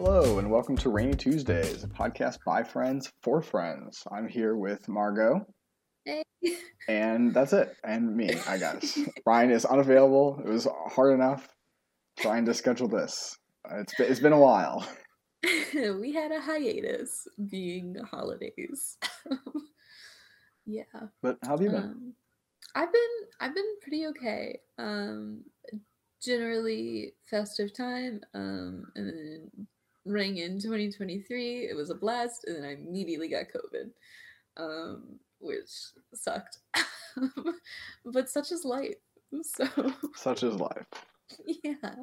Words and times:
Hello, 0.00 0.38
and 0.38 0.48
welcome 0.48 0.76
to 0.76 0.90
Rainy 0.90 1.14
Tuesdays, 1.14 1.82
a 1.82 1.88
podcast 1.88 2.38
by 2.46 2.62
friends 2.62 3.12
for 3.20 3.42
friends. 3.42 4.04
I'm 4.12 4.28
here 4.28 4.54
with 4.54 4.88
Margot, 4.88 5.44
Hey. 6.04 6.22
and 6.86 7.34
that's 7.34 7.52
it, 7.52 7.74
and 7.82 8.16
me, 8.16 8.30
I 8.46 8.58
guess. 8.58 8.96
Ryan 9.26 9.50
is 9.50 9.64
unavailable. 9.64 10.40
It 10.46 10.48
was 10.48 10.68
hard 10.86 11.14
enough 11.14 11.48
trying 12.16 12.44
to 12.46 12.54
schedule 12.54 12.86
this. 12.86 13.36
It's 13.72 13.92
been, 13.96 14.08
it's 14.08 14.20
been 14.20 14.32
a 14.32 14.38
while. 14.38 14.86
we 15.74 16.12
had 16.12 16.30
a 16.30 16.40
hiatus 16.42 17.26
being 17.50 17.96
holidays. 18.08 18.98
yeah. 20.64 20.84
But 21.22 21.38
how 21.42 21.50
have 21.56 21.60
you 21.60 21.70
been? 21.70 21.82
Um, 21.82 22.12
I've 22.76 22.92
been 22.92 23.10
I've 23.40 23.54
been 23.56 23.74
pretty 23.82 24.06
okay. 24.06 24.60
Um 24.78 25.42
generally 26.22 27.14
festive 27.28 27.74
time. 27.74 28.20
Um 28.32 28.84
and 28.94 29.08
then 29.08 29.66
rang 30.08 30.38
in 30.38 30.60
2023. 30.60 31.68
It 31.68 31.76
was 31.76 31.90
a 31.90 31.94
blast, 31.94 32.44
and 32.46 32.56
then 32.56 32.64
I 32.64 32.72
immediately 32.74 33.28
got 33.28 33.46
COVID. 33.54 33.90
Um, 34.56 35.20
which 35.40 35.70
sucked. 36.14 36.58
but 38.04 38.28
such 38.28 38.52
is 38.52 38.64
life. 38.64 38.94
So 39.42 39.66
Such 40.16 40.42
is 40.42 40.54
life. 40.54 40.86
yeah. 41.62 41.94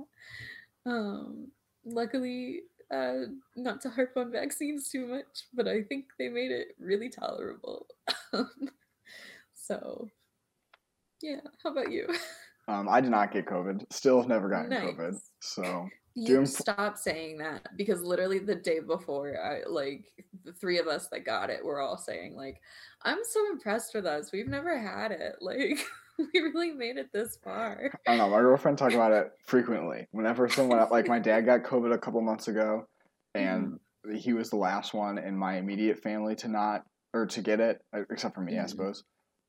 Um, 0.85 1.47
luckily, 1.83 2.61
uh, 2.93 3.25
not 3.55 3.81
to 3.81 3.89
harp 3.89 4.11
on 4.15 4.31
vaccines 4.31 4.89
too 4.89 5.07
much, 5.07 5.47
but 5.53 5.67
I 5.67 5.81
think 5.81 6.05
they 6.19 6.29
made 6.29 6.51
it 6.51 6.75
really 6.79 7.09
tolerable. 7.09 7.87
Um, 8.33 8.51
so, 9.55 10.09
yeah. 11.21 11.41
How 11.63 11.71
about 11.71 11.91
you? 11.91 12.07
Um, 12.67 12.87
I 12.89 13.01
did 13.01 13.11
not 13.11 13.31
get 13.31 13.47
COVID. 13.47 13.91
Still 13.91 14.19
have 14.19 14.29
never 14.29 14.49
gotten 14.49 14.69
Nice. 14.69 14.83
COVID. 14.83 15.19
So 15.41 15.89
You 16.17 16.35
Doing 16.35 16.45
stop 16.45 16.97
saying 16.97 17.39
that 17.39 17.75
because 17.75 18.01
literally 18.01 18.39
the 18.39 18.55
day 18.55 18.79
before, 18.79 19.37
I 19.37 19.63
like 19.67 20.25
the 20.45 20.53
three 20.53 20.79
of 20.79 20.87
us 20.87 21.09
that 21.09 21.25
got 21.25 21.49
it 21.49 21.63
were 21.63 21.81
all 21.81 21.97
saying 21.97 22.35
like, 22.35 22.61
"I'm 23.01 23.23
so 23.25 23.49
impressed 23.51 23.93
with 23.93 24.05
us. 24.05 24.31
We've 24.31 24.47
never 24.47 24.77
had 24.77 25.11
it. 25.11 25.35
Like, 25.41 25.77
we 26.17 26.39
really 26.39 26.71
made 26.71 26.95
it 26.95 27.11
this 27.11 27.37
far." 27.43 27.91
I 27.93 28.11
don't 28.11 28.17
know. 28.17 28.29
My 28.29 28.39
girlfriend 28.39 28.77
talked 28.77 28.93
about 28.95 29.11
it 29.11 29.31
frequently. 29.45 30.07
Whenever 30.11 30.47
someone, 30.49 30.87
like 30.89 31.07
my 31.07 31.19
dad 31.19 31.41
got 31.41 31.63
COVID 31.63 31.93
a 31.93 31.97
couple 31.97 32.21
months 32.21 32.47
ago, 32.47 32.85
and 33.33 33.79
he 34.13 34.33
was 34.33 34.49
the 34.49 34.55
last 34.57 34.93
one 34.93 35.17
in 35.17 35.35
my 35.35 35.57
immediate 35.57 35.99
family 35.99 36.35
to 36.37 36.47
not 36.47 36.83
or 37.13 37.25
to 37.27 37.41
get 37.41 37.59
it, 37.59 37.81
uh, 37.93 38.01
except 38.11 38.35
for 38.35 38.41
me, 38.41 38.59
I 38.59 38.63
Mhm. 38.63 38.69
suppose. 38.69 39.03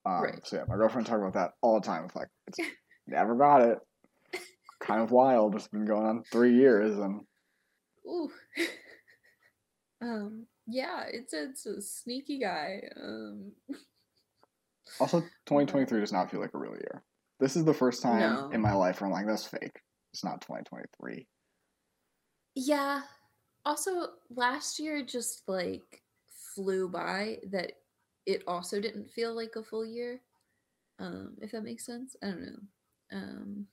Um, 0.05 0.23
Right. 0.23 0.47
So 0.47 0.57
yeah, 0.57 0.65
my 0.69 0.77
girlfriend 0.77 1.07
talked 1.07 1.21
about 1.21 1.35
that 1.35 1.53
all 1.63 1.81
the 1.81 1.87
time. 1.87 2.05
It's 2.05 2.15
like 2.17 2.29
it's 2.47 2.59
never 3.07 3.35
got 3.37 3.63
it. 3.63 3.79
Kind 4.81 5.01
of 5.03 5.11
wild. 5.11 5.55
It's 5.55 5.69
been 5.69 5.85
going 5.87 6.07
on 6.07 6.23
three 6.31 6.55
years, 6.55 6.97
and 6.99 7.21
Ooh. 8.07 8.31
um, 10.03 10.47
yeah, 10.67 11.05
it's 11.11 11.33
a, 11.33 11.45
it's 11.51 11.67
a 11.67 11.81
sneaky 11.81 12.39
guy. 12.39 12.83
Um, 13.01 13.53
also 15.01 15.21
2023 15.47 16.01
does 16.01 16.13
not 16.13 16.31
feel 16.31 16.41
like 16.41 16.55
a 16.55 16.59
real 16.59 16.73
year. 16.75 17.03
This 17.41 17.57
is 17.57 17.65
the 17.65 17.75
first 17.75 18.03
time 18.03 18.21
No. 18.21 18.51
in 18.51 18.61
my 18.61 18.73
life 18.73 19.01
where 19.01 19.07
I'm 19.07 19.13
like, 19.13 19.27
that's 19.27 19.47
fake. 19.47 19.81
It's 20.13 20.25
not 20.25 20.41
2023. 20.41 21.27
yeah. 22.55 23.03
Also, 23.65 24.11
last 24.31 24.79
year 24.79 25.03
just 25.05 25.43
like 25.49 26.01
flew 26.55 26.89
by 26.89 27.39
that 27.51 27.73
it 28.25 28.45
also 28.47 28.81
didn't 28.81 29.11
feel 29.11 29.35
like 29.35 29.57
a 29.57 29.63
full 29.63 29.85
year. 29.85 30.21
Um, 31.01 31.37
if 31.43 31.51
that 31.53 31.65
makes 31.65 31.85
sense. 31.85 32.15
I 32.23 32.27
don't 32.29 32.43
know. 32.43 32.59
Um, 33.13 33.67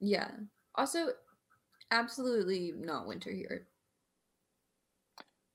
yeah. 0.00 0.30
Also, 0.74 1.08
absolutely 1.90 2.72
not 2.76 3.06
winter 3.06 3.30
here. 3.30 3.66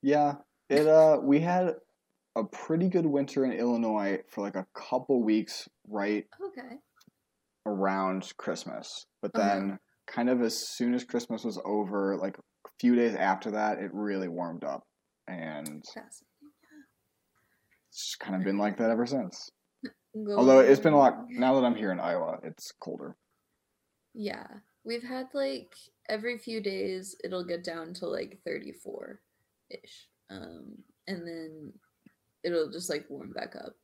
Yeah, 0.02 0.36
it 0.70 0.88
uh 0.88 1.20
we 1.22 1.40
had 1.40 1.76
a 2.36 2.44
pretty 2.44 2.90
good 2.90 3.06
winter 3.06 3.46
in 3.46 3.54
Illinois 3.54 4.20
for 4.28 4.42
like 4.42 4.56
a 4.56 4.66
couple 4.74 5.24
weeks 5.24 5.68
right 5.88 6.26
Okay. 6.44 6.78
around 7.66 8.32
Christmas. 8.38 9.06
But 9.22 9.34
then 9.34 9.80
kind 10.08 10.30
of 10.30 10.42
as 10.42 10.68
soon 10.68 10.94
as 10.94 11.04
Christmas 11.04 11.44
was 11.44 11.60
over, 11.64 12.18
like 12.18 12.38
a 12.38 12.70
few 12.80 12.96
days 12.96 13.16
after 13.16 13.52
that, 13.52 13.78
it 13.78 13.92
really 13.94 14.28
warmed 14.28 14.64
up. 14.64 14.84
And 15.28 15.84
it's 17.90 18.16
kind 18.16 18.36
of 18.36 18.44
been 18.44 18.58
like 18.58 18.78
that 18.78 18.90
ever 18.90 19.06
since. 19.06 19.50
Go 20.16 20.38
Although 20.38 20.60
it's 20.60 20.80
been 20.80 20.94
a 20.94 20.98
lot 20.98 21.26
now 21.30 21.56
that 21.56 21.66
I'm 21.66 21.76
here 21.76 21.92
in 21.92 22.00
Iowa, 22.00 22.40
it's 22.44 22.72
colder. 22.80 23.16
Yeah, 24.14 24.48
we've 24.84 25.04
had 25.04 25.28
like 25.34 25.74
every 26.10 26.38
few 26.38 26.62
days 26.62 27.16
it'll 27.24 27.44
get 27.46 27.64
down 27.64 27.94
to 27.96 28.08
like 28.08 28.40
34 28.46 29.22
ish. 29.70 30.08
Um, 30.30 30.78
and 31.08 31.28
then 31.28 31.74
it'll 32.44 32.70
just 32.72 32.90
like 32.90 33.10
warm 33.10 33.32
back 33.34 33.56
up 33.56 33.76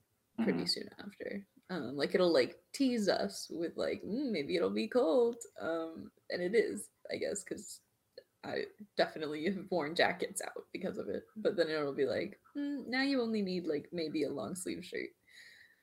pretty 0.41 0.65
Mhm. 0.65 0.69
soon 0.69 0.89
after. 0.99 1.45
Um, 1.69 1.95
like 1.95 2.15
it'll 2.15 2.33
like 2.33 2.57
tease 2.73 3.07
us 3.09 3.47
with 3.51 3.77
like 3.77 4.01
"Mm, 4.03 4.31
maybe 4.31 4.55
it'll 4.55 4.69
be 4.71 4.87
cold. 4.87 5.37
Um, 5.59 6.11
and 6.29 6.41
it 6.41 6.55
is, 6.55 6.89
I 7.11 7.17
guess, 7.17 7.43
because 7.43 7.81
I 8.43 8.65
definitely 8.97 9.45
have 9.45 9.69
worn 9.69 9.95
jackets 9.95 10.41
out 10.41 10.65
because 10.73 10.97
of 10.97 11.09
it. 11.09 11.23
But 11.37 11.55
then 11.57 11.69
it'll 11.69 11.93
be 11.93 12.05
like 12.05 12.39
"Mm, 12.57 12.87
now 12.87 13.03
you 13.03 13.21
only 13.21 13.41
need 13.41 13.65
like 13.65 13.89
maybe 13.91 14.23
a 14.23 14.31
long 14.31 14.55
sleeve 14.55 14.85
shirt. 14.85 15.09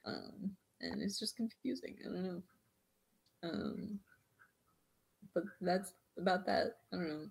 Um, 0.04 0.56
and 0.80 1.02
it's 1.02 1.18
just 1.18 1.36
confusing. 1.36 1.96
I 2.00 2.04
don't 2.04 2.22
know. 2.24 2.42
Um, 3.42 4.00
but 5.36 5.44
that's 5.60 5.92
about 6.18 6.46
that. 6.46 6.78
I 6.92 6.96
don't 6.96 7.08
know. 7.08 7.26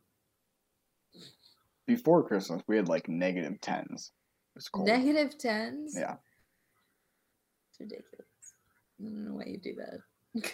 Before 1.88 2.24
Christmas, 2.24 2.62
we 2.68 2.76
had 2.76 2.88
like 2.88 3.10
negative 3.10 3.60
tens. 3.62 4.12
It's 4.56 4.70
cold. 4.70 4.88
Negative 4.88 5.36
tens. 5.38 5.96
Yeah. 5.98 6.16
It's 7.72 7.80
ridiculous. 7.80 8.28
I 9.00 9.04
don't 9.04 9.26
know 9.26 9.34
why 9.34 9.46
you 9.48 9.58
do 9.58 9.76
that. 9.76 10.54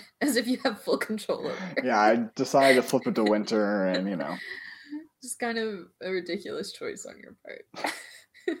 As 0.20 0.36
if 0.36 0.48
you 0.48 0.58
have 0.64 0.82
full 0.82 0.98
control 0.98 1.46
over. 1.46 1.74
Yeah, 1.82 1.98
I 1.98 2.26
decided 2.34 2.76
to 2.76 2.82
flip 2.82 3.06
it 3.06 3.14
to 3.14 3.24
winter 3.24 3.86
and 3.86 4.08
you 4.08 4.16
know. 4.16 4.36
Just 5.22 5.38
kind 5.38 5.58
of 5.58 5.86
a 6.02 6.10
ridiculous 6.10 6.72
choice 6.72 7.06
on 7.06 7.14
your 7.18 7.36
part. 7.44 7.94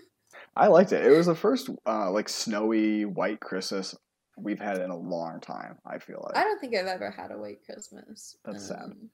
I 0.56 0.68
liked 0.68 0.92
it. 0.92 1.04
It 1.04 1.10
was 1.10 1.26
the 1.26 1.34
first 1.34 1.68
uh, 1.84 2.10
like 2.12 2.28
snowy 2.28 3.04
white 3.04 3.40
Christmas 3.40 3.96
we've 4.36 4.60
had 4.60 4.78
in 4.78 4.90
a 4.90 4.96
long 4.96 5.40
time. 5.40 5.78
I 5.86 5.98
feel 5.98 6.22
like. 6.24 6.36
I 6.36 6.44
don't 6.44 6.60
think 6.60 6.74
I've 6.74 6.86
ever 6.86 7.10
had 7.10 7.30
a 7.30 7.38
white 7.38 7.64
Christmas. 7.64 8.36
That's 8.44 8.66
sad. 8.68 8.82
Um, 8.84 9.10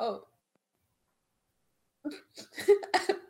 Oh. 0.00 0.22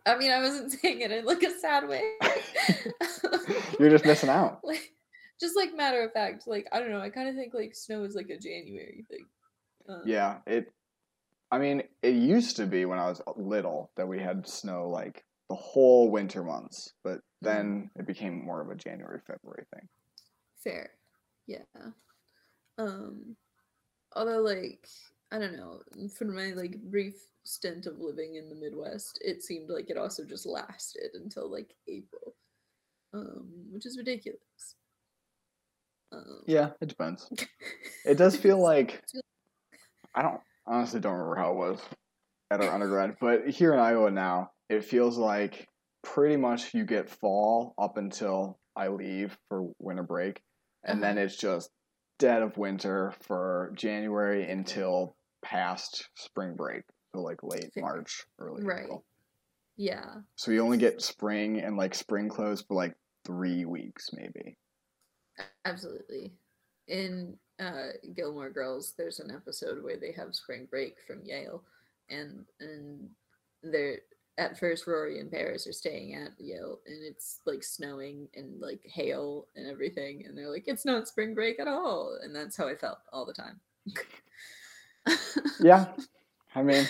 I 0.06 0.16
mean, 0.18 0.30
I 0.30 0.40
wasn't 0.40 0.72
saying 0.80 1.00
it 1.00 1.10
in 1.10 1.24
like 1.24 1.42
a 1.42 1.50
sad 1.58 1.88
way. 1.88 2.02
You're 3.80 3.90
just 3.90 4.04
missing 4.04 4.28
out. 4.28 4.60
like 4.62 4.92
just 5.40 5.56
like 5.56 5.74
matter 5.74 6.02
of 6.02 6.12
fact 6.12 6.48
like 6.48 6.66
i 6.72 6.80
don't 6.80 6.90
know 6.90 7.00
i 7.00 7.08
kind 7.08 7.28
of 7.28 7.36
think 7.36 7.54
like 7.54 7.72
snow 7.72 8.02
is 8.02 8.16
like 8.16 8.28
a 8.28 8.36
january 8.36 9.04
thing 9.08 9.24
um, 9.88 10.02
Yeah, 10.04 10.38
it. 10.46 10.70
I 11.50 11.58
mean, 11.58 11.84
it 12.02 12.14
used 12.14 12.56
to 12.56 12.66
be 12.66 12.84
when 12.84 12.98
I 12.98 13.08
was 13.08 13.22
little 13.36 13.90
that 13.96 14.06
we 14.06 14.18
had 14.18 14.46
snow 14.46 14.88
like 14.90 15.24
the 15.48 15.54
whole 15.54 16.10
winter 16.10 16.42
months, 16.44 16.92
but 17.02 17.20
then 17.40 17.90
it 17.96 18.06
became 18.06 18.44
more 18.44 18.60
of 18.60 18.68
a 18.68 18.74
January 18.74 19.20
February 19.26 19.64
thing. 19.74 19.88
fair 20.62 20.90
yeah. 21.48 21.58
Um 22.78 23.36
although 24.14 24.40
like 24.40 24.86
i 25.32 25.38
don't 25.38 25.56
know 25.56 25.80
for 26.16 26.24
my 26.24 26.52
like 26.52 26.80
brief 26.90 27.14
stint 27.44 27.86
of 27.86 27.98
living 27.98 28.36
in 28.36 28.48
the 28.48 28.54
midwest 28.54 29.18
it 29.22 29.42
seemed 29.42 29.68
like 29.68 29.90
it 29.90 29.96
also 29.98 30.24
just 30.24 30.46
lasted 30.46 31.10
until 31.14 31.50
like 31.50 31.74
april. 31.88 32.34
Um 33.12 33.48
which 33.72 33.86
is 33.86 33.98
ridiculous. 33.98 34.76
Um, 36.12 36.40
Yeah, 36.46 36.70
it 36.80 36.88
depends. 36.88 37.28
It 38.04 38.16
does 38.16 38.36
feel 38.36 38.62
like 38.62 39.02
I 40.14 40.22
don't 40.22 40.40
honestly 40.66 41.00
don't 41.00 41.12
remember 41.12 41.36
how 41.36 41.52
it 41.52 41.56
was 41.56 41.80
at 42.50 42.62
our 42.62 42.72
undergrad, 42.72 43.16
but 43.20 43.48
here 43.48 43.72
in 43.74 43.78
Iowa 43.80 44.10
now, 44.10 44.50
it 44.68 44.84
feels 44.84 45.18
like 45.18 45.68
pretty 46.02 46.36
much 46.36 46.74
you 46.74 46.84
get 46.84 47.10
fall 47.10 47.74
up 47.78 47.96
until 47.96 48.58
I 48.76 48.88
leave 48.88 49.36
for 49.48 49.70
winter 49.78 50.02
break, 50.02 50.40
and 50.88 51.02
then 51.02 51.18
it's 51.18 51.36
just 51.36 51.70
dead 52.18 52.42
of 52.42 52.56
winter 52.56 53.14
for 53.20 53.72
January 53.74 54.50
until 54.50 55.14
past 55.42 56.08
spring 56.16 56.54
break, 56.56 56.82
so 57.14 57.20
like 57.22 57.42
late 57.42 57.70
March, 57.76 58.24
early 58.38 58.64
Right. 58.64 58.84
April. 58.84 59.04
yeah 59.76 60.16
So 60.36 60.50
you 60.50 60.60
only 60.62 60.78
get 60.78 61.00
spring 61.02 61.60
and 61.60 61.76
like 61.76 61.94
spring 61.94 62.28
clothes 62.28 62.62
for 62.62 62.74
like 62.74 62.96
three 63.24 63.64
weeks 63.64 64.10
maybe. 64.12 64.56
Absolutely. 65.64 66.32
In 66.88 67.36
uh, 67.60 67.88
Gilmore 68.16 68.50
Girls, 68.50 68.94
there's 68.96 69.20
an 69.20 69.30
episode 69.30 69.82
where 69.82 69.96
they 69.96 70.12
have 70.12 70.34
spring 70.34 70.66
break 70.70 70.96
from 71.06 71.22
Yale, 71.24 71.62
and 72.08 72.44
and 72.60 73.08
they're 73.62 73.98
at 74.38 74.58
first 74.58 74.86
Rory 74.86 75.18
and 75.20 75.30
Paris 75.30 75.66
are 75.66 75.72
staying 75.72 76.14
at 76.14 76.30
Yale, 76.38 76.78
and 76.86 77.02
it's 77.04 77.40
like 77.44 77.62
snowing 77.62 78.28
and 78.34 78.60
like 78.60 78.80
hail 78.84 79.48
and 79.56 79.66
everything, 79.66 80.24
and 80.26 80.38
they're 80.38 80.48
like, 80.50 80.64
it's 80.66 80.84
not 80.86 81.08
spring 81.08 81.34
break 81.34 81.58
at 81.60 81.68
all, 81.68 82.16
and 82.22 82.34
that's 82.34 82.56
how 82.56 82.66
I 82.68 82.74
felt 82.76 82.98
all 83.12 83.26
the 83.26 83.34
time. 83.34 83.60
Yeah, 85.60 85.86
I 86.54 86.62
mean, 86.62 86.86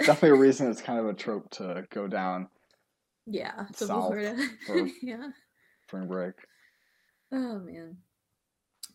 definitely 0.00 0.36
a 0.38 0.40
reason 0.40 0.70
it's 0.70 0.82
kind 0.82 0.98
of 0.98 1.06
a 1.06 1.14
trope 1.14 1.48
to 1.52 1.86
go 1.90 2.08
down 2.08 2.48
Yeah, 3.26 3.66
South 3.74 4.08
for- 4.66 4.88
yeah. 5.02 5.28
spring 5.86 6.08
break. 6.08 6.34
Oh 7.32 7.58
man. 7.60 7.96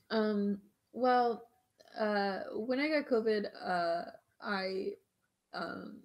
Um. 0.09 0.59
Well, 0.91 1.43
uh, 1.99 2.39
when 2.55 2.79
I 2.79 2.87
got 2.89 3.07
COVID, 3.07 3.45
uh, 3.65 4.03
I, 4.41 4.89
um, 5.53 6.01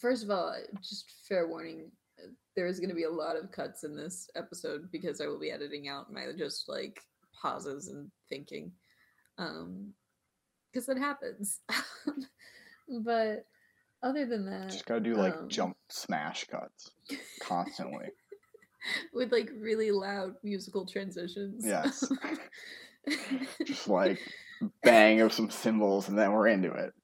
first 0.00 0.24
of 0.24 0.30
all, 0.30 0.54
just 0.82 1.12
fair 1.28 1.46
warning, 1.46 1.90
uh, 2.18 2.28
there 2.56 2.66
is 2.66 2.80
going 2.80 2.88
to 2.88 2.96
be 2.96 3.04
a 3.04 3.10
lot 3.10 3.36
of 3.36 3.52
cuts 3.52 3.84
in 3.84 3.94
this 3.94 4.28
episode 4.34 4.90
because 4.90 5.20
I 5.20 5.26
will 5.26 5.38
be 5.38 5.52
editing 5.52 5.88
out 5.88 6.12
my 6.12 6.26
just 6.36 6.68
like 6.68 7.00
pauses 7.40 7.88
and 7.88 8.10
thinking, 8.28 8.72
um, 9.38 9.92
because 10.72 10.88
it 10.88 10.98
happens. 10.98 11.60
but 13.04 13.44
other 14.02 14.26
than 14.26 14.46
that, 14.46 14.70
Just 14.70 14.86
gotta 14.86 15.00
do 15.00 15.14
like 15.14 15.36
um, 15.36 15.48
jump 15.48 15.76
smash 15.88 16.44
cuts 16.44 16.90
constantly. 17.42 18.08
with 19.12 19.30
like 19.30 19.50
really 19.58 19.90
loud 19.90 20.34
musical 20.42 20.86
transitions. 20.86 21.64
Yes. 21.66 22.04
Just 23.64 23.88
like 23.88 24.18
bang 24.82 25.20
of 25.20 25.32
some 25.32 25.50
cymbals 25.50 26.08
and 26.08 26.18
then 26.18 26.32
we're 26.32 26.48
into 26.48 26.72
it. 26.72 26.94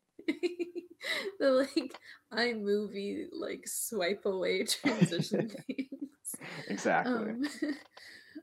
the 1.40 1.50
like 1.50 1.98
iMovie 2.32 3.26
like 3.32 3.66
swipe 3.66 4.24
away 4.24 4.64
transition 4.64 5.48
things. 5.66 6.34
Exactly. 6.68 7.12
Um, 7.12 7.44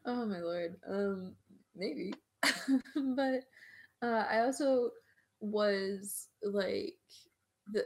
oh 0.06 0.26
my 0.26 0.40
lord. 0.40 0.76
Um, 0.90 1.36
maybe, 1.76 2.14
but 2.96 3.44
uh, 4.02 4.26
I 4.30 4.40
also 4.40 4.92
was 5.40 6.28
like 6.44 6.96
the. 7.72 7.86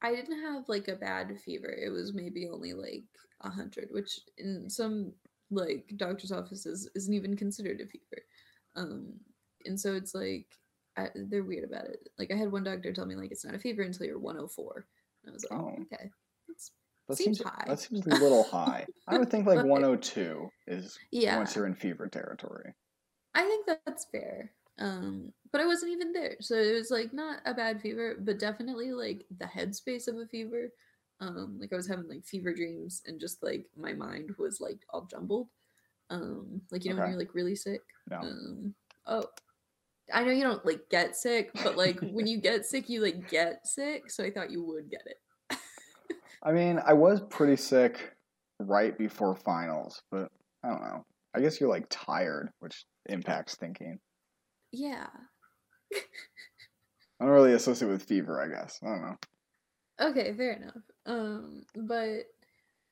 I 0.00 0.14
didn't 0.14 0.40
have 0.42 0.68
like 0.68 0.86
a 0.86 0.94
bad 0.94 1.36
fever. 1.44 1.70
It 1.70 1.90
was 1.90 2.14
maybe 2.14 2.48
only 2.48 2.72
like 2.72 3.04
a 3.40 3.50
hundred, 3.50 3.88
which 3.90 4.20
in 4.38 4.70
some 4.70 5.12
like 5.50 5.92
doctor's 5.96 6.30
offices 6.32 6.88
isn't 6.94 7.14
even 7.14 7.36
considered 7.36 7.80
a 7.80 7.86
fever. 7.86 8.22
Um, 8.76 9.14
and 9.64 9.78
so 9.78 9.94
it's 9.94 10.14
like 10.14 10.46
I, 10.98 11.08
they're 11.14 11.44
weird 11.44 11.64
about 11.64 11.84
it. 11.84 12.08
Like 12.18 12.32
I 12.32 12.36
had 12.36 12.50
one 12.50 12.64
doctor 12.64 12.92
tell 12.92 13.06
me 13.06 13.14
like 13.14 13.30
it's 13.30 13.44
not 13.44 13.54
a 13.54 13.58
fever 13.58 13.82
until 13.82 14.06
you're 14.06 14.18
104. 14.18 14.86
And 15.24 15.30
I 15.30 15.32
was 15.32 15.46
like, 15.50 15.60
Oh. 15.60 15.76
okay, 15.82 16.10
that's 16.48 16.72
that 17.08 17.16
seems 17.16 17.38
seems 17.38 17.48
high. 17.48 17.64
that 17.66 17.80
seems 17.80 18.06
a 18.06 18.10
little 18.10 18.44
high. 18.44 18.86
I 19.06 19.18
would 19.18 19.30
think 19.30 19.46
like 19.46 19.64
102 19.64 20.48
is 20.66 20.98
yeah. 21.10 21.36
once 21.36 21.54
you're 21.54 21.66
in 21.66 21.74
fever 21.74 22.08
territory. 22.08 22.74
I 23.34 23.42
think 23.42 23.66
that's 23.86 24.06
fair. 24.10 24.52
Um, 24.78 25.32
but 25.50 25.60
I 25.60 25.66
wasn't 25.66 25.92
even 25.92 26.12
there, 26.12 26.36
so 26.40 26.54
it 26.54 26.74
was 26.74 26.90
like 26.90 27.12
not 27.12 27.40
a 27.44 27.54
bad 27.54 27.80
fever, 27.80 28.16
but 28.20 28.38
definitely 28.38 28.92
like 28.92 29.24
the 29.38 29.44
headspace 29.44 30.06
of 30.06 30.16
a 30.16 30.26
fever. 30.26 30.70
Um, 31.20 31.58
like 31.60 31.72
I 31.72 31.76
was 31.76 31.88
having 31.88 32.08
like 32.08 32.24
fever 32.24 32.54
dreams, 32.54 33.02
and 33.06 33.18
just 33.18 33.42
like 33.42 33.66
my 33.76 33.92
mind 33.92 34.34
was 34.38 34.60
like 34.60 34.78
all 34.90 35.06
jumbled. 35.10 35.48
Um, 36.10 36.62
like 36.70 36.84
you 36.84 36.92
know 36.94 37.00
when 37.00 37.10
you're 37.10 37.18
like 37.18 37.34
really 37.34 37.56
sick. 37.56 37.82
No. 38.08 38.18
Um, 38.18 38.74
oh, 39.06 39.24
I 40.12 40.24
know 40.24 40.30
you 40.32 40.42
don't 40.42 40.64
like 40.64 40.88
get 40.90 41.16
sick, 41.16 41.50
but 41.62 41.76
like 41.76 42.00
when 42.00 42.26
you 42.28 42.40
get 42.40 42.64
sick, 42.64 42.88
you 42.88 43.02
like 43.02 43.28
get 43.28 43.66
sick. 43.66 44.10
So 44.10 44.24
I 44.24 44.30
thought 44.30 44.50
you 44.50 44.64
would 44.64 44.90
get 44.90 45.02
it. 45.06 45.58
I 46.42 46.52
mean, 46.52 46.80
I 46.84 46.92
was 46.92 47.20
pretty 47.28 47.56
sick 47.56 48.14
right 48.60 48.96
before 48.96 49.34
finals, 49.34 50.02
but 50.10 50.30
I 50.64 50.68
don't 50.68 50.82
know. 50.82 51.04
I 51.34 51.40
guess 51.40 51.60
you're 51.60 51.68
like 51.68 51.86
tired, 51.90 52.50
which 52.60 52.84
impacts 53.06 53.54
thinking. 53.56 53.98
Yeah. 54.72 55.06
I 55.94 57.24
don't 57.24 57.30
really 57.34 57.54
associate 57.54 57.88
with 57.88 58.02
fever, 58.02 58.40
I 58.40 58.48
guess. 58.48 58.78
I 58.82 58.86
don't 58.86 59.02
know. 59.02 59.16
Okay, 60.00 60.32
fair 60.34 60.52
enough. 60.52 60.82
Um, 61.06 61.62
but 61.74 62.24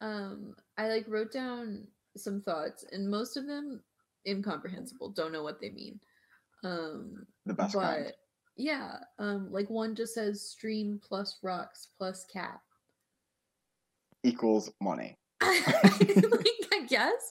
um, 0.00 0.54
I 0.76 0.88
like 0.88 1.06
wrote 1.08 1.32
down 1.32 1.86
some 2.16 2.40
thoughts, 2.40 2.84
and 2.90 3.08
most 3.08 3.36
of 3.36 3.46
them 3.46 3.82
incomprehensible. 4.26 5.10
Don't 5.10 5.32
know 5.32 5.42
what 5.42 5.60
they 5.60 5.70
mean. 5.70 6.00
Um, 6.66 7.26
The 7.46 7.54
best 7.54 7.74
but 7.74 7.80
kind. 7.80 8.12
yeah, 8.56 8.96
um, 9.18 9.48
like 9.52 9.70
one 9.70 9.94
just 9.94 10.14
says 10.14 10.42
stream 10.50 11.00
plus 11.06 11.38
rocks 11.42 11.88
plus 11.98 12.24
cat. 12.32 12.60
Equals 14.24 14.72
money. 14.80 15.16
like 15.42 15.52
I 16.72 16.86
guess, 16.88 17.30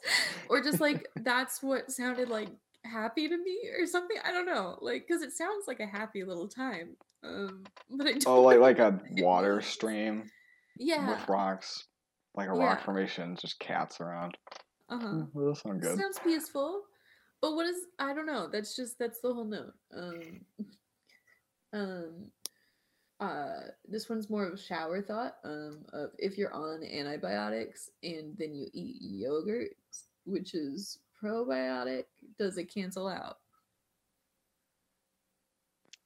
or 0.50 0.62
just 0.62 0.80
like 0.80 1.08
that's 1.18 1.62
what 1.62 1.92
sounded 1.92 2.30
like 2.30 2.50
happy 2.86 3.28
to 3.28 3.38
me 3.38 3.70
or 3.78 3.86
something. 3.86 4.18
I 4.24 4.32
don't 4.32 4.46
know, 4.46 4.78
like 4.82 5.06
because 5.08 5.22
it 5.22 5.34
sounds 5.34 5.66
like 5.68 5.80
a 5.80 5.88
happy 5.88 6.24
little 6.24 6.48
time. 6.48 6.96
Um, 7.24 7.64
but 7.90 8.08
I 8.08 8.12
don't 8.14 8.28
Oh, 8.28 8.42
like 8.44 8.60
like 8.60 8.80
a 8.80 9.00
water 9.18 9.60
stream 9.62 10.30
Yeah. 10.78 11.10
with 11.10 11.28
rocks, 11.28 11.84
like 12.36 12.48
a 12.50 12.56
Yeah. 12.56 12.64
rock 12.64 12.82
formation, 12.86 13.36
just 13.36 13.60
cats 13.60 14.00
around. 14.00 14.38
Uh 14.88 15.00
huh. 15.00 15.08
Mm, 15.08 15.34
that 15.34 15.58
sounds 15.58 15.82
good. 15.84 16.00
Sounds 16.00 16.20
peaceful. 16.20 16.84
But 17.45 17.56
what 17.56 17.68
is 17.68 17.75
I 18.00 18.15
don't 18.15 18.25
know. 18.25 18.47
That's 18.51 18.75
just 18.75 18.97
that's 18.97 19.19
the 19.19 19.31
whole 19.31 19.45
note. 19.45 19.75
Um 19.95 20.42
um 21.74 22.31
uh 23.19 23.68
this 23.88 24.09
one's 24.09 24.31
more 24.31 24.47
of 24.47 24.53
a 24.53 24.57
shower 24.57 25.00
thought. 25.03 25.36
Um 25.44 25.86
of 25.94 26.09
if 26.18 26.39
you're 26.39 26.56
on 26.56 26.83
antibiotics 26.83 27.92
and 28.01 28.36
then 28.39 28.56
you 28.56 28.65
eat 28.74 28.95
yogurt, 29.00 29.75
which 30.25 30.56
is 30.56 30.97
probiotic, 31.24 32.06
does 32.39 32.57
it 32.57 32.74
cancel 32.74 33.07
out? 33.07 33.38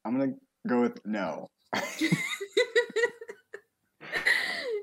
I'm 0.03 0.19
gonna 0.19 0.33
go 0.67 0.81
with 0.81 1.05
no. 1.05 1.47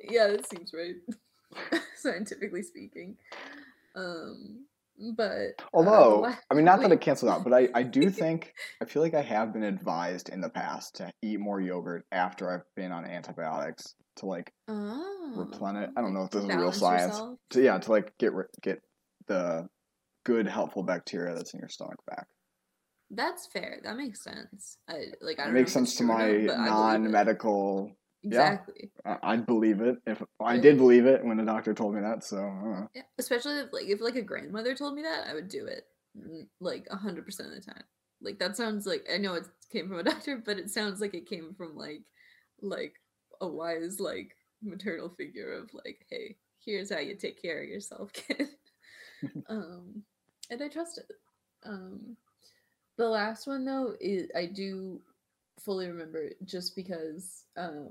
yeah, 0.09 0.29
that 0.29 0.49
seems 0.49 0.73
right. 0.73 0.95
Scientifically 1.97 2.63
speaking. 2.63 3.19
Um 3.95 4.65
but 5.17 5.23
uh, 5.59 5.63
Although, 5.75 6.21
la- 6.21 6.37
I 6.51 6.55
mean, 6.55 6.65
not 6.65 6.81
that 6.83 6.93
it 6.93 7.01
cancels 7.01 7.31
out, 7.31 7.45
but 7.45 7.53
I, 7.53 7.69
I 7.75 7.83
do 7.83 8.11
think, 8.21 8.53
I 8.83 8.85
feel 8.85 9.03
like 9.03 9.15
I 9.15 9.23
have 9.23 9.53
been 9.53 9.63
advised 9.63 10.29
in 10.29 10.41
the 10.41 10.49
past 10.51 10.97
to 10.97 11.11
eat 11.23 11.41
more 11.41 11.61
yogurt 11.61 12.05
after 12.13 12.51
I've 12.51 12.65
been 12.75 12.93
on 12.93 13.05
antibiotics 13.05 13.95
to 14.17 14.27
like, 14.27 14.53
oh, 14.69 15.33
replenish- 15.37 15.91
I 15.97 16.01
don't 16.01 16.15
know 16.15 16.23
if 16.25 16.31
this 16.31 16.43
is 16.45 16.49
real 16.49 16.73
science. 16.73 17.13
yourself. 17.13 17.39
to, 17.51 17.63
yeah, 17.63 17.79
to 17.79 17.91
like 17.91 18.13
get 18.19 18.33
get 18.63 18.79
the 19.29 19.67
good 20.25 20.47
helpful 20.49 20.83
bacteria 20.83 21.35
that's 21.35 21.53
in 21.55 21.61
your 21.61 21.69
stomach 21.69 21.99
back. 22.07 22.27
That's 23.11 23.47
fair. 23.53 23.79
That 23.85 23.97
makes 23.97 24.25
sense. 24.25 24.79
I 24.89 24.95
like. 25.21 25.39
I 25.39 25.43
It 25.43 25.47
don't 25.47 25.55
makes 25.55 25.73
sense 25.73 25.95
to 25.97 26.05
my 26.05 26.33
not, 26.33 26.47
but 26.47 26.55
I 26.55 26.57
believe 26.57 26.67
it. 26.67 26.71
non-medical. 26.71 27.93
Yeah. 28.33 28.53
Exactly. 28.53 28.91
I- 29.05 29.19
I'd 29.23 29.47
believe 29.47 29.81
it 29.81 29.99
if 30.07 30.23
I 30.41 30.59
did 30.59 30.79
believe 30.79 31.07
it 31.07 31.25
when 31.25 31.37
the 31.37 31.45
doctor 31.45 31.75
told 31.75 31.95
me 31.95 32.01
that. 32.01 32.25
So, 32.25 32.37
know. 32.37 32.89
Yeah. 32.95 33.03
Especially 33.19 33.59
if 33.59 33.73
like 33.73 33.87
if 33.87 34.01
like 34.01 34.17
a 34.17 34.23
grandmother 34.23 34.75
told 34.75 34.95
me 34.95 35.03
that, 35.03 35.27
I 35.29 35.35
would 35.35 35.49
do 35.49 35.67
it 35.67 35.87
mm, 36.19 36.47
like 36.61 36.87
a 36.91 36.97
hundred 36.97 37.25
percent 37.25 37.51
of 37.51 37.55
the 37.55 37.73
time. 37.73 37.85
Like 38.21 38.39
that 38.39 38.57
sounds 38.57 38.87
like 38.87 39.07
I 39.13 39.19
know 39.19 39.35
it 39.35 39.47
came 39.71 39.89
from 39.89 39.99
a 39.99 40.03
doctor, 40.11 40.43
but 40.45 40.59
it 40.59 40.71
sounds 40.71 41.01
like 41.01 41.15
it 41.15 41.29
came 41.29 41.55
from 41.55 41.77
like 41.77 42.03
like 42.61 42.95
a 43.41 43.47
wise 43.47 44.01
like 44.01 44.35
maternal 44.63 45.09
figure 45.11 45.53
of 45.53 45.71
like, 45.73 46.07
hey, 46.11 46.37
here's 46.59 46.91
how 46.93 46.99
you 46.99 47.15
take 47.15 47.41
care 47.41 47.63
of 47.63 47.69
yourself, 47.69 48.13
kid. 48.13 48.49
um, 49.49 50.03
and 50.51 50.63
I 50.63 50.69
trust 50.69 50.99
it. 50.99 51.11
Um, 51.65 52.17
the 52.97 53.09
last 53.09 53.47
one 53.47 53.65
though 53.65 53.95
is 54.01 54.29
I 54.35 54.47
do 54.47 55.01
fully 55.61 55.89
remember 55.89 56.23
it 56.23 56.37
just 56.45 56.77
because 56.77 57.45
um 57.57 57.89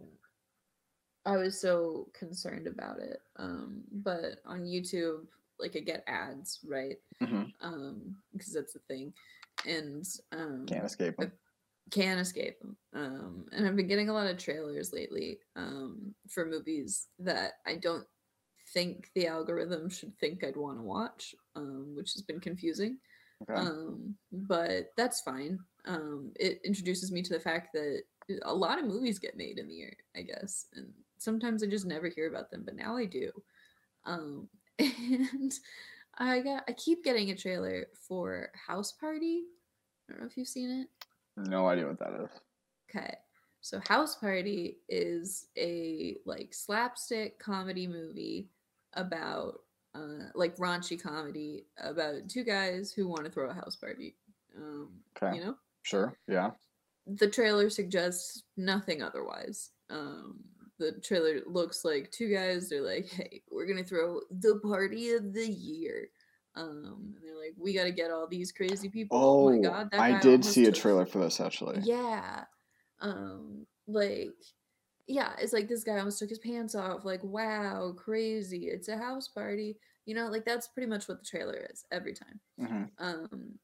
I 1.25 1.37
was 1.37 1.59
so 1.59 2.07
concerned 2.13 2.67
about 2.67 2.99
it. 2.99 3.19
Um, 3.37 3.83
but 3.91 4.39
on 4.45 4.61
YouTube, 4.61 5.25
like 5.59 5.75
I 5.75 5.79
get 5.79 6.03
ads, 6.07 6.59
right? 6.67 6.97
Mhm. 7.21 7.51
Um, 7.61 8.17
because 8.33 8.53
that's 8.53 8.73
the 8.73 8.79
thing, 8.87 9.13
and 9.65 10.05
um, 10.31 10.65
Can't 10.67 10.85
escape 10.85 11.17
them. 11.17 11.31
Can't 11.91 12.19
escape 12.19 12.59
them. 12.59 12.77
Um, 12.93 13.45
and 13.51 13.67
I've 13.67 13.75
been 13.75 13.87
getting 13.87 14.09
a 14.09 14.13
lot 14.13 14.27
of 14.27 14.37
trailers 14.37 14.91
lately 14.91 15.39
um, 15.55 16.13
for 16.27 16.45
movies 16.45 17.07
that 17.19 17.53
I 17.65 17.75
don't 17.75 18.05
think 18.73 19.11
the 19.13 19.27
algorithm 19.27 19.89
should 19.89 20.17
think 20.17 20.43
I'd 20.43 20.57
want 20.57 20.77
to 20.79 20.83
watch, 20.83 21.35
um, 21.55 21.93
which 21.95 22.13
has 22.13 22.21
been 22.23 22.39
confusing. 22.39 22.97
Okay. 23.43 23.53
Um, 23.59 24.15
but 24.31 24.91
that's 24.97 25.21
fine. 25.21 25.59
Um, 25.85 26.31
it 26.39 26.59
introduces 26.65 27.11
me 27.11 27.21
to 27.21 27.33
the 27.33 27.39
fact 27.39 27.73
that 27.73 28.03
a 28.43 28.53
lot 28.53 28.79
of 28.79 28.85
movies 28.85 29.19
get 29.19 29.37
made 29.37 29.59
in 29.59 29.67
the 29.67 29.75
year, 29.75 29.95
I 30.15 30.21
guess, 30.23 30.65
and 30.73 30.91
sometimes 31.17 31.63
I 31.63 31.67
just 31.67 31.85
never 31.85 32.07
hear 32.07 32.29
about 32.29 32.51
them, 32.51 32.63
but 32.65 32.75
now 32.75 32.97
I 32.97 33.05
do. 33.05 33.31
Um, 34.05 34.47
and 34.79 35.53
I 36.17 36.41
got 36.41 36.63
I 36.67 36.73
keep 36.73 37.03
getting 37.03 37.31
a 37.31 37.35
trailer 37.35 37.87
for 38.07 38.49
House 38.67 38.91
Party. 38.91 39.43
I 40.07 40.13
don't 40.13 40.21
know 40.21 40.27
if 40.27 40.37
you've 40.37 40.47
seen 40.47 40.69
it. 40.69 40.87
no 41.49 41.67
idea 41.67 41.87
what 41.87 41.99
that 41.99 42.13
is. 42.23 42.29
Okay. 42.89 43.15
So 43.61 43.81
House 43.87 44.15
Party 44.15 44.77
is 44.87 45.47
a 45.57 46.17
like 46.25 46.53
slapstick 46.53 47.39
comedy 47.39 47.87
movie 47.87 48.49
about 48.93 49.59
uh 49.95 50.29
like 50.35 50.55
raunchy 50.57 51.01
comedy 51.01 51.65
about 51.81 52.29
two 52.29 52.43
guys 52.43 52.91
who 52.91 53.07
want 53.07 53.25
to 53.25 53.31
throw 53.31 53.49
a 53.49 53.53
house 53.53 53.75
party. 53.75 54.15
Um 54.55 54.89
Okay. 55.21 55.37
you 55.37 55.43
know? 55.43 55.55
Sure. 55.83 56.17
Yeah. 56.27 56.51
The 57.07 57.27
trailer 57.27 57.69
suggests 57.69 58.43
nothing 58.55 59.01
otherwise. 59.01 59.71
Um 59.89 60.43
the 60.77 60.93
trailer 61.01 61.41
looks 61.47 61.85
like 61.85 62.11
two 62.11 62.29
guys. 62.33 62.69
They're 62.69 62.81
like, 62.81 63.07
"Hey, 63.07 63.41
we're 63.51 63.65
gonna 63.65 63.83
throw 63.83 64.21
the 64.31 64.59
party 64.59 65.11
of 65.11 65.33
the 65.33 65.47
year." 65.47 66.09
Um, 66.55 67.13
and 67.15 67.23
they're 67.23 67.37
like, 67.37 67.53
"We 67.57 67.73
got 67.73 67.83
to 67.83 67.91
get 67.91 68.11
all 68.11 68.27
these 68.27 68.51
crazy 68.51 68.89
people." 68.89 69.17
Oh, 69.17 69.49
my 69.49 69.57
god, 69.57 69.89
I 69.93 70.19
did 70.19 70.43
see 70.45 70.63
a 70.63 70.71
took- 70.71 70.75
trailer 70.81 71.05
for 71.05 71.19
this 71.19 71.39
actually. 71.41 71.79
Yeah, 71.83 72.45
um, 73.01 73.65
like, 73.87 74.33
yeah, 75.07 75.33
it's 75.39 75.53
like 75.53 75.67
this 75.67 75.83
guy 75.83 75.97
almost 75.97 76.19
took 76.19 76.29
his 76.29 76.39
pants 76.39 76.75
off. 76.75 77.03
Like, 77.05 77.23
wow, 77.23 77.93
crazy! 77.97 78.67
It's 78.67 78.87
a 78.87 78.97
house 78.97 79.27
party. 79.27 79.77
You 80.05 80.15
know, 80.15 80.27
like 80.27 80.45
that's 80.45 80.67
pretty 80.67 80.87
much 80.89 81.07
what 81.07 81.19
the 81.19 81.25
trailer 81.25 81.67
is 81.71 81.83
every 81.91 82.13
time. 82.13 82.39
hmm 82.59 82.83
Um, 82.99 83.59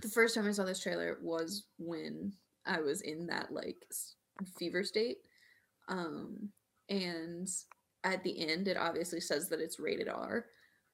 the 0.00 0.08
first 0.08 0.34
time 0.34 0.46
I 0.46 0.52
saw 0.52 0.64
this 0.64 0.80
trailer 0.80 1.18
was 1.22 1.64
when 1.78 2.32
I 2.66 2.80
was 2.80 3.00
in 3.02 3.26
that 3.28 3.52
like 3.52 3.84
fever 4.58 4.84
state. 4.84 5.18
Um, 5.88 6.50
and 6.88 7.48
at 8.04 8.22
the 8.24 8.48
end, 8.48 8.68
it 8.68 8.76
obviously 8.76 9.20
says 9.20 9.48
that 9.48 9.60
it's 9.60 9.78
rated 9.80 10.08
R, 10.08 10.46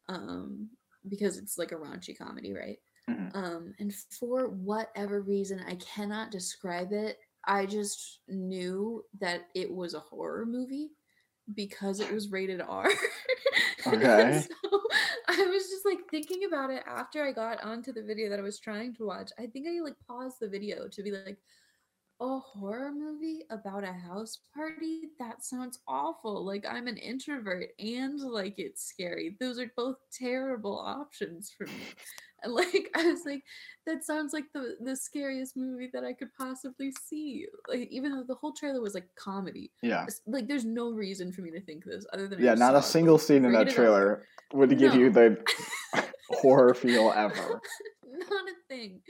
um, 0.09 0.71
because 1.09 1.38
it's 1.38 1.59
like 1.59 1.73
a 1.73 1.76
raunchy 1.76 2.16
comedy, 2.16 2.52
right? 2.52 2.78
Mhm. 3.09 3.35
Um, 3.35 3.75
and 3.78 3.95
for 3.95 4.49
whatever 4.49 5.21
reason, 5.23 5.61
I 5.66 5.76
cannot 5.76 6.30
describe 6.30 6.92
it. 6.92 7.18
I 7.45 7.66
just 7.66 8.21
knew 8.28 9.04
that 9.21 9.49
it 9.54 9.73
was 9.73 9.95
a 9.95 10.00
horror 10.00 10.45
movie 10.45 10.90
because 11.54 12.00
it 12.00 12.12
was 12.12 12.30
rated 12.30 12.61
R. 12.61 12.88
Okay. 13.87 14.42
so 14.42 14.80
I 15.28 15.47
was 15.47 15.68
just 15.68 15.85
like 15.87 16.00
thinking 16.11 16.45
about 16.45 16.71
it 16.71 16.83
after 16.87 17.25
I 17.25 17.33
got 17.33 17.62
onto 17.62 17.92
the 17.92 18.02
video 18.02 18.28
that 18.28 18.38
I 18.38 18.42
was 18.42 18.59
trying 18.61 18.95
to 18.97 19.07
watch. 19.07 19.30
I 19.38 19.47
think 19.47 19.66
I 19.66 19.80
like 19.80 19.95
paused 20.07 20.37
the 20.40 20.49
video 20.49 20.88
to 20.88 21.02
be 21.02 21.12
like, 21.12 21.38
a 22.20 22.38
horror 22.40 22.90
movie 22.92 23.44
about 23.50 23.84
a 23.84 23.92
house 23.92 24.38
party? 24.54 25.10
That 25.18 25.44
sounds 25.44 25.78
awful. 25.87 26.44
Like 26.44 26.66
I'm 26.68 26.87
an 26.88 26.96
introvert 26.96 27.70
and 27.78 28.20
like 28.20 28.58
it's 28.58 28.84
scary. 28.84 29.37
Those 29.40 29.58
are 29.58 29.70
both 29.76 29.96
terrible 30.12 30.78
options 30.78 31.50
for 31.56 31.66
me. 31.66 31.72
And 32.42 32.52
like 32.54 32.90
I 32.96 33.06
was 33.06 33.25
like, 33.25 33.42
that 33.87 34.04
sounds 34.04 34.32
like 34.32 34.46
the 34.52 34.76
the 34.80 34.96
scariest 34.96 35.56
movie 35.56 35.90
that 35.92 36.04
I 36.04 36.12
could 36.12 36.32
possibly 36.34 36.92
see. 36.92 37.46
Like 37.68 37.88
even 37.90 38.12
though 38.12 38.25
the 38.26 38.34
whole 38.34 38.52
trailer 38.52 38.80
was 38.80 38.94
like 38.94 39.08
comedy. 39.16 39.70
Yeah. 39.82 40.06
Like 40.26 40.48
there's 40.48 40.64
no 40.64 40.90
reason 40.90 41.32
for 41.32 41.42
me 41.42 41.50
to 41.52 41.60
think 41.60 41.84
this 41.84 42.04
other 42.12 42.26
than 42.28 42.42
Yeah, 42.42 42.54
not 42.54 42.75
a 42.75 42.78
it, 42.78 42.84
single 42.84 43.18
scene 43.18 43.44
in 43.44 43.52
that 43.52 43.70
trailer 43.70 44.25
would 44.52 44.76
give 44.78 44.94
you 44.94 45.10
the 45.10 45.38
horror 46.30 46.75
feel 46.75 47.12
ever. 47.14 47.60
not 48.04 48.44
a 48.48 48.54
thing. 48.68 49.00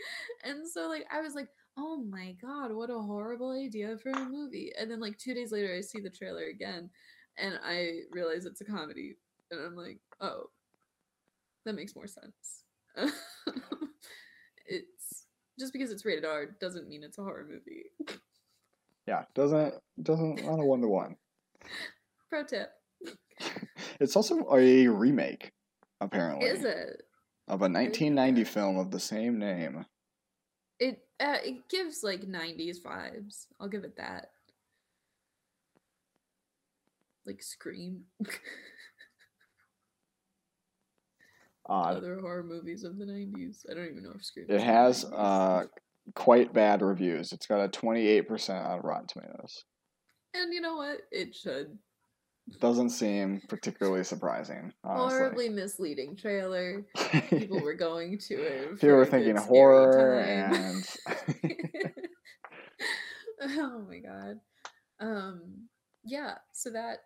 And 0.44 0.68
so 0.68 0.88
like 0.88 1.06
I 1.12 1.20
was 1.20 1.34
like, 1.34 1.48
oh 1.78 2.02
my 2.10 2.34
god, 2.42 2.72
what 2.72 2.90
a 2.90 2.98
horrible 2.98 3.52
idea 3.52 3.96
for 4.02 4.10
a 4.10 4.28
movie. 4.28 4.72
And 4.78 4.90
then 4.90 5.00
like 5.00 5.16
two 5.16 5.32
days 5.32 5.52
later 5.52 5.74
I 5.74 5.80
see 5.80 6.00
the 6.00 6.10
trailer 6.10 6.46
again 6.46 6.90
and 7.38 7.54
I 7.64 8.00
realize 8.10 8.44
it's 8.44 8.60
a 8.60 8.64
comedy. 8.64 9.16
And 9.50 9.60
I'm 9.60 9.76
like, 9.76 10.00
oh, 10.20 10.50
that 11.64 11.74
makes 11.74 11.94
more 11.94 12.08
sense. 12.08 12.64
it's 14.66 15.24
just 15.58 15.72
because 15.72 15.90
it's 15.92 16.04
rated 16.04 16.24
R 16.24 16.46
doesn't 16.60 16.88
mean 16.88 17.04
it's 17.04 17.18
a 17.18 17.22
horror 17.22 17.46
movie. 17.48 17.84
Yeah, 19.06 19.22
doesn't 19.34 19.74
doesn't 20.02 20.44
not 20.44 20.60
a 20.60 20.64
one 20.64 20.80
to 20.82 20.88
one. 20.88 21.16
Pro 22.28 22.44
tip. 22.44 22.70
It's 24.00 24.14
also 24.14 24.46
a 24.52 24.86
remake, 24.86 25.52
apparently, 26.00 26.46
Is 26.46 26.64
it? 26.64 27.02
of 27.48 27.62
a 27.62 27.68
1990 27.68 28.44
film 28.44 28.78
of 28.78 28.90
the 28.92 29.00
same 29.00 29.38
name. 29.38 29.86
It 30.80 31.00
uh, 31.20 31.38
it 31.44 31.68
gives 31.68 32.02
like 32.04 32.22
90s 32.22 32.80
vibes. 32.80 33.46
I'll 33.60 33.68
give 33.68 33.84
it 33.84 33.96
that. 33.96 34.30
Like 37.26 37.42
Scream. 37.42 38.04
Odd. 41.66 41.96
Other 41.98 42.20
horror 42.20 42.42
movies 42.42 42.84
of 42.84 42.96
the 42.96 43.04
90s. 43.04 43.66
I 43.70 43.74
don't 43.74 43.90
even 43.90 44.02
know 44.02 44.12
if 44.14 44.24
Scream. 44.24 44.46
It 44.48 44.60
has 44.60 45.04
90s. 45.04 45.12
uh, 45.14 45.66
quite 46.14 46.54
bad 46.54 46.80
reviews. 46.80 47.32
It's 47.32 47.46
got 47.46 47.62
a 47.62 47.68
28% 47.68 48.66
on 48.66 48.80
Rotten 48.80 49.06
Tomatoes. 49.06 49.64
And 50.34 50.54
you 50.54 50.60
know 50.60 50.76
what? 50.76 51.00
It 51.10 51.34
should. 51.34 51.76
Doesn't 52.60 52.90
seem 52.90 53.42
particularly 53.48 54.04
surprising, 54.04 54.72
honestly. 54.82 55.18
Horribly 55.18 55.48
misleading 55.48 56.16
trailer. 56.16 56.84
People 57.30 57.60
were 57.60 57.74
going 57.88 58.18
to 58.18 58.34
it. 58.34 58.80
People 58.80 58.96
were 58.96 59.06
thinking 59.06 59.36
horror 59.36 60.20
and 60.20 60.84
oh 63.42 63.84
my 63.88 63.98
god. 63.98 64.40
Um 65.00 65.68
yeah, 66.04 66.34
so 66.52 66.70
that 66.70 66.98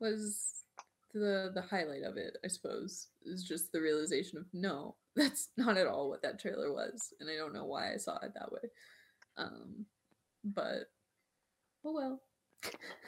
was 0.00 0.64
the 1.12 1.50
the 1.54 1.62
highlight 1.62 2.02
of 2.02 2.16
it, 2.16 2.36
I 2.44 2.48
suppose, 2.48 3.08
is 3.24 3.42
just 3.42 3.72
the 3.72 3.80
realization 3.80 4.38
of 4.38 4.46
no, 4.52 4.96
that's 5.16 5.48
not 5.56 5.76
at 5.76 5.86
all 5.86 6.08
what 6.08 6.22
that 6.22 6.40
trailer 6.40 6.72
was, 6.72 7.12
and 7.20 7.28
I 7.28 7.36
don't 7.36 7.54
know 7.54 7.64
why 7.64 7.92
I 7.92 7.96
saw 7.96 8.16
it 8.18 8.32
that 8.34 8.52
way. 8.52 8.70
Um 9.36 9.86
but 10.44 10.90
oh 11.84 11.92
well. 11.94 12.20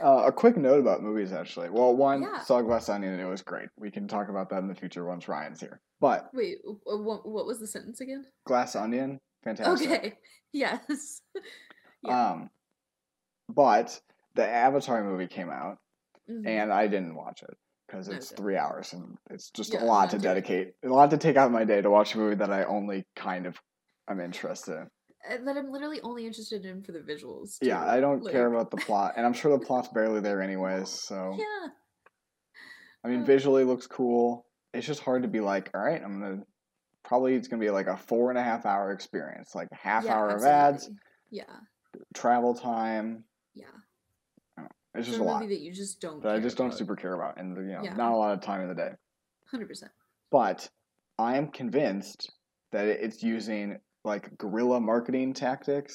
Uh, 0.03 0.25
a 0.27 0.33
quick 0.33 0.57
note 0.57 0.79
about 0.81 1.03
movies, 1.03 1.33
actually. 1.33 1.71
Well, 1.71 1.97
one, 1.97 2.23
Yeah. 2.23 2.41
saw 2.43 2.61
Glass 2.63 2.89
Onion 2.89 3.13
and 3.13 3.23
it 3.23 3.27
was 3.27 3.43
great. 3.43 3.69
We 3.79 3.91
can 3.91 4.07
talk 4.09 4.29
about 4.29 4.51
that 4.51 4.59
in 4.59 4.69
the 4.69 4.75
future 4.75 5.05
once 5.07 5.27
Ryan's 5.29 5.61
here. 5.61 5.81
But 6.01 6.29
Wait, 6.35 6.59
what, 6.85 7.27
what 7.27 7.47
was 7.47 7.59
the 7.61 7.67
sentence 7.67 8.01
again? 8.01 8.27
Glass 8.45 8.77
Onion, 8.77 9.21
fantastic. 9.45 9.89
Okay. 9.91 10.15
Yes. 10.53 11.21
yeah. 12.03 12.31
Um, 12.31 12.51
but 13.49 14.01
the 14.35 14.47
Avatar 14.49 15.03
movie 15.05 15.27
came 15.27 15.51
out, 15.51 15.79
Mhm. 16.31 16.47
and 16.47 16.73
I 16.73 16.87
didn't 16.87 17.15
watch 17.15 17.43
it 17.43 17.57
because 17.87 18.09
it's 18.09 18.33
Okay. 18.33 18.37
three 18.43 18.57
hours 18.57 18.93
and 18.93 19.17
it's 19.31 19.51
just 19.51 19.73
Yeah, 19.75 19.83
a 19.83 19.87
lot 19.87 20.11
to 20.11 20.19
dedicate, 20.19 20.75
a 20.83 20.89
lot 20.89 21.11
to 21.11 21.19
take 21.19 21.37
out 21.37 21.47
of 21.47 21.53
my 21.53 21.65
day 21.65 21.81
to 21.83 21.91
watch 21.91 22.15
a 22.15 22.19
movie 22.19 22.37
that 22.37 22.51
I 22.51 22.65
only 22.65 23.05
kind 23.17 23.47
of 23.47 23.57
am 24.09 24.21
interested 24.21 24.77
in. 24.79 24.91
Uh, 25.29 25.39
that 25.45 25.57
I'm 25.57 25.71
literally 25.71 26.01
only 26.03 26.27
interested 26.27 26.65
in 26.65 26.83
for 26.83 26.93
the 26.93 27.01
visuals. 27.01 27.59
Yeah, 27.63 27.85
I 27.85 28.01
don't 28.01 28.27
care 28.29 28.47
about 28.53 28.71
the 28.71 28.77
plot, 28.77 29.15
and 29.17 29.27
I'm 29.27 29.33
sure 29.33 29.57
the 29.57 29.65
plot's 29.65 29.89
barely 29.89 30.21
there 30.21 30.41
anyways. 30.43 30.89
So 31.07 31.35
Yeah. 31.39 31.69
I 33.05 33.09
mean, 33.09 33.23
Uh, 33.23 33.25
visually 33.25 33.65
looks 33.65 33.87
cool. 33.87 34.47
It's 34.75 34.87
just 34.87 35.01
hard 35.01 35.23
to 35.23 35.29
be 35.29 35.41
like, 35.41 35.71
all 35.75 35.81
right, 35.81 36.03
I'm 36.03 36.21
gonna 36.21 36.43
probably 37.05 37.35
it's 37.35 37.49
gonna 37.49 37.61
be 37.61 37.71
like 37.71 37.87
a 37.87 37.97
four 37.97 38.31
and 38.31 38.39
a 38.39 38.43
half 38.43 38.67
hour 38.67 38.91
experience, 38.93 39.55
like 39.55 39.69
a 39.73 39.77
half 39.77 40.05
yeah, 40.05 40.15
hour 40.15 40.29
of 40.31 40.43
ads. 40.45 40.91
Yeah. 41.31 41.45
travel 42.15 42.55
time. 42.55 43.25
Yeah. 43.55 43.67
It's 44.59 44.69
It's 44.95 45.07
just 45.09 45.21
a 45.21 45.23
a 45.23 45.25
lot 45.25 45.49
that 45.49 45.61
you 45.61 45.73
just 45.73 46.01
don't. 46.01 46.23
that 46.23 46.35
I 46.35 46.41
just 46.41 46.57
don't 46.57 46.69
about. 46.69 46.79
super 46.79 46.97
care 46.97 47.15
about, 47.15 47.39
and 47.39 47.57
you 47.57 47.73
know, 47.75 47.83
Yeah. 47.85 47.95
not 47.95 48.13
a 48.13 48.17
lot 48.17 48.33
of 48.33 48.41
time 48.41 48.61
in 48.63 48.69
the 48.69 48.75
day. 48.75 48.93
Hundred 49.51 49.69
percent. 49.69 49.93
But 50.31 50.69
I 51.19 51.37
am 51.37 51.49
convinced 51.49 52.33
that 52.73 52.87
it's 52.89 53.23
using 53.23 53.79
like 54.07 54.37
guerrilla 54.39 54.81
marketing 54.81 55.35
tactics. 55.35 55.95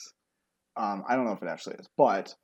Um, 0.78 1.04
I 1.08 1.16
don't 1.16 1.26
know 1.26 1.34
if 1.34 1.42
it 1.42 1.48
actually 1.50 1.76
is, 1.80 1.88
but 1.98 2.36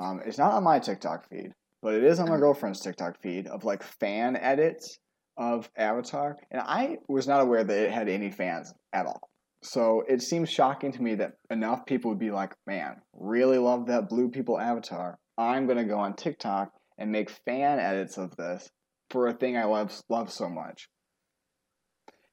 um, 0.00 0.20
it's 0.24 0.38
not 0.38 0.52
on 0.52 0.64
my 0.64 0.78
TikTok 0.78 1.28
feed, 1.28 1.52
but 1.82 1.94
it 1.94 2.04
is 2.04 2.18
on 2.18 2.26
my 2.28 2.32
Uh-huh. 2.32 2.40
girlfriend's 2.40 2.80
TikTok 2.80 3.20
feed 3.22 3.46
of 3.46 3.64
like 3.64 3.82
fan 3.82 4.36
edits 4.36 4.98
of 5.36 5.70
Avatar, 5.76 6.36
and 6.50 6.60
I 6.60 6.98
was 7.08 7.28
not 7.28 7.40
aware 7.40 7.64
that 7.64 7.78
it 7.78 7.90
had 7.90 8.08
any 8.08 8.30
fans 8.30 8.72
at 8.92 9.06
all. 9.06 9.30
So 9.62 10.02
it 10.08 10.22
seems 10.22 10.50
shocking 10.50 10.92
to 10.92 11.02
me 11.02 11.14
that 11.16 11.32
enough 11.50 11.84
people 11.86 12.10
would 12.10 12.18
be 12.18 12.30
like, 12.30 12.54
"Man, 12.66 13.00
really 13.12 13.58
love 13.58 13.86
that 13.86 14.08
Blue 14.08 14.30
People 14.30 14.58
Avatar. 14.58 15.18
I'm 15.38 15.66
gonna 15.66 15.84
go 15.84 15.98
on 15.98 16.14
TikTok 16.16 16.72
and 16.98 17.12
make 17.12 17.30
fan 17.30 17.78
edits 17.78 18.18
of 18.18 18.34
this 18.36 18.70
for 19.10 19.28
a 19.28 19.32
thing 19.34 19.56
I 19.56 19.64
love 19.64 19.92
love 20.08 20.30
so 20.32 20.48
much." 20.48 20.88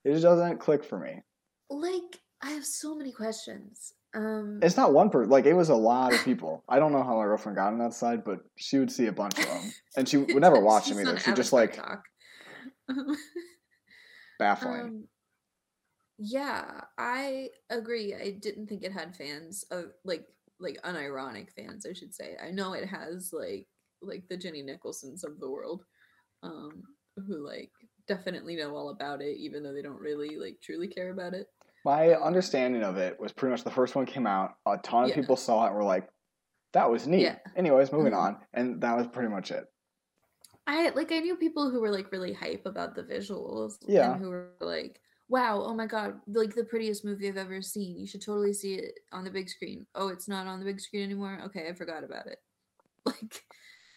It 0.03 0.11
just 0.11 0.23
doesn't 0.23 0.59
click 0.59 0.83
for 0.83 0.97
me. 0.99 1.21
Like, 1.69 2.21
I 2.41 2.51
have 2.51 2.65
so 2.65 2.95
many 2.95 3.11
questions. 3.11 3.93
Um, 4.15 4.59
It's 4.61 4.77
not 4.77 4.93
one 4.93 5.09
person. 5.09 5.29
Like 5.29 5.45
it 5.45 5.53
was 5.53 5.69
a 5.69 5.75
lot 5.75 6.13
of 6.13 6.23
people. 6.25 6.63
I 6.69 6.79
don't 6.79 6.91
know 6.91 7.03
how 7.03 7.17
my 7.17 7.23
girlfriend 7.23 7.55
got 7.57 7.73
on 7.73 7.79
that 7.79 7.93
side, 7.93 8.23
but 8.23 8.39
she 8.55 8.77
would 8.79 8.91
see 8.91 9.07
a 9.07 9.11
bunch 9.11 9.37
of 9.39 9.45
them, 9.45 9.71
and 9.95 10.07
she 10.07 10.17
would 10.17 10.35
never 10.35 10.59
watch 10.61 10.87
them 10.87 10.99
either. 10.99 11.19
She 11.19 11.33
just 11.33 11.53
like 11.53 11.73
talk. 11.75 12.03
Baffling. 14.39 14.81
um, 14.81 15.03
yeah, 16.19 16.81
I 16.97 17.49
agree. 17.69 18.15
I 18.15 18.31
didn't 18.31 18.67
think 18.67 18.83
it 18.83 18.91
had 18.91 19.15
fans 19.15 19.65
of 19.71 19.85
like 20.05 20.25
like 20.59 20.79
unironic 20.83 21.51
fans, 21.51 21.85
I 21.85 21.93
should 21.93 22.13
say. 22.13 22.35
I 22.43 22.51
know 22.51 22.73
it 22.73 22.87
has 22.87 23.31
like 23.33 23.67
like 24.01 24.27
the 24.29 24.37
Jenny 24.37 24.61
Nicholsons 24.61 25.23
of 25.23 25.39
the 25.39 25.49
world, 25.49 25.83
um, 26.43 26.83
who 27.15 27.45
like 27.45 27.71
definitely 28.07 28.55
know 28.55 28.75
all 28.75 28.89
about 28.89 29.21
it, 29.21 29.37
even 29.37 29.63
though 29.63 29.73
they 29.73 29.81
don't 29.81 29.99
really 29.99 30.37
like 30.37 30.57
truly 30.61 30.87
care 30.87 31.11
about 31.11 31.33
it. 31.33 31.47
My 31.85 32.13
understanding 32.15 32.83
of 32.83 32.97
it 32.97 33.19
was 33.19 33.31
pretty 33.33 33.51
much 33.51 33.63
the 33.63 33.71
first 33.71 33.95
one 33.95 34.05
came 34.05 34.27
out. 34.27 34.55
A 34.65 34.77
ton 34.77 35.05
of 35.05 35.09
Yeah. 35.09 35.15
people 35.15 35.35
saw 35.37 35.65
it 35.65 35.67
and 35.69 35.75
were 35.77 35.83
like, 35.83 36.09
"That 36.73 36.89
was 36.89 37.07
neat." 37.07 37.21
Yeah. 37.23 37.39
Anyways, 37.55 37.91
moving 37.91 38.13
Mhm. 38.13 38.17
on, 38.17 38.47
and 38.53 38.81
that 38.81 38.95
was 38.97 39.07
pretty 39.07 39.29
much 39.29 39.51
it. 39.51 39.71
I 40.67 40.89
like 40.89 41.11
I 41.11 41.19
knew 41.19 41.37
people 41.37 41.69
who 41.69 41.79
were 41.81 41.91
like 41.91 42.11
really 42.11 42.33
hype 42.33 42.65
about 42.65 42.95
the 42.95 43.03
visuals. 43.03 43.77
Yeah. 43.87 44.11
And 44.13 44.21
who 44.21 44.29
were 44.29 44.55
like, 44.59 45.01
wow, 45.29 45.61
oh 45.61 45.73
my 45.73 45.85
god, 45.87 46.21
like 46.27 46.55
the 46.55 46.65
prettiest 46.65 47.05
movie 47.05 47.27
I've 47.27 47.37
ever 47.37 47.61
seen. 47.61 47.97
You 47.97 48.07
should 48.07 48.21
totally 48.21 48.53
see 48.53 48.75
it 48.75 48.99
on 49.11 49.23
the 49.23 49.31
big 49.31 49.49
screen. 49.49 49.87
Oh, 49.95 50.09
it's 50.09 50.27
not 50.27 50.47
on 50.47 50.59
the 50.59 50.65
big 50.65 50.79
screen 50.81 51.03
anymore? 51.03 51.39
Okay, 51.45 51.67
I 51.69 51.73
forgot 51.73 52.03
about 52.03 52.27
it. 52.27 52.39
Like 53.05 53.45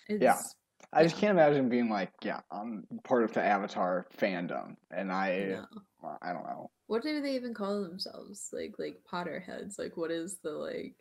It's, 0.08 0.22
Yeah. 0.22 0.38
I 0.92 1.04
just 1.04 1.16
can't 1.18 1.30
imagine 1.30 1.68
being 1.68 1.88
like, 1.88 2.11
yeah, 2.23 2.40
I'm 2.50 2.85
part 3.04 3.23
of 3.23 3.32
the 3.32 3.42
Avatar 3.42 4.06
fandom, 4.18 4.75
and 4.90 5.12
I, 5.12 5.59
no. 6.02 6.16
I 6.20 6.32
don't 6.32 6.44
know. 6.44 6.70
What 6.88 7.02
do 7.02 7.20
they 7.23 7.37
even 7.37 7.54
call 7.54 7.82
themselves? 7.82 8.49
Like 8.52 8.75
like 8.78 8.97
Potterheads. 9.11 9.78
Like 9.78 9.97
what 9.97 10.11
is 10.11 10.38
the 10.42 10.50
like? 10.50 10.97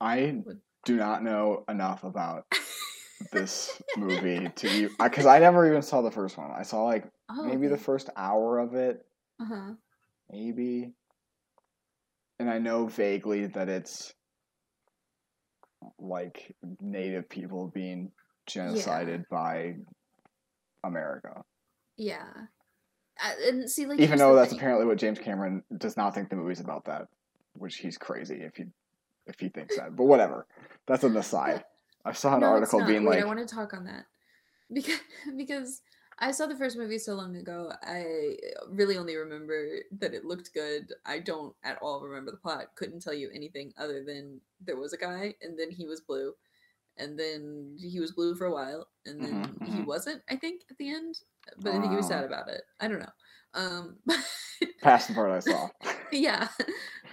I 0.00 0.40
What- 0.44 0.56
do 0.84 0.96
not 0.96 1.22
know 1.22 1.64
enough 1.68 2.04
about 2.04 2.46
this 3.32 3.82
movie 3.96 4.48
to 4.54 4.68
be. 4.68 4.88
because 5.02 5.26
I 5.26 5.38
never 5.40 5.68
even 5.68 5.82
saw 5.82 6.00
the 6.00 6.10
first 6.10 6.38
one. 6.38 6.50
I 6.50 6.62
saw 6.62 6.84
like 6.84 7.04
oh, 7.28 7.44
maybe 7.44 7.66
the 7.66 7.76
first 7.76 8.08
hour 8.16 8.58
of 8.58 8.74
it, 8.74 9.04
Uh-huh. 9.40 9.72
maybe, 10.30 10.92
and 12.38 12.48
I 12.48 12.58
know 12.58 12.86
vaguely 12.86 13.46
that 13.48 13.68
it's 13.68 14.14
like 15.98 16.54
native 16.80 17.28
people 17.28 17.68
being 17.68 18.12
genocided 18.46 19.24
by 19.30 19.74
America. 20.84 21.42
Yeah. 21.96 22.26
Uh, 23.22 23.32
and 23.48 23.70
see, 23.70 23.86
like, 23.86 23.98
Even 23.98 24.18
though 24.18 24.34
that's 24.34 24.50
thing. 24.50 24.58
apparently 24.58 24.86
what 24.86 24.98
James 24.98 25.18
Cameron 25.18 25.62
does 25.78 25.96
not 25.96 26.14
think 26.14 26.28
the 26.28 26.36
movie's 26.36 26.60
about 26.60 26.84
that, 26.84 27.08
which 27.54 27.76
he's 27.76 27.96
crazy 27.96 28.36
if 28.42 28.56
he 28.56 28.64
if 29.26 29.40
he 29.40 29.48
thinks 29.48 29.76
that. 29.76 29.96
But 29.96 30.04
whatever. 30.04 30.46
That's 30.86 31.02
an 31.04 31.16
aside. 31.16 31.64
I 32.04 32.12
saw 32.12 32.34
an 32.34 32.40
No, 32.40 32.48
article 32.48 32.84
being 32.86 33.04
Wait, 33.04 33.16
like 33.16 33.24
I 33.24 33.26
want 33.26 33.40
to 33.46 33.52
talk 33.52 33.74
on 33.74 33.84
that 33.84 34.04
because 34.72 35.00
because 35.36 35.82
I 36.18 36.30
saw 36.30 36.46
the 36.46 36.56
first 36.56 36.76
movie 36.78 36.98
so 36.98 37.14
long 37.14 37.36
ago. 37.36 37.72
I 37.82 38.36
really 38.70 38.96
only 38.98 39.16
remember 39.16 39.66
that 39.98 40.14
it 40.14 40.24
looked 40.24 40.52
good. 40.54 40.92
I 41.04 41.18
don't 41.18 41.54
at 41.64 41.78
all 41.82 42.00
remember 42.02 42.30
the 42.30 42.36
plot. 42.36 42.66
Couldn't 42.76 43.00
tell 43.02 43.14
you 43.14 43.30
anything 43.34 43.72
other 43.78 44.04
than 44.04 44.40
there 44.64 44.76
was 44.76 44.92
a 44.92 44.98
guy, 44.98 45.34
and 45.42 45.58
then 45.58 45.70
he 45.70 45.86
was 45.86 46.00
blue, 46.00 46.34
and 46.98 47.18
then 47.18 47.76
he 47.78 48.00
was 48.00 48.12
blue 48.12 48.34
for 48.34 48.46
a 48.46 48.52
while, 48.52 48.88
and 49.04 49.22
then 49.22 49.34
Mhm, 49.34 49.66
he 49.66 49.82
mhm. 49.82 49.86
wasn't. 49.86 50.22
I 50.28 50.36
think 50.36 50.62
at 50.70 50.78
the 50.78 50.90
end, 50.90 51.20
but 51.58 51.72
I 51.72 51.78
think 51.80 51.90
he 51.90 51.96
was 51.96 52.06
sad 52.06 52.24
about 52.24 52.48
it. 52.48 52.62
I 52.80 52.88
don't 52.88 53.00
know. 53.00 53.12
Um, 53.54 53.98
past 54.82 55.08
the 55.08 55.14
part 55.14 55.30
I 55.30 55.40
saw. 55.40 55.68
yeah. 56.12 56.48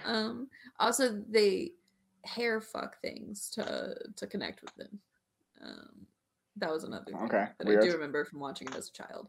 Um, 0.04 0.48
also, 0.78 1.22
they 1.28 1.72
hair 2.24 2.60
fuck 2.60 3.00
things 3.00 3.50
to 3.50 3.96
to 4.16 4.26
connect 4.26 4.62
with 4.62 4.74
them. 4.76 5.00
Um, 5.62 6.06
that 6.56 6.70
was 6.70 6.84
another 6.84 7.04
thing 7.06 7.16
Okay, 7.16 7.46
that 7.58 7.68
I 7.68 7.76
do 7.76 7.92
remember 7.92 8.24
from 8.24 8.40
watching 8.40 8.68
it 8.68 8.76
as 8.76 8.88
a 8.88 8.92
child. 8.92 9.28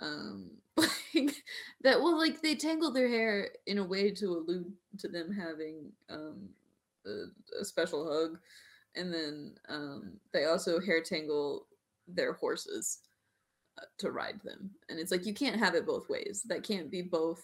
Um, 0.00 0.50
like, 0.76 1.34
that 1.82 2.00
well, 2.00 2.16
like 2.18 2.40
they 2.40 2.54
tangle 2.54 2.90
their 2.92 3.08
hair 3.08 3.50
in 3.66 3.78
a 3.78 3.84
way 3.84 4.10
to 4.10 4.26
allude 4.26 4.72
to 4.98 5.08
them 5.08 5.32
having 5.32 5.92
um 6.08 6.48
a, 7.06 7.60
a 7.60 7.64
special 7.64 8.08
hug, 8.10 8.38
and 8.96 9.12
then 9.12 9.54
um 9.68 10.14
they 10.32 10.44
also 10.44 10.80
hair 10.80 11.02
tangle 11.02 11.66
their 12.08 12.32
horses 12.34 12.98
uh, 13.78 13.84
to 13.98 14.10
ride 14.10 14.40
them, 14.44 14.70
and 14.88 14.98
it's 14.98 15.10
like 15.10 15.26
you 15.26 15.34
can't 15.34 15.58
have 15.58 15.74
it 15.74 15.86
both 15.86 16.08
ways. 16.08 16.42
That 16.46 16.62
can't 16.62 16.90
be 16.90 17.02
both 17.02 17.42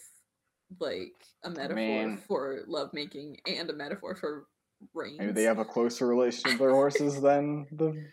like 0.80 1.24
a 1.44 1.50
metaphor 1.50 1.74
mean- 1.74 2.18
for 2.28 2.60
lovemaking 2.66 3.38
and 3.46 3.70
a 3.70 3.72
metaphor 3.72 4.14
for 4.14 4.46
rain. 4.94 5.16
Maybe 5.18 5.32
they 5.32 5.44
have 5.44 5.58
a 5.58 5.64
closer 5.64 6.06
relationship 6.06 6.52
with 6.52 6.58
their 6.60 6.70
horses 6.70 7.20
than 7.22 7.66
the 7.72 8.04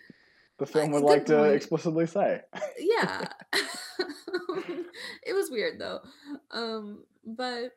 the 0.58 0.66
film 0.66 0.92
would 0.92 1.04
like 1.04 1.26
to 1.26 1.36
point. 1.36 1.54
explicitly 1.56 2.08
say. 2.08 2.42
yeah 2.80 3.28
it 5.24 5.34
was 5.34 5.52
weird 5.52 5.80
though 5.80 6.00
um 6.52 7.04
but 7.26 7.72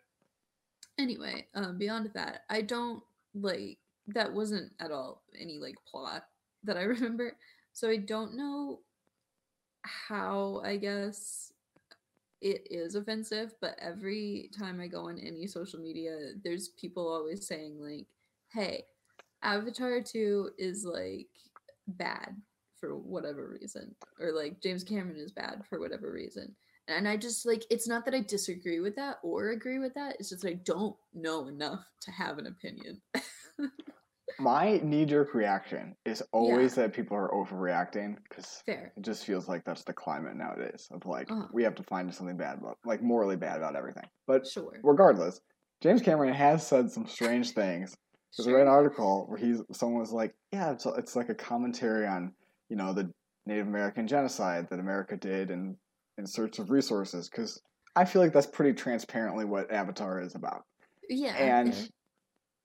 anyway 0.98 1.44
um 1.54 1.76
beyond 1.76 2.08
that 2.14 2.42
i 2.48 2.60
don't 2.62 3.02
like 3.34 3.78
that 4.08 4.32
wasn't 4.32 4.72
at 4.80 4.90
all 4.90 5.22
any 5.38 5.58
like 5.58 5.76
plot 5.86 6.24
that 6.64 6.76
i 6.76 6.82
remember 6.96 7.36
so 7.72 7.88
i 7.88 7.96
don't 7.96 8.36
know 8.36 8.80
how 9.82 10.60
i 10.64 10.76
guess 10.76 11.52
it 12.40 12.66
is 12.70 12.94
offensive 12.94 13.54
but 13.60 13.76
every 13.80 14.50
time 14.56 14.80
i 14.80 14.86
go 14.86 15.08
on 15.08 15.18
any 15.18 15.46
social 15.46 15.80
media 15.80 16.32
there's 16.44 16.68
people 16.80 17.08
always 17.08 17.46
saying 17.46 17.80
like 17.80 18.06
hey 18.52 18.84
avatar 19.42 20.00
2 20.00 20.50
is 20.58 20.84
like 20.84 21.28
bad 21.86 22.36
for 22.78 22.96
whatever 22.96 23.48
reason 23.60 23.94
or 24.20 24.32
like 24.32 24.60
James 24.60 24.84
Cameron 24.84 25.18
is 25.18 25.32
bad 25.32 25.62
for 25.68 25.80
whatever 25.80 26.10
reason. 26.12 26.54
And 26.86 27.06
I 27.06 27.16
just 27.16 27.44
like 27.44 27.64
it's 27.70 27.88
not 27.88 28.04
that 28.06 28.14
I 28.14 28.20
disagree 28.20 28.80
with 28.80 28.96
that 28.96 29.18
or 29.22 29.50
agree 29.50 29.78
with 29.78 29.94
that. 29.94 30.16
It's 30.18 30.30
just 30.30 30.46
I 30.46 30.54
don't 30.54 30.96
know 31.12 31.48
enough 31.48 31.84
to 32.02 32.10
have 32.10 32.38
an 32.38 32.46
opinion. 32.46 33.00
My 34.40 34.78
knee 34.84 35.04
jerk 35.04 35.34
reaction 35.34 35.96
is 36.04 36.22
always 36.32 36.74
that 36.76 36.92
people 36.92 37.16
are 37.16 37.28
overreacting 37.30 38.16
because 38.28 38.62
it 38.66 38.92
just 39.00 39.24
feels 39.24 39.48
like 39.48 39.64
that's 39.64 39.82
the 39.84 39.92
climate 39.92 40.36
nowadays 40.36 40.86
of 40.92 41.04
like 41.06 41.30
Uh-huh. 41.30 41.48
we 41.52 41.64
have 41.64 41.74
to 41.76 41.82
find 41.82 42.14
something 42.14 42.36
bad 42.36 42.58
about 42.58 42.78
like 42.84 43.02
morally 43.02 43.36
bad 43.36 43.56
about 43.56 43.74
everything. 43.74 44.04
But 44.26 44.46
Sure. 44.46 44.78
regardless, 44.84 45.40
James 45.80 46.02
Cameron 46.02 46.34
has 46.34 46.64
said 46.66 46.90
some 46.90 47.06
strange 47.06 47.50
things. 47.50 47.96
I 48.38 48.50
read 48.50 48.62
an 48.62 48.68
article 48.68 49.26
where 49.26 49.38
he's 49.38 49.60
someone 49.72 50.00
was 50.00 50.12
like, 50.12 50.34
yeah, 50.52 50.70
it's, 50.72 50.86
it's 50.86 51.16
like 51.16 51.30
a 51.30 51.34
commentary 51.34 52.06
on 52.06 52.32
you 52.68 52.76
know 52.76 52.92
the 52.92 53.12
Native 53.46 53.66
American 53.66 54.06
genocide 54.06 54.68
that 54.70 54.78
America 54.78 55.16
did 55.16 55.50
in 55.50 55.76
in 56.16 56.26
search 56.26 56.58
of 56.60 56.70
resources. 56.70 57.28
Because 57.28 57.60
I 57.96 58.04
feel 58.04 58.22
like 58.22 58.32
that's 58.32 58.46
pretty 58.46 58.74
transparently 58.74 59.44
what 59.44 59.72
Avatar 59.72 60.20
is 60.20 60.36
about. 60.36 60.62
Yeah. 61.08 61.34
and. 61.36 61.90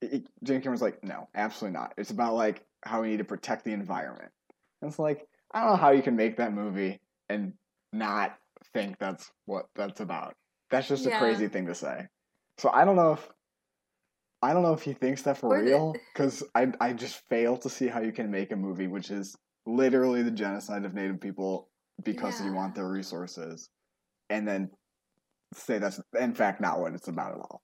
It, 0.04 0.28
James 0.44 0.64
Cameron's 0.64 0.82
like, 0.82 1.04
no, 1.04 1.28
absolutely 1.36 1.80
not. 1.80 1.94
It's 1.98 2.12
about 2.12 2.36
like 2.36 2.66
how 2.84 3.02
we 3.02 3.10
need 3.10 3.18
to 3.18 3.24
protect 3.24 3.66
the 3.66 3.72
environment. 3.72 4.32
And 4.82 4.90
it's 4.90 5.00
like 5.00 5.28
I 5.54 5.62
don't 5.62 5.72
know 5.72 5.76
how 5.78 5.92
you 5.92 6.02
can 6.02 6.16
make 6.16 6.38
that 6.38 6.54
movie 6.54 7.00
and 7.30 7.54
not 7.92 8.38
think 8.74 8.98
that's 9.00 9.32
what 9.46 9.66
that's 9.76 10.00
about. 10.02 10.36
That's 10.72 10.88
just 10.88 11.06
Yeah. 11.06 11.16
a 11.16 11.20
crazy 11.20 11.48
thing 11.48 11.68
to 11.68 11.76
say. 11.76 12.08
So 12.58 12.70
I 12.70 12.86
don't 12.86 12.96
know 12.96 13.14
if 13.14 13.30
I 14.42 14.54
don't 14.54 14.64
know 14.64 14.74
if 14.74 14.82
he 14.82 14.94
thinks 14.94 15.22
that 15.24 15.38
for 15.38 15.56
Or 15.58 15.64
real 15.64 15.96
because 16.14 16.44
I 16.54 16.72
I 16.82 16.94
just 16.94 17.22
fail 17.30 17.58
to 17.58 17.70
see 17.70 17.88
how 17.88 18.02
you 18.02 18.12
can 18.12 18.30
make 18.30 18.52
a 18.52 18.56
movie 18.56 18.88
which 18.88 19.10
is 19.12 19.36
literally 19.66 20.24
the 20.24 20.32
genocide 20.32 20.84
of 20.86 20.94
Native 20.94 21.22
people 21.22 21.70
because 22.04 22.42
you 22.42 22.52
want 22.54 22.76
their 22.76 22.90
resources, 22.90 23.70
and 24.30 24.48
then 24.48 24.70
say 25.54 25.78
that's 25.78 26.02
in 26.20 26.34
fact 26.34 26.60
not 26.60 26.80
what 26.80 26.94
it's 26.94 27.08
about 27.08 27.34
at 27.34 27.38
all. 27.40 27.62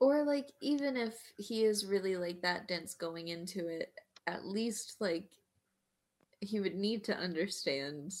Or 0.00 0.24
like 0.24 0.52
even 0.60 0.96
if 0.96 1.14
he 1.36 1.64
is 1.64 1.86
really 1.86 2.16
like 2.16 2.42
that 2.42 2.68
dense 2.68 2.94
going 2.94 3.28
into 3.28 3.68
it, 3.68 3.92
at 4.26 4.44
least 4.44 4.96
like 5.00 5.28
he 6.40 6.60
would 6.60 6.74
need 6.74 7.04
to 7.04 7.16
understand, 7.16 8.14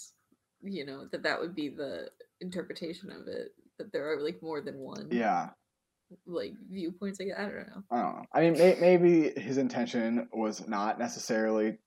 you 0.62 0.84
know, 0.84 1.06
that 1.12 1.22
that 1.22 1.40
would 1.40 1.54
be 1.54 1.68
the 1.68 2.10
interpretation 2.40 3.10
of 3.10 3.28
it. 3.28 3.54
That 3.78 3.92
there 3.92 4.10
are 4.10 4.20
like 4.20 4.42
more 4.42 4.60
than 4.60 4.78
one. 4.78 5.08
Yeah. 5.12 5.50
like 6.26 6.54
viewpoints. 6.70 7.20
I, 7.20 7.24
gue- 7.24 7.34
I 7.36 7.42
don't 7.42 7.54
know. 7.68 7.82
I 7.90 7.96
don't 8.02 8.16
know. 8.16 8.24
I 8.32 8.40
mean, 8.40 8.52
may, 8.54 8.76
maybe 8.80 9.30
his 9.40 9.58
intention 9.58 10.28
was 10.32 10.66
not 10.66 10.98
necessarily 10.98 11.78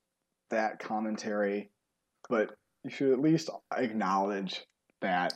that 0.51 0.79
commentary, 0.79 1.69
but 2.29 2.51
you 2.83 2.89
should 2.91 3.11
at 3.11 3.19
least 3.19 3.49
acknowledge 3.75 4.61
that 5.01 5.33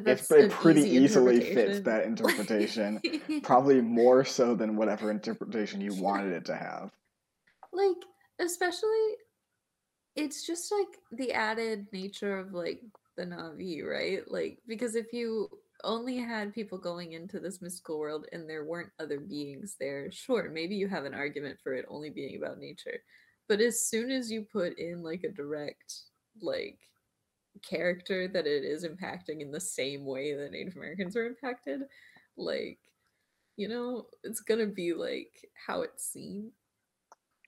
that's 0.00 0.30
it 0.30 0.50
pretty 0.50 0.82
easily 0.82 1.40
fits 1.40 1.80
that 1.80 2.04
interpretation. 2.04 3.00
probably 3.42 3.80
more 3.80 4.24
so 4.24 4.54
than 4.54 4.76
whatever 4.76 5.10
interpretation 5.10 5.80
you 5.80 5.94
wanted 5.94 6.32
it 6.32 6.44
to 6.46 6.56
have. 6.56 6.90
like 7.72 7.96
especially 8.40 9.16
it's 10.16 10.46
just 10.46 10.72
like 10.72 10.98
the 11.12 11.32
added 11.32 11.86
nature 11.92 12.38
of 12.38 12.52
like 12.52 12.80
the 13.16 13.24
Na'vi, 13.24 13.84
right? 13.84 14.20
Like 14.30 14.58
because 14.66 14.94
if 14.94 15.12
you 15.12 15.48
only 15.82 16.16
had 16.16 16.54
people 16.54 16.78
going 16.78 17.12
into 17.12 17.40
this 17.40 17.60
mystical 17.60 17.98
world 17.98 18.26
and 18.32 18.48
there 18.48 18.64
weren't 18.64 18.92
other 19.00 19.20
beings 19.20 19.76
there, 19.78 20.10
sure, 20.10 20.50
maybe 20.52 20.74
you 20.74 20.88
have 20.88 21.04
an 21.04 21.14
argument 21.14 21.58
for 21.62 21.74
it 21.74 21.84
only 21.88 22.10
being 22.10 22.36
about 22.36 22.58
nature. 22.58 23.00
But 23.48 23.60
as 23.60 23.86
soon 23.88 24.10
as 24.10 24.30
you 24.30 24.46
put 24.50 24.78
in 24.78 25.02
like 25.02 25.24
a 25.24 25.32
direct 25.32 25.94
like 26.40 26.78
character 27.62 28.28
that 28.28 28.46
it 28.46 28.64
is 28.64 28.84
impacting 28.84 29.40
in 29.40 29.50
the 29.50 29.60
same 29.60 30.04
way 30.04 30.34
that 30.34 30.52
Native 30.52 30.76
Americans 30.76 31.16
are 31.16 31.26
impacted, 31.26 31.80
like 32.36 32.78
you 33.56 33.68
know, 33.68 34.06
it's 34.24 34.40
gonna 34.40 34.66
be 34.66 34.92
like 34.94 35.48
how 35.66 35.82
it's 35.82 36.04
seen. 36.04 36.50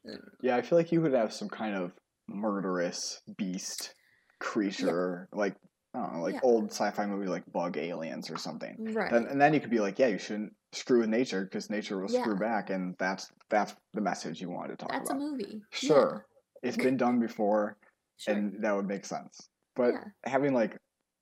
I. 0.09 0.11
Yeah, 0.41 0.57
I 0.57 0.63
feel 0.63 0.79
like 0.79 0.93
you 0.93 1.01
would 1.01 1.13
have 1.15 1.33
some 1.33 1.49
kind 1.49 1.75
of 1.75 1.93
murderous 2.29 3.21
beast 3.37 3.95
creature, 4.39 5.29
like 5.33 5.57
I 5.95 5.99
don't 6.01 6.15
know, 6.15 6.23
like 6.23 6.35
Yeah. 6.35 6.41
old 6.43 6.71
sci-fi 6.71 7.07
movie 7.07 7.27
like 7.27 7.51
Bug 7.53 7.77
Aliens 7.77 8.31
or 8.31 8.37
something. 8.37 8.77
Right. 8.95 9.11
Then, 9.11 9.27
and 9.27 9.41
then 9.41 9.55
you 9.55 9.61
could 9.61 9.71
be 9.71 9.81
like, 9.81 9.99
yeah, 9.99 10.09
you 10.09 10.19
shouldn't 10.19 10.53
screw 10.73 11.01
with 11.01 11.09
nature 11.09 11.43
because 11.45 11.71
nature 11.71 11.99
will 11.99 12.09
screw 12.09 12.37
back, 12.37 12.71
and 12.71 12.95
that's 12.99 13.33
that's 13.49 13.75
the 13.95 14.01
message 14.01 14.41
you 14.41 14.51
wanted 14.51 14.71
to 14.71 14.77
talk 14.77 14.93
That's 14.93 15.11
about. 15.11 15.19
That's 15.21 15.29
a 15.29 15.33
movie. 15.33 15.63
Yeah, 15.83 15.89
Sure, 15.89 16.27
it's 16.63 16.77
been 16.87 16.97
done 16.97 17.19
before, 17.19 17.79
sure. 18.19 18.35
and 18.35 18.63
that 18.63 18.77
would 18.77 18.87
make 18.87 19.05
sense. 19.05 19.49
But 19.77 19.93
Yeah. 19.93 20.05
having 20.25 20.55
like 20.55 20.77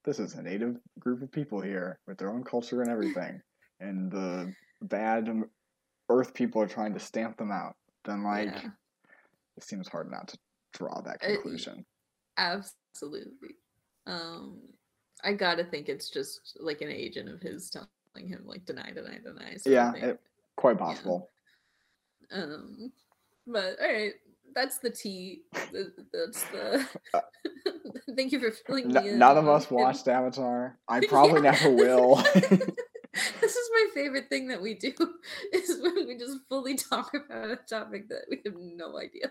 this 0.04 0.18
is 0.18 0.34
a 0.34 0.42
native 0.42 0.76
group 0.98 1.22
of 1.22 1.30
people 1.32 1.60
here 1.60 1.98
with 2.06 2.18
their 2.18 2.30
own 2.30 2.44
culture 2.44 2.82
and 2.82 2.90
everything, 2.90 3.40
and 3.80 4.10
the 4.10 4.54
bad 4.82 5.28
Earth 6.10 6.34
people 6.34 6.60
are 6.62 6.68
trying 6.68 6.92
to 6.94 7.00
stamp 7.00 7.36
them 7.36 7.50
out. 7.50 7.76
Then 8.04 8.22
like 8.22 8.46
Yeah. 8.46 8.70
it 9.56 9.64
seems 9.64 9.88
hard 9.88 10.10
not 10.10 10.28
to 10.28 10.38
draw 10.72 11.00
that 11.02 11.22
Uh, 11.22 11.26
conclusion. 11.26 11.84
Absolutely. 12.36 13.56
Um, 14.06 14.60
I 15.22 15.32
gotta 15.32 15.64
think 15.64 15.88
it's 15.88 16.10
just 16.10 16.56
like 16.60 16.82
an 16.82 16.90
agent 16.90 17.28
of 17.28 17.40
his 17.40 17.70
telling 17.70 18.28
him 18.28 18.46
like 18.46 18.64
deny, 18.66 18.90
deny, 18.90 19.18
deny. 19.18 19.56
Yeah, 19.64 19.94
it, 19.94 20.20
quite 20.56 20.78
possible. 20.78 21.30
Um, 22.30 22.92
but 23.46 23.80
all 23.80 23.92
right, 23.92 24.14
that's 24.54 24.78
the 24.78 24.90
tea. 24.90 25.42
That's 25.52 26.42
the. 26.44 26.86
Thank 28.16 28.32
you 28.32 28.40
for 28.40 28.50
filling 28.66 28.96
N- 28.96 29.02
me 29.04 29.10
in. 29.10 29.18
none 29.18 29.36
of 29.36 29.48
us 29.48 29.70
watched 29.70 30.06
Avatar. 30.08 30.78
I 30.88 31.00
probably 31.08 31.42
Yeah. 31.42 31.50
never 31.52 31.70
will. 31.70 32.16
this 32.16 33.56
is 33.56 33.70
my 33.72 33.86
favorite 33.94 34.28
thing 34.28 34.48
that 34.48 34.60
we 34.62 34.74
do 34.74 34.92
is 35.52 35.78
when 35.82 36.06
we 36.06 36.16
just 36.18 36.38
fully 36.48 36.74
talk 36.76 37.12
about 37.14 37.50
a 37.50 37.56
topic 37.68 38.08
that 38.08 38.22
we 38.30 38.40
have 38.44 38.54
no 38.58 38.98
idea. 38.98 39.30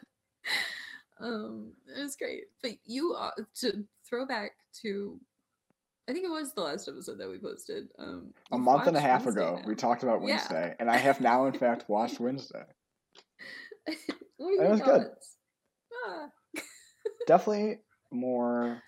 Um, 1.20 1.74
it 1.96 2.02
was 2.02 2.16
great. 2.16 2.46
But 2.62 2.72
you 2.86 3.14
uh, 3.14 3.32
to 3.62 3.86
throw 4.08 4.26
back 4.26 4.52
to, 4.82 5.20
I 6.10 6.14
think 6.14 6.26
it 6.26 6.32
was 6.32 6.54
the 6.54 6.62
last 6.62 6.88
episode 6.88 7.18
that 7.20 7.30
we 7.30 7.38
posted. 7.38 7.88
Um, 8.00 8.34
a 8.52 8.58
month 8.58 8.88
and 8.88 8.98
a 8.98 9.00
half 9.00 9.26
Wednesday 9.26 9.42
ago, 9.42 9.56
now. 9.62 9.68
we 9.68 9.76
talked 9.76 10.04
about 10.04 10.22
Yeah. 10.22 10.36
Wednesday, 10.36 10.76
and 10.80 10.90
I 10.90 10.98
have 10.98 11.22
now, 11.22 11.46
in 11.46 11.54
fact, 11.54 11.86
watched 11.88 12.20
Wednesday. 12.20 12.64
What 14.38 14.50
are 14.50 14.54
your 14.54 14.70
was 14.70 14.82
good. 14.82 15.02
thoughts? 15.02 15.38
Ah, 16.08 16.28
Definitely 17.28 17.80
more 18.12 18.82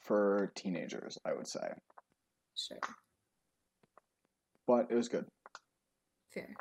for 0.00 0.52
teenagers, 0.54 1.18
I 1.24 1.32
would 1.32 1.46
say, 1.46 1.68
sure, 2.56 2.78
but 4.66 4.86
it 4.90 4.94
was 4.94 5.08
good. 5.08 5.26
fair. 6.32 6.54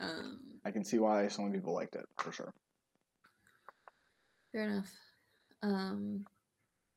Um, 0.00 0.40
I 0.64 0.70
can 0.70 0.84
see 0.84 0.98
why 0.98 1.26
so 1.28 1.42
many 1.42 1.58
people 1.58 1.74
liked 1.74 1.96
it 1.96 2.04
for 2.18 2.30
sure. 2.32 2.52
Fair 4.52 4.62
enough. 4.62 4.90
Um, 5.62 6.24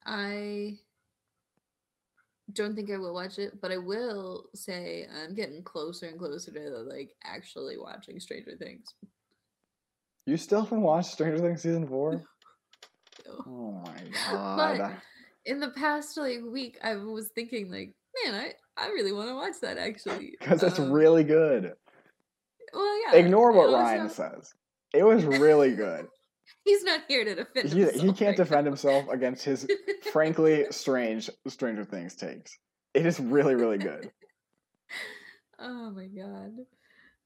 I 0.05 0.77
don't 2.53 2.75
think 2.75 2.91
I 2.91 2.97
will 2.97 3.13
watch 3.13 3.39
it, 3.39 3.59
but 3.61 3.71
I 3.71 3.77
will 3.77 4.49
say 4.53 5.07
I'm 5.23 5.35
getting 5.35 5.63
closer 5.63 6.07
and 6.07 6.19
closer 6.19 6.51
to 6.51 6.69
like 6.89 7.11
actually 7.23 7.77
watching 7.77 8.19
Stranger 8.19 8.55
Things. 8.57 8.93
You 10.25 10.37
still 10.37 10.61
haven't 10.63 10.81
watched 10.81 11.11
Stranger 11.11 11.39
Things 11.39 11.61
season 11.61 11.87
four? 11.87 12.23
So, 13.25 13.43
Oh 13.45 13.83
my 13.85 14.01
god! 14.33 14.77
But 14.79 14.91
in 15.45 15.59
the 15.59 15.69
past 15.69 16.17
like 16.17 16.39
week, 16.43 16.77
I 16.83 16.95
was 16.95 17.29
thinking 17.33 17.71
like, 17.71 17.93
man, 18.25 18.33
I 18.35 18.53
I 18.77 18.87
really 18.87 19.13
want 19.13 19.29
to 19.29 19.35
watch 19.35 19.53
that 19.61 19.77
actually 19.77 20.35
Because 20.39 20.63
it's 20.63 20.79
Um, 20.79 20.91
really 20.91 21.23
good. 21.23 21.73
well, 22.73 23.01
yeah. 23.13 23.19
Ignore 23.19 23.51
what 23.53 23.71
Ryan 23.71 24.01
also, 24.01 24.29
says. 24.35 24.53
It 24.93 25.03
was 25.03 25.23
really 25.23 25.75
good. 25.75 26.07
He's 26.65 26.83
not 26.83 27.01
here 27.07 27.23
to 27.23 27.35
defend 27.35 27.69
He, 27.69 27.79
himself. 27.81 28.01
he 28.01 28.07
can't 28.13 28.21
right 28.21 28.37
defend 28.37 28.65
now. 28.65 28.71
himself 28.71 29.07
against 29.09 29.45
his 29.45 29.67
frankly 30.11 30.65
strange 30.71 31.29
Stranger 31.47 31.85
Things 31.85 32.15
takes. 32.15 32.57
It 32.93 33.05
is 33.05 33.19
really, 33.19 33.55
really 33.55 33.77
good. 33.77 34.11
oh 35.59 35.91
my 35.91 36.07
god. 36.07 36.51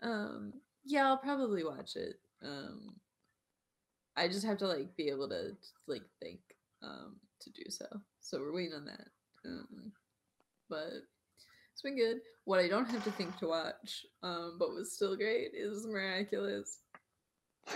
Um 0.03 0.53
yeah, 0.86 1.08
I'll 1.08 1.17
probably 1.17 1.63
watch 1.63 1.95
it. 1.95 2.15
Um 2.45 2.95
I 4.15 4.27
just 4.27 4.45
have 4.45 4.58
to 4.60 4.67
like 4.67 4.95
be 4.95 5.10
able 5.10 5.27
to 5.29 5.55
like 5.88 6.03
think 6.21 6.39
um 6.84 7.17
to 7.41 7.49
do 7.51 7.63
so. 7.69 7.86
So 8.21 8.39
we're 8.39 8.53
waiting 8.53 8.73
on 8.73 8.86
that. 8.86 9.08
Um 9.45 9.91
but 10.69 10.93
it's 11.75 11.81
been 11.81 11.97
good. 11.97 12.21
What 12.45 12.60
I 12.60 12.69
don't 12.69 12.89
have 12.89 13.03
to 13.03 13.12
think 13.12 13.38
to 13.39 13.47
watch, 13.47 14.05
um, 14.23 14.55
but 14.58 14.69
was 14.69 14.93
still 14.93 15.17
great 15.17 15.51
is 15.53 15.86
Miraculous. 15.86 16.79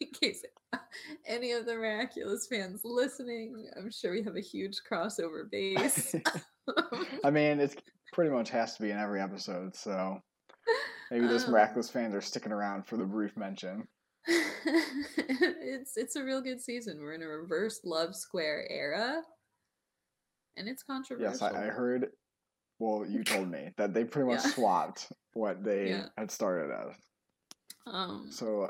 In 0.00 0.08
case 0.20 0.44
any 1.26 1.50
of 1.52 1.66
the 1.66 1.74
Miraculous 1.74 2.46
fans 2.46 2.82
listening, 2.84 3.68
I'm 3.76 3.90
sure 3.90 4.12
we 4.12 4.22
have 4.22 4.36
a 4.36 4.40
huge 4.40 4.80
crossover 4.88 5.50
base. 5.50 6.14
I 7.24 7.30
mean, 7.30 7.58
it's 7.58 7.74
pretty 8.12 8.30
much 8.30 8.50
has 8.50 8.76
to 8.76 8.82
be 8.82 8.92
in 8.92 8.98
every 8.98 9.20
episode, 9.20 9.74
so 9.74 10.22
maybe 11.12 11.26
those 11.26 11.46
Um, 11.46 11.52
miraculous 11.52 11.90
fans 11.90 12.14
are 12.14 12.20
sticking 12.20 12.52
around 12.52 12.86
for 12.86 12.96
the 12.96 13.04
brief 13.04 13.36
mention. 13.36 13.86
it's 14.26 15.96
it's 15.96 16.16
a 16.16 16.22
real 16.24 16.40
good 16.40 16.60
season. 16.60 17.00
We're 17.00 17.14
in 17.14 17.22
a 17.22 17.28
reverse 17.28 17.80
love 17.84 18.14
square 18.14 18.66
era, 18.70 19.22
and 20.56 20.68
it's 20.68 20.82
controversial. 20.82 21.30
Yes, 21.32 21.42
I, 21.42 21.66
I 21.66 21.66
heard. 21.68 22.08
Well, 22.78 23.04
you 23.06 23.24
told 23.24 23.50
me 23.50 23.70
that 23.76 23.94
they 23.94 24.04
pretty 24.04 24.28
much 24.28 24.40
Yeah. 24.42 24.48
swapped 24.54 25.12
what 25.34 25.62
they 25.64 25.88
Yeah. 25.88 26.06
had 26.16 26.30
started 26.30 26.72
as. 26.72 26.96
Um, 27.86 28.30
So 28.30 28.68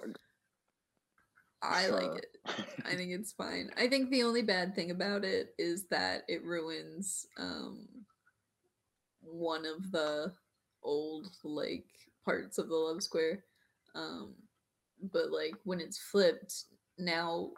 I 1.63 1.87
sure. 1.87 1.95
like 2.01 2.25
it. 2.25 2.37
I 2.85 2.97
think 2.97 3.13
it's 3.13 3.33
fine. 3.33 3.71
I 3.77 3.89
think 3.89 4.11
the 4.11 4.25
only 4.25 4.43
bad 4.43 4.75
thing 4.75 4.91
about 4.91 5.25
it 5.25 5.55
is 5.59 5.87
that 5.91 6.23
it 6.29 6.45
ruins 6.45 7.27
um 7.39 7.87
one 9.23 9.65
of 9.65 9.91
the 9.93 10.33
old 10.83 11.29
like 11.45 11.87
parts 12.25 12.59
of 12.59 12.69
the 12.69 12.75
love 12.77 13.03
square. 13.03 13.45
Um 13.95 14.35
but 15.13 15.31
like 15.31 15.55
when 15.65 15.81
it's 15.81 15.99
flipped 15.99 16.65
now 16.99 17.51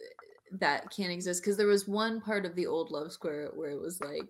eh, 0.00 0.56
that 0.60 0.90
can't 0.90 1.12
exist 1.12 1.42
because 1.42 1.56
there 1.56 1.66
was 1.66 1.88
one 1.88 2.20
part 2.20 2.46
of 2.46 2.54
the 2.54 2.66
old 2.66 2.90
love 2.90 3.12
square 3.12 3.50
where 3.54 3.70
it 3.70 3.80
was 3.80 4.00
like 4.00 4.28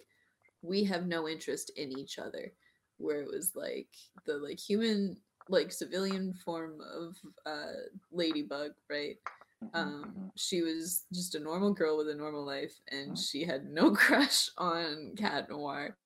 we 0.62 0.84
have 0.84 1.06
no 1.06 1.28
interest 1.28 1.70
in 1.76 1.92
each 1.92 2.18
other 2.18 2.52
where 2.98 3.20
it 3.20 3.28
was 3.28 3.52
like 3.54 3.88
the 4.26 4.34
like 4.38 4.58
human 4.58 5.16
like 5.48 5.72
civilian 5.72 6.34
form 6.44 6.80
of 6.94 7.16
uh 7.46 7.72
ladybug 8.10 8.72
right 8.90 9.16
Mhm, 9.62 9.70
um 9.74 10.04
mhm. 10.16 10.30
she 10.36 10.62
was 10.62 11.04
just 11.12 11.34
a 11.34 11.40
normal 11.40 11.72
girl 11.74 11.96
with 11.96 12.08
a 12.08 12.14
normal 12.14 12.44
life 12.44 12.74
and 12.90 13.12
Mhm. 13.12 13.30
she 13.30 13.44
had 13.44 13.66
no 13.66 13.90
crush 13.94 14.50
on 14.58 15.14
cat 15.16 15.48
noir 15.50 15.96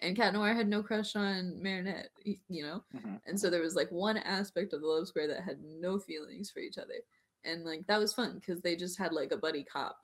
and 0.00 0.16
cat 0.16 0.32
noir 0.34 0.52
had 0.54 0.68
no 0.68 0.82
crush 0.82 1.16
on 1.16 1.60
marinette 1.62 2.10
you 2.48 2.62
know 2.62 2.82
Mhm. 2.94 3.20
and 3.26 3.38
so 3.40 3.48
there 3.50 3.62
was 3.62 3.74
like 3.74 3.90
one 3.90 4.18
aspect 4.18 4.72
of 4.72 4.80
the 4.80 4.86
love 4.86 5.08
square 5.08 5.26
that 5.28 5.42
had 5.42 5.62
no 5.62 5.98
feelings 5.98 6.50
for 6.50 6.60
each 6.60 6.78
other 6.78 7.00
and 7.44 7.64
like 7.64 7.86
that 7.86 7.98
was 7.98 8.12
fun 8.14 8.34
because 8.38 8.60
they 8.60 8.76
just 8.76 8.98
had 8.98 9.12
like 9.12 9.32
a 9.32 9.36
buddy 9.36 9.64
cop 9.64 9.98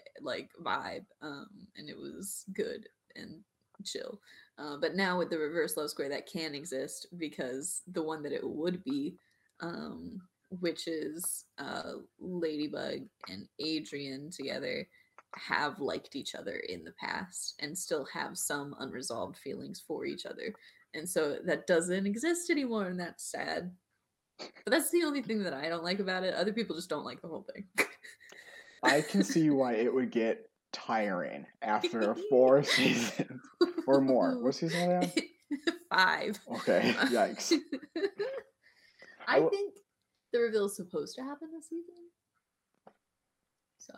eh, 0.00 0.10
like 0.20 0.50
vibe 0.62 1.04
um 1.22 1.48
and 1.76 1.88
it 1.88 1.96
was 1.98 2.44
good 2.52 2.88
and 3.16 3.42
chill 3.84 4.20
uh, 4.58 4.76
but 4.76 4.94
now 4.94 5.18
with 5.18 5.28
the 5.30 5.38
reverse 5.38 5.76
love 5.76 5.90
square 5.90 6.08
that 6.08 6.26
can 6.30 6.54
exist 6.54 7.06
because 7.16 7.82
the 7.88 8.02
one 8.02 8.22
that 8.22 8.32
it 8.32 8.46
would 8.46 8.84
be 8.84 9.16
um 9.60 10.20
which 10.60 10.86
is 10.86 11.46
uh 11.58 11.94
ladybug 12.20 13.00
and 13.28 13.48
adrien 13.60 14.30
together 14.30 14.86
have 15.36 15.80
liked 15.80 16.14
each 16.16 16.34
other 16.34 16.56
in 16.68 16.84
the 16.84 16.92
past 16.92 17.54
and 17.60 17.76
still 17.76 18.06
have 18.12 18.36
some 18.36 18.74
unresolved 18.78 19.36
feelings 19.36 19.82
for 19.86 20.04
each 20.04 20.26
other 20.26 20.54
and 20.94 21.08
so 21.08 21.38
that 21.46 21.66
doesn't 21.66 22.06
exist 22.06 22.50
anymore 22.50 22.86
and 22.86 23.00
that's 23.00 23.24
sad 23.30 23.70
but 24.38 24.70
that's 24.70 24.90
the 24.90 25.04
only 25.04 25.22
thing 25.22 25.42
that 25.42 25.54
i 25.54 25.68
don't 25.68 25.84
like 25.84 26.00
about 26.00 26.22
it 26.24 26.34
other 26.34 26.52
people 26.52 26.76
just 26.76 26.90
don't 26.90 27.04
like 27.04 27.20
the 27.22 27.28
whole 27.28 27.46
thing 27.54 27.66
I 28.82 29.00
can 29.00 29.22
see 29.24 29.50
why 29.50 29.74
it 29.74 29.94
would 29.94 30.10
get 30.10 30.50
tiring 30.72 31.46
after 31.62 32.16
four 32.28 32.62
seasons 32.64 33.40
or 33.86 34.00
more. 34.00 34.42
What 34.42 34.54
season 34.54 34.82
are 34.90 35.00
they 35.00 35.06
on? 35.06 35.12
five 35.92 36.40
Okay, 36.56 36.94
yikes. 37.10 37.52
I 37.94 38.00
i 39.28 39.34
w- 39.34 39.50
think 39.50 39.74
the 40.32 40.40
reveal 40.40 40.64
is 40.64 40.74
supposed 40.74 41.14
to 41.16 41.22
happen 41.22 41.48
this 41.52 41.68
season 41.68 41.94
so 43.78 43.92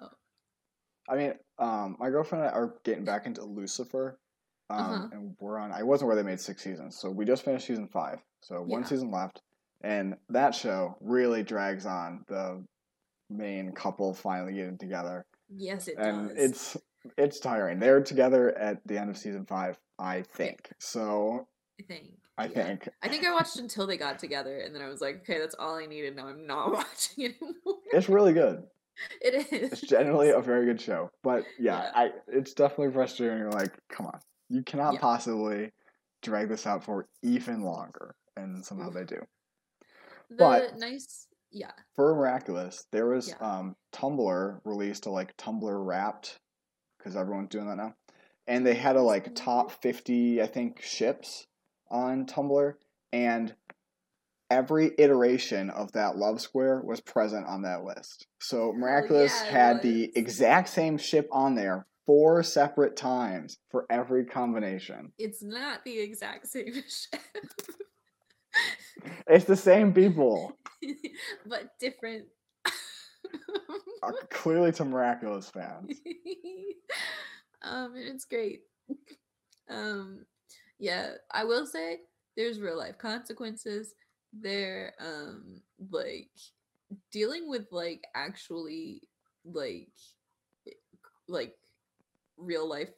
I 1.08 1.16
mean, 1.16 1.34
um, 1.58 1.96
my 1.98 2.10
girlfriend 2.10 2.44
and 2.44 2.54
I 2.54 2.56
are 2.58 2.74
getting 2.84 3.04
back 3.04 3.26
into 3.26 3.44
Lucifer, 3.44 4.18
um, 4.70 4.78
Uh-huh. 4.80 5.08
and 5.12 5.36
we're 5.40 5.58
on. 5.58 5.72
I 5.72 5.82
wasn't 5.82 6.08
where 6.08 6.16
they 6.16 6.22
made 6.22 6.40
six 6.40 6.62
seasons, 6.62 6.96
so 6.98 7.10
we 7.10 7.24
just 7.24 7.44
finished 7.44 7.66
season 7.66 7.88
five, 7.88 8.20
so 8.40 8.62
one 8.62 8.82
Yeah. 8.82 8.86
season 8.88 9.10
left, 9.10 9.42
and 9.82 10.16
that 10.30 10.54
show 10.54 10.96
really 11.00 11.42
drags 11.42 11.84
on 11.86 12.24
the 12.28 12.64
main 13.30 13.72
couple 13.72 14.14
finally 14.14 14.54
getting 14.54 14.78
together, 14.78 15.24
yes 15.48 15.88
it 15.88 15.96
and 15.98 16.28
does 16.28 16.38
it's 16.38 16.76
it's 17.18 17.38
tiring. 17.40 17.78
They're 17.78 18.02
together 18.02 18.56
at 18.56 18.80
the 18.86 18.96
end 18.98 19.10
of 19.10 19.18
season 19.18 19.44
five, 19.44 19.78
I 19.98 20.22
think. 20.22 20.70
So 20.78 21.46
i 21.78 21.82
think 21.82 22.10
I 22.38 22.46
yeah. 22.46 22.64
think 22.64 22.88
I 23.02 23.08
think 23.08 23.26
I 23.26 23.32
watched 23.32 23.58
until 23.58 23.86
they 23.86 23.96
got 23.98 24.18
together, 24.18 24.60
and 24.60 24.74
then 24.74 24.80
I 24.82 24.88
was 24.88 25.00
like, 25.02 25.16
okay, 25.22 25.38
that's 25.38 25.54
all 25.54 25.76
I 25.76 25.86
needed. 25.86 26.16
Now 26.16 26.28
I'm 26.28 26.46
not 26.46 26.72
watching 26.72 27.24
anymore. 27.26 27.80
it's 27.92 28.08
really 28.08 28.32
good. 28.32 28.62
It 29.20 29.34
is. 29.34 29.72
It's 29.72 29.80
generally 29.82 30.30
a 30.30 30.40
very 30.40 30.66
good 30.66 30.80
show, 30.80 31.10
but 31.22 31.44
yeah, 31.58 31.82
Yeah. 31.82 31.90
I 31.94 32.10
it's 32.28 32.54
definitely 32.54 32.92
frustrating. 32.92 33.38
You're 33.38 33.50
like, 33.50 33.72
come 33.88 34.06
on, 34.06 34.20
you 34.48 34.62
cannot 34.62 34.94
Yeah. 34.94 35.00
possibly 35.00 35.72
drag 36.22 36.48
this 36.48 36.66
out 36.66 36.84
for 36.84 37.06
even 37.22 37.62
longer, 37.62 38.14
and 38.36 38.64
somehow 38.64 38.90
they 38.90 39.04
do. 39.04 39.20
the 40.30 40.36
but- 40.36 40.78
nice, 40.78 41.26
yeah. 41.50 41.72
For 41.96 42.14
Miraculous, 42.14 42.86
there 42.92 43.06
was 43.06 43.28
Yeah. 43.28 43.36
um 43.40 43.76
Tumblr 43.92 44.60
released 44.64 45.06
a 45.06 45.10
like 45.10 45.36
Tumblr 45.36 45.86
Wrapped 45.86 46.38
because 46.98 47.16
everyone's 47.16 47.50
doing 47.50 47.66
that 47.68 47.76
now, 47.76 47.94
and 48.46 48.64
they 48.66 48.74
had 48.74 48.96
a 48.96 49.02
like 49.02 49.34
top 49.34 49.70
fifty 49.70 50.40
I 50.40 50.46
think 50.46 50.80
ships 50.82 51.46
on 51.90 52.26
Tumblr, 52.26 52.74
and 53.12 53.54
every 54.54 54.92
iteration 54.98 55.68
of 55.70 55.90
that 55.92 56.16
love 56.16 56.40
square 56.40 56.80
was 56.84 57.00
present 57.00 57.44
on 57.46 57.62
that 57.62 57.82
list. 57.82 58.28
So 58.40 58.72
Miraculous 58.72 59.42
yeah, 59.44 59.50
had 59.50 59.82
the 59.82 60.12
exact 60.14 60.68
same 60.68 60.96
ship 60.96 61.28
on 61.32 61.56
there 61.56 61.86
four 62.06 62.44
separate 62.44 62.96
times 62.96 63.58
for 63.72 63.84
every 63.90 64.24
combination. 64.24 65.10
It's 65.18 65.42
not 65.42 65.84
the 65.84 65.98
exact 65.98 66.46
same 66.46 66.72
ship, 66.88 67.20
It's 69.26 69.44
the 69.44 69.56
same 69.56 69.92
people. 69.92 70.56
but 71.46 71.70
different. 71.80 72.26
Uh, 74.04 74.12
Clearly 74.30 74.70
to 74.72 74.84
Miraculous 74.84 75.50
fans. 75.50 75.98
um, 77.62 77.94
it's 77.96 78.24
great. 78.24 78.60
Um, 79.68 80.26
yeah, 80.78 81.14
I 81.32 81.42
will 81.42 81.66
say 81.66 81.98
there's 82.36 82.60
real 82.60 82.78
life 82.78 82.98
consequences. 82.98 83.94
They're 84.40 84.94
um 85.00 85.60
like 85.90 86.30
dealing 87.10 87.48
with 87.48 87.66
like 87.70 88.04
actually 88.14 89.02
like 89.44 89.88
like 91.28 91.56
real 92.36 92.68
life 92.68 92.90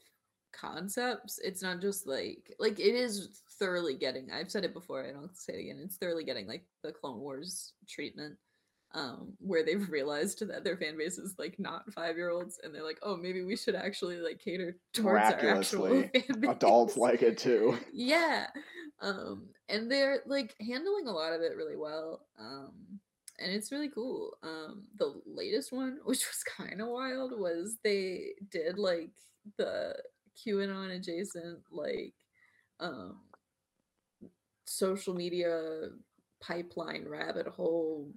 concepts. 0.53 1.39
It's 1.43 1.63
not 1.63 1.81
just 1.81 2.07
like 2.07 2.55
like 2.59 2.79
it 2.81 2.95
is 2.95 3.43
thoroughly 3.59 3.95
getting. 3.95 4.31
I've 4.31 4.51
said 4.51 4.65
it 4.65 4.75
before, 4.75 5.03
and 5.03 5.17
I'll 5.17 5.31
say 5.33 5.55
it 5.55 5.61
again. 5.61 5.81
It's 5.83 5.97
thoroughly 5.97 6.25
getting 6.25 6.47
like 6.47 6.65
the 6.83 6.93
Clone 6.93 7.21
Wars 7.21 7.73
treatment, 7.89 8.37
um, 8.97 9.35
where 9.41 9.63
they've 9.63 9.89
realized 9.91 10.41
that 10.49 10.65
their 10.65 10.77
fan 10.79 10.97
base 10.97 11.19
is 11.19 11.35
like 11.39 11.57
not 11.59 11.93
five 11.93 12.17
year 12.17 12.31
olds, 12.31 12.59
and 12.63 12.75
they're 12.75 12.83
like, 12.83 12.99
oh, 13.03 13.15
maybe 13.15 13.43
we 13.43 13.55
should 13.55 13.75
actually 13.75 14.17
like 14.17 14.41
cater 14.43 14.79
towards 14.95 15.19
our 15.19 15.19
actual 15.19 15.89
Miraculously, 15.89 16.11
fan 16.15 16.41
base. 16.41 16.51
Adults 16.51 16.97
like 16.97 17.23
it 17.23 17.37
too. 17.37 17.77
yeah, 17.93 18.47
um, 19.03 19.49
and 19.69 19.93
they're 19.93 20.21
like 20.27 20.57
handling 20.61 21.09
a 21.09 21.13
lot 21.13 21.35
of 21.35 21.43
it 21.43 21.57
really 21.57 21.77
well. 21.77 22.27
Um, 22.41 22.73
and 23.39 23.53
it's 23.53 23.71
really 23.71 23.91
cool. 23.91 24.39
Um, 24.43 24.85
the 24.99 25.21
latest 25.27 25.73
one, 25.73 25.99
which 26.05 26.25
was 26.27 26.43
kind 26.57 26.81
of 26.81 26.89
wild, 26.89 27.39
was 27.39 27.77
they 27.85 28.29
did 28.51 28.79
like 28.79 29.11
the 29.59 29.95
QAnon 30.45 30.97
adjacent 30.97 31.61
like 31.71 32.15
um 32.81 33.21
social 34.65 35.15
media 35.15 35.89
pipeline 36.43 37.07
rabbit 37.09 37.47
hole 37.47 38.11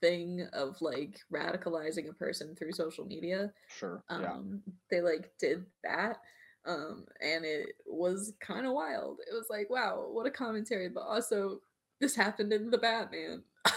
thing 0.00 0.46
of 0.52 0.80
like 0.80 1.20
radicalizing 1.32 2.08
a 2.08 2.12
person 2.14 2.54
through 2.56 2.72
social 2.72 3.04
media 3.04 3.52
Sure. 3.78 4.02
um 4.08 4.62
yeah. 4.66 4.72
they 4.90 5.00
like 5.00 5.30
did 5.38 5.64
that 5.84 6.18
um 6.66 7.06
and 7.20 7.44
it 7.44 7.68
was 7.86 8.32
kind 8.40 8.66
of 8.66 8.72
wild 8.72 9.18
it 9.30 9.34
was 9.34 9.46
like 9.50 9.68
wow 9.70 10.06
what 10.10 10.26
a 10.26 10.30
commentary 10.30 10.88
but 10.88 11.00
also 11.02 11.60
this 12.00 12.14
happened 12.16 12.52
in 12.52 12.70
the 12.70 12.78
batman 12.78 13.42
i 13.64 13.70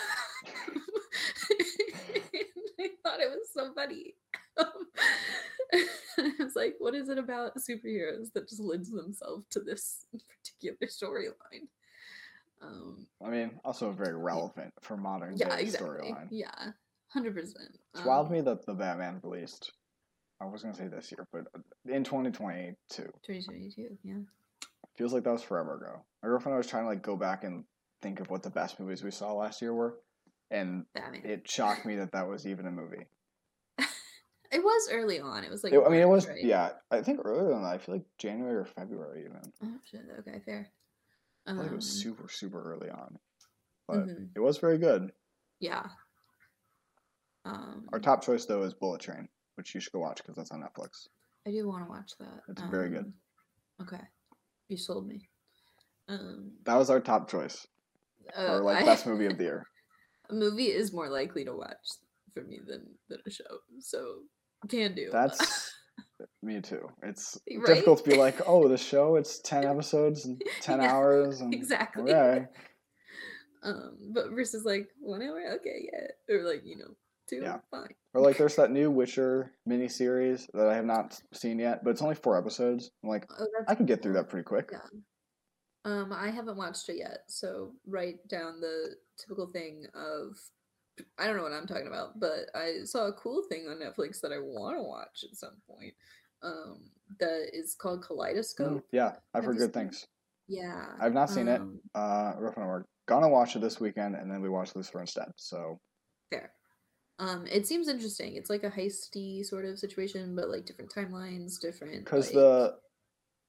thought 3.04 3.20
it 3.20 3.30
was 3.30 3.50
so 3.54 3.74
funny 3.74 4.16
I 5.74 6.32
was 6.40 6.56
like, 6.56 6.76
what 6.78 6.94
is 6.94 7.10
it 7.10 7.18
about 7.18 7.56
superheroes 7.58 8.32
that 8.34 8.48
just 8.48 8.62
lends 8.62 8.92
themselves 8.92 9.46
to 9.50 9.60
this 9.60 10.06
particular 10.12 10.78
storyline? 10.88 11.68
Um, 12.64 13.08
I 13.26 13.30
mean, 13.30 13.60
also 13.64 13.92
very 13.92 14.16
relevant 14.16 14.74
for 14.82 14.98
modern 14.98 15.36
yeah, 15.38 15.56
day 15.56 15.64
exactly. 15.64 16.12
storyline. 16.12 16.28
Yeah, 16.32 16.72
hundred 17.10 17.36
percent. 17.36 17.70
Um, 17.70 17.80
It's 17.96 18.06
wild 18.06 18.28
to 18.28 18.34
me 18.34 18.42
that 18.42 18.66
the 18.66 18.74
Batman 18.74 19.20
released. 19.24 19.72
I 20.42 20.46
was 20.46 20.62
gonna 20.62 20.74
say 20.76 20.88
this 20.88 21.12
year, 21.12 21.28
but 21.32 21.46
in 21.86 22.04
2022, 22.04 22.76
Twenty 23.26 23.44
twenty 23.44 23.70
two. 23.70 23.98
Yeah. 24.04 24.16
feels 24.98 25.14
like 25.14 25.24
that 25.24 25.32
was 25.32 25.44
forever 25.44 25.76
ago. 25.76 26.04
My 26.22 26.30
girlfriend 26.30 26.56
I 26.56 26.58
was 26.58 26.68
trying 26.68 26.84
to 26.84 26.90
like 26.90 27.02
go 27.02 27.16
back 27.16 27.44
and 27.44 27.64
think 28.02 28.20
of 28.20 28.30
what 28.30 28.44
the 28.44 28.50
best 28.50 28.80
movies 28.80 29.04
we 29.04 29.12
saw 29.12 29.34
last 29.34 29.62
year 29.62 29.74
were, 29.74 30.00
and 30.52 30.86
Batman. 30.94 31.22
It, 31.24 31.30
it 31.30 31.50
shocked 31.50 31.86
me 31.86 31.96
that 31.98 32.12
that 32.12 32.28
was 32.28 32.46
even 32.48 32.68
a 32.68 32.72
movie. 32.72 33.06
It 34.52 34.64
was 34.64 34.90
early 34.92 35.20
on. 35.20 35.44
It 35.44 35.50
was 35.50 35.64
like. 35.64 35.74
It- 35.74 35.82
I 35.84 35.90
mean, 35.90 36.02
it 36.02 36.08
was 36.08 36.28
right? 36.28 36.44
yeah. 36.44 36.74
I 36.92 37.02
think 37.02 37.22
earlier 37.26 37.50
than 37.50 37.64
that. 37.64 37.74
I 37.74 37.78
feel 37.80 37.96
like 37.96 38.06
January 38.20 38.56
or 38.56 38.66
February 38.66 39.22
even. 39.22 39.42
Oh 39.64 39.80
shit. 39.90 40.02
Okay, 40.20 40.42
fair. 40.46 40.70
I 41.46 41.52
Um, 41.52 41.58
think 41.60 41.72
it 41.72 41.76
was 41.76 41.90
super 42.02 42.30
super 42.30 42.74
early 42.74 42.90
on, 42.90 43.18
but 43.88 44.08
mhm, 44.08 44.30
it 44.36 44.40
was 44.40 44.58
very 44.58 44.78
good. 44.78 45.12
Yeah. 45.60 45.86
Um, 47.46 47.90
Our 47.92 48.00
top 48.00 48.24
choice 48.24 48.46
though 48.46 48.64
is 48.64 48.74
Bullet 48.74 49.02
Train, 49.02 49.28
which 49.56 49.76
you 49.76 49.82
should 49.82 49.92
go 49.94 50.00
watch 50.00 50.18
because 50.18 50.36
that's 50.36 50.52
on 50.52 50.62
Netflix. 50.62 51.08
I 51.46 51.52
do 51.52 51.68
want 51.68 51.84
to 51.86 51.90
watch 51.90 52.12
that. 52.20 52.42
It's 52.48 52.62
very 52.64 52.90
good. 52.90 53.06
Um, 53.06 53.14
Okay, 53.82 54.02
you 54.70 54.78
sold 54.78 55.08
me. 55.08 55.28
Um, 56.08 56.54
That 56.64 56.76
was 56.76 56.90
our 56.90 57.02
top 57.02 57.30
choice 57.30 57.68
uh, 58.36 58.46
for 58.46 58.64
like 58.64 58.84
I- 58.84 58.86
best 58.86 59.06
movie 59.08 59.26
of 59.26 59.38
the 59.38 59.44
year. 59.44 59.68
a 60.30 60.34
movie 60.34 60.72
is 60.72 60.94
more 60.94 61.10
likely 61.10 61.44
to 61.44 61.54
watch 61.54 61.76
for 62.34 62.44
me 62.44 62.60
than 62.66 62.98
than 63.10 63.20
a 63.26 63.30
show. 63.30 63.60
So 63.80 64.22
can 64.70 64.96
do. 64.96 65.10
That's 65.12 65.74
me 66.42 66.62
too. 66.62 66.90
It's 67.02 67.40
Right? 67.56 67.66
difficult 67.66 68.04
to 68.04 68.10
be 68.10 68.18
like, 68.18 68.42
oh, 68.48 68.68
the 68.68 68.78
show 68.92 69.16
it's 69.16 69.40
ten 69.40 69.66
episodes 69.66 70.26
and 70.26 70.42
ten 70.62 70.80
Yeah, 70.80 70.92
hours 70.92 71.42
and 71.42 71.54
exactly. 71.54 72.14
okay. 72.14 72.48
um, 73.64 73.98
but 74.14 74.32
versus 74.32 74.66
like 74.66 74.90
one 75.00 75.22
hour, 75.22 75.56
okay, 75.56 75.90
yeah, 75.92 76.36
or 76.36 76.44
like 76.44 76.62
you 76.66 76.78
know 76.78 76.96
two, 77.30 77.40
Yeah. 77.42 77.60
fine. 77.72 77.94
Or 78.14 78.22
like 78.22 78.38
there's 78.38 78.56
that 78.58 78.72
new 78.72 78.92
Witcher 78.92 79.52
miniseries 79.68 80.46
that 80.54 80.68
I 80.68 80.76
have 80.76 80.86
not 80.86 81.20
seen 81.34 81.58
yet, 81.60 81.84
but 81.84 81.92
it's 81.92 82.02
only 82.02 82.16
four 82.16 82.38
episodes. 82.38 82.92
I'm 83.04 83.10
like, 83.10 83.26
Oh, 83.40 83.48
I 83.68 83.76
could 83.76 83.88
get 83.88 84.04
through 84.04 84.14
that 84.14 84.30
pretty 84.30 84.44
quick. 84.44 84.70
Yeah. 84.72 84.80
Um, 85.86 86.14
I 86.14 86.30
haven't 86.30 86.56
watched 86.58 86.88
it 86.90 86.98
yet, 86.98 87.24
so 87.28 87.74
write 87.88 88.26
down 88.30 88.62
the 88.62 88.96
typical 89.18 89.48
thing 89.48 89.86
of 89.94 90.38
I 91.18 91.26
don't 91.28 91.38
know 91.38 91.44
what 91.44 91.54
I'm 91.54 91.68
talking 91.68 91.88
about, 91.88 92.20
but 92.20 92.50
I 92.56 92.84
saw 92.84 93.08
a 93.08 93.14
cool 93.14 93.44
thing 93.50 93.68
on 93.68 93.78
Netflix 93.80 94.20
that 94.22 94.32
I 94.32 94.38
want 94.40 94.78
to 94.78 94.84
watch 94.84 95.24
at 95.24 95.36
some 95.36 95.56
point. 95.68 95.94
Um, 96.44 96.80
that 97.20 97.50
is 97.54 97.76
called 97.76 98.04
Kaleidoscope. 98.04 98.84
yeah, 98.92 99.14
I've 99.34 99.46
heard 99.46 99.58
good 99.58 99.70
it? 99.70 99.74
things. 99.74 100.08
Yeah. 100.48 100.86
I've 101.00 101.14
not 101.14 101.30
seen 101.30 101.48
it. 101.48 101.62
um, 101.62 101.80
Uh, 101.96 102.34
Ruff 102.38 102.58
and 102.58 102.86
gonna 103.08 103.30
watch 103.30 103.56
it 103.56 103.62
this 103.62 103.80
weekend, 103.80 104.16
and 104.16 104.30
then 104.30 104.42
we 104.42 104.50
watched 104.50 104.76
Lucifer 104.76 105.02
instead. 105.02 105.32
So 105.38 105.80
Fair. 106.30 106.52
Um, 107.20 107.46
it 107.48 107.68
seems 107.68 107.88
interesting. 107.88 108.36
It's 108.36 108.50
like 108.50 108.64
a 108.64 108.70
heisty 108.72 109.46
sort 109.46 109.66
of 109.66 109.78
situation, 109.80 110.36
but 110.36 110.50
like 110.50 110.66
different 110.66 110.92
timelines, 110.92 111.60
different. 111.60 112.04
because 112.04 112.28
like, 112.28 112.34
the 112.36 112.76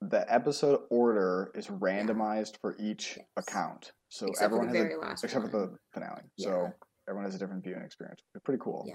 the 0.02 0.32
episode 0.32 0.82
order 0.90 1.50
is 1.54 1.68
randomized 1.68 2.58
for 2.60 2.76
each 2.78 3.16
Yes. 3.16 3.26
account, 3.36 3.92
so 4.08 4.26
except 4.26 4.44
everyone 4.44 4.68
has 4.68 4.76
very 4.76 4.94
a, 4.94 4.98
last 4.98 5.24
except 5.24 5.46
for 5.46 5.50
the 5.50 5.76
finale. 5.92 6.22
Yeah. 6.36 6.46
So 6.46 6.72
everyone 7.08 7.24
has 7.24 7.34
a 7.34 7.38
different 7.38 7.62
viewing 7.64 7.82
experience. 7.82 8.20
It's 8.34 8.44
pretty 8.44 8.60
cool. 8.62 8.84
Yeah, 8.86 8.94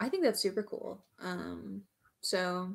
I 0.00 0.08
think 0.08 0.22
that's 0.24 0.40
super 0.40 0.62
cool. 0.62 1.04
Um, 1.20 1.82
so 2.20 2.70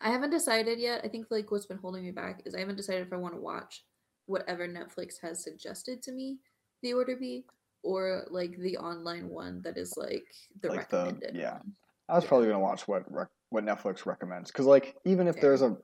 I 0.00 0.10
haven't 0.10 0.30
decided 0.30 0.78
yet. 0.78 1.00
I 1.04 1.08
think 1.08 1.26
like 1.30 1.50
what's 1.50 1.66
been 1.66 1.78
holding 1.78 2.04
me 2.04 2.10
back 2.10 2.42
is 2.44 2.54
I 2.54 2.60
haven't 2.60 2.76
decided 2.76 3.06
if 3.06 3.12
I 3.12 3.16
want 3.16 3.34
to 3.34 3.40
watch 3.40 3.84
whatever 4.26 4.68
Netflix 4.68 5.14
has 5.22 5.42
suggested 5.42 6.02
to 6.02 6.12
me 6.12 6.38
the 6.82 6.92
order 6.94 7.16
be, 7.16 7.44
or 7.82 8.24
like 8.30 8.56
the 8.58 8.76
online 8.76 9.28
one 9.28 9.60
that 9.64 9.76
is 9.76 9.94
like 9.96 10.24
the 10.62 10.68
Like 10.68 10.88
the- 10.90 10.96
recommended. 10.98 11.34
yeah. 11.36 11.54
one. 11.54 11.72
I 12.08 12.14
was 12.14 12.24
Yeah. 12.24 12.28
probably 12.28 12.46
gonna 12.48 12.60
watch 12.60 12.86
what 12.88 13.10
rec- 13.12 13.28
what 13.50 13.64
Netflix 13.64 14.04
recommends 14.06 14.50
because 14.50 14.66
like 14.66 14.96
even 15.04 15.26
if 15.26 15.34
Fair. 15.36 15.42
there's 15.42 15.62
a 15.62 15.76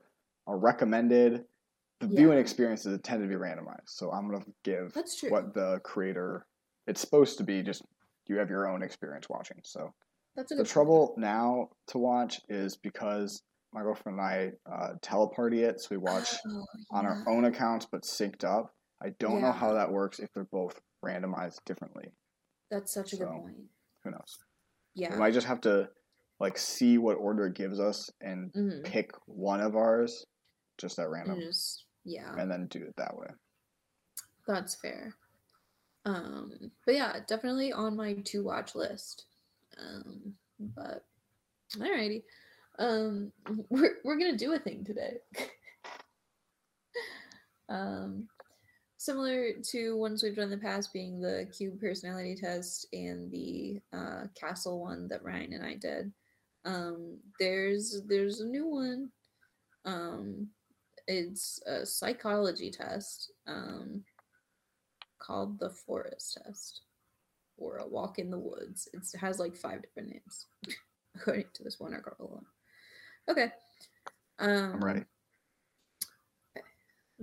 a 0.47 0.55
recommended, 0.55 1.43
the 1.99 2.07
Yeah. 2.07 2.15
viewing 2.17 2.37
experiences 2.37 2.99
tend 3.03 3.23
to 3.23 3.27
be 3.27 3.33
randomized. 3.35 3.89
So 3.89 4.11
I'm 4.11 4.29
gonna 4.29 4.45
give 4.63 4.93
That's 4.93 5.15
true. 5.19 5.31
what 5.31 5.53
the 5.55 5.79
creator. 5.83 6.45
It's 6.87 7.01
supposed 7.01 7.39
to 7.39 7.43
be 7.43 7.63
just 7.63 7.81
you 8.27 8.37
have 8.37 8.49
your 8.49 8.67
own 8.67 8.81
experience 8.83 9.27
watching. 9.29 9.57
So 9.63 9.93
That's 10.35 10.51
a 10.51 10.55
the 10.55 10.59
good 10.63 10.67
point. 10.67 10.73
trouble 10.73 11.13
now 11.17 11.69
to 11.87 11.97
watch 11.97 12.41
is 12.49 12.77
because 12.77 13.41
my 13.73 13.81
girlfriend 13.81 14.19
and 14.19 14.27
I 14.27 14.51
uh, 14.71 14.93
teleparty 15.01 15.59
it, 15.67 15.81
so 15.81 15.87
we 15.91 15.97
watch 15.97 16.33
Oh, 16.47 16.65
on 16.91 17.05
our 17.05 17.23
own 17.27 17.45
accounts 17.45 17.85
but 17.91 18.03
synced 18.03 18.43
up. 18.43 18.73
I 19.03 19.09
don't 19.19 19.41
know 19.41 19.51
how 19.51 19.73
that 19.73 19.91
works 19.91 20.19
if 20.19 20.31
they're 20.33 20.45
both 20.45 20.79
randomized 21.03 21.59
differently. 21.65 22.13
That's 22.71 22.93
such 22.93 23.13
a 23.13 23.17
good 23.17 23.27
point. 23.27 23.57
Who 24.03 24.11
knows? 24.11 24.37
Yeah. 24.95 25.11
We 25.13 25.19
might 25.19 25.33
just 25.33 25.47
have 25.47 25.61
to 25.61 25.89
like 26.39 26.57
see 26.57 26.97
what 26.97 27.15
order 27.15 27.47
it 27.47 27.53
gives 27.55 27.79
us 27.79 28.09
and 28.21 28.51
mhm. 28.53 28.83
pick 28.83 29.11
one 29.25 29.61
of 29.61 29.75
ours 29.75 30.25
just 30.77 30.97
at 30.99 31.05
And 31.05 31.13
random 31.13 31.39
just 31.41 31.85
yeah. 32.05 32.33
and 32.37 32.49
then 32.49 32.67
do 32.67 32.79
it 32.79 32.93
that 32.97 33.15
way. 33.17 33.27
That's 34.47 34.75
fair. 34.75 35.15
Um, 36.05 36.71
but 36.85 36.95
yeah, 36.95 37.19
definitely 37.27 37.73
on 37.73 37.95
my 37.95 38.13
to 38.13 38.43
watch 38.43 38.75
list. 38.75 39.25
Um, 39.79 40.33
but 40.59 41.03
alrighty. 41.77 42.23
Um, 42.79 43.31
we're 43.69 43.97
we're 44.03 44.17
gonna 44.17 44.37
do 44.37 44.53
a 44.53 44.59
thing 44.59 44.83
today. 44.83 45.17
um, 47.69 48.27
similar 48.97 49.53
to 49.71 49.97
ones 49.97 50.23
we've 50.23 50.35
done 50.35 50.45
in 50.45 50.51
the 50.51 50.57
past, 50.57 50.93
being 50.93 51.19
the 51.19 51.47
cube 51.55 51.79
personality 51.79 52.35
test 52.35 52.87
and 52.93 53.31
the 53.31 53.79
uh, 53.93 54.23
castle 54.39 54.81
one 54.81 55.07
that 55.07 55.23
Ryan 55.23 55.53
and 55.53 55.65
I 55.65 55.75
did. 55.75 56.11
Um, 56.65 57.19
there's 57.39 58.01
there's 58.07 58.41
a 58.41 58.45
new 58.45 58.67
one. 58.67 59.09
Um, 59.85 60.47
it's 61.07 61.59
a 61.67 61.85
psychology 61.85 62.71
test. 62.71 63.31
Um, 63.47 64.03
called 65.25 65.59
the 65.59 65.69
Forest 65.69 66.39
Test 66.43 66.81
or 67.57 67.77
a 67.77 67.87
Walk 67.87 68.19
in 68.19 68.29
the 68.29 68.37
Woods. 68.39 68.87
It's, 68.93 69.13
it 69.13 69.19
has 69.19 69.39
like 69.39 69.55
five 69.55 69.81
different 69.81 70.09
names, 70.09 70.47
according 71.15 71.45
to 71.53 71.63
this 71.63 71.79
one 71.79 71.93
article. 71.93 72.43
Okay. 73.29 73.51
Um, 74.39 74.73
I'm 74.75 74.83
ready. 74.83 75.03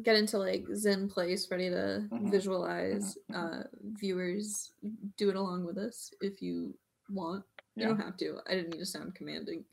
Get 0.03 0.17
into 0.17 0.39
like 0.39 0.65
Zen 0.75 1.09
place, 1.09 1.51
ready 1.51 1.69
to 1.69 2.09
Mhm. 2.11 2.31
visualize. 2.31 3.19
Mhm, 3.31 3.37
mhm. 3.37 3.61
Uh, 3.61 3.65
viewers, 4.01 4.73
do 5.19 5.29
it 5.29 5.37
along 5.37 5.65
with 5.65 5.77
us 5.77 6.13
if 6.23 6.41
you 6.41 6.75
want. 7.11 7.45
You 7.77 7.83
Yeah. 7.83 7.89
don't 7.89 8.01
have 8.01 8.17
to. 8.19 8.41
I 8.47 8.55
didn't 8.55 8.71
need 8.71 8.79
to 8.81 8.87
sound 8.87 9.15
commanding. 9.15 9.65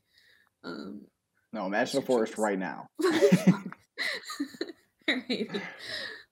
Um, 0.62 1.06
No, 1.52 1.66
imagine 1.66 1.98
a 1.98 2.02
forest 2.02 2.38
right 2.38 2.58
now. 2.58 2.86
Alrighty. 5.08 5.60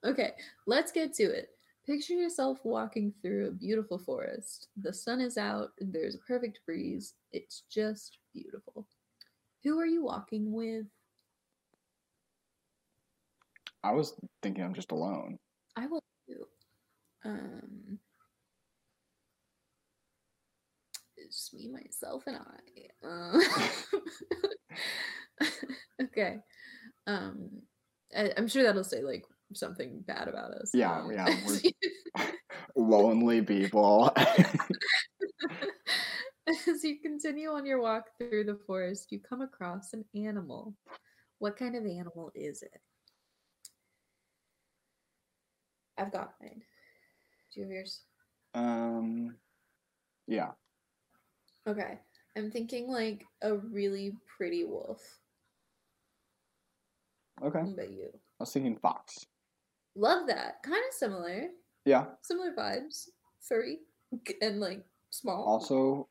Okay, 0.04 0.32
let's 0.66 0.92
get 0.92 1.14
to 1.14 1.24
it. 1.24 1.57
Picture 1.88 2.12
yourself 2.12 2.58
walking 2.64 3.14
through 3.22 3.48
a 3.48 3.50
beautiful 3.50 3.98
forest. 3.98 4.68
The 4.76 4.92
sun 4.92 5.22
is 5.22 5.38
out, 5.38 5.70
there's 5.78 6.16
a 6.16 6.18
perfect 6.18 6.60
breeze. 6.66 7.14
It's 7.32 7.62
just 7.72 8.18
beautiful. 8.34 8.86
Who 9.64 9.80
are 9.80 9.86
you 9.86 10.04
walking 10.04 10.52
with? 10.52 10.84
I 13.82 13.92
was 13.92 14.12
thinking 14.42 14.64
I'm 14.64 14.74
just 14.74 14.92
alone. 14.92 15.38
I 15.76 15.86
will 15.86 16.02
do. 16.28 16.44
Um, 17.24 17.98
it's 21.16 21.54
me, 21.54 21.70
myself, 21.70 22.24
and 22.26 22.36
I. 22.36 23.40
Uh, 25.42 25.46
okay. 26.02 26.36
Um, 27.06 27.48
I, 28.14 28.30
I'm 28.36 28.46
sure 28.46 28.62
that'll 28.62 28.84
say 28.84 29.00
like 29.00 29.24
something 29.54 30.02
bad 30.06 30.28
about 30.28 30.52
us. 30.52 30.70
Yeah, 30.74 31.00
um, 31.00 31.12
yeah, 31.12 31.34
Lonely 32.76 33.42
people. 33.42 34.12
As 36.46 36.82
you 36.82 36.98
continue 37.00 37.50
on 37.50 37.66
your 37.66 37.80
walk 37.80 38.06
through 38.18 38.44
the 38.44 38.58
forest, 38.66 39.08
you 39.10 39.20
come 39.20 39.42
across 39.42 39.92
an 39.92 40.04
animal. 40.14 40.74
What 41.38 41.56
kind 41.56 41.76
of 41.76 41.84
animal 41.84 42.30
is 42.34 42.62
it? 42.62 42.80
I've 45.98 46.12
got 46.12 46.32
mine. 46.40 46.62
Do 47.54 47.60
you 47.60 47.66
have 47.66 47.72
yours? 47.72 48.02
um, 48.54 49.36
yeah. 50.26 50.50
Okay. 51.66 51.98
I'm 52.36 52.50
thinking 52.50 52.88
like 52.88 53.24
a 53.42 53.56
really 53.56 54.12
pretty 54.36 54.64
wolf. 54.64 55.00
Okay. 57.42 57.60
What 57.60 57.72
about 57.72 57.90
you? 57.90 58.10
I 58.14 58.18
was 58.40 58.52
thinking 58.52 58.76
fox. 58.76 59.26
Love 59.98 60.28
that. 60.28 60.62
Kind 60.62 60.76
of 60.76 60.94
similar. 60.94 61.48
Yeah. 61.84 62.04
Similar 62.22 62.52
vibes. 62.56 63.08
Furry. 63.40 63.80
And 64.40 64.60
like 64.60 64.84
small. 65.10 65.44
Also, 65.44 66.08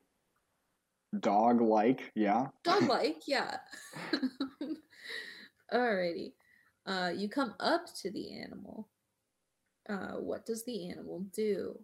dog 1.18 1.62
like. 1.62 2.12
Yeah. 2.14 2.48
Dog 2.64 2.82
like, 2.86 3.22
yeah. 3.26 3.56
Alrighty. 5.72 6.32
Uh, 6.84 7.12
you 7.16 7.30
come 7.30 7.54
up 7.60 7.86
to 8.02 8.10
the 8.10 8.38
animal. 8.38 8.88
Uh, 9.88 10.16
what 10.18 10.44
does 10.44 10.64
the 10.66 10.90
animal 10.90 11.24
do? 11.34 11.78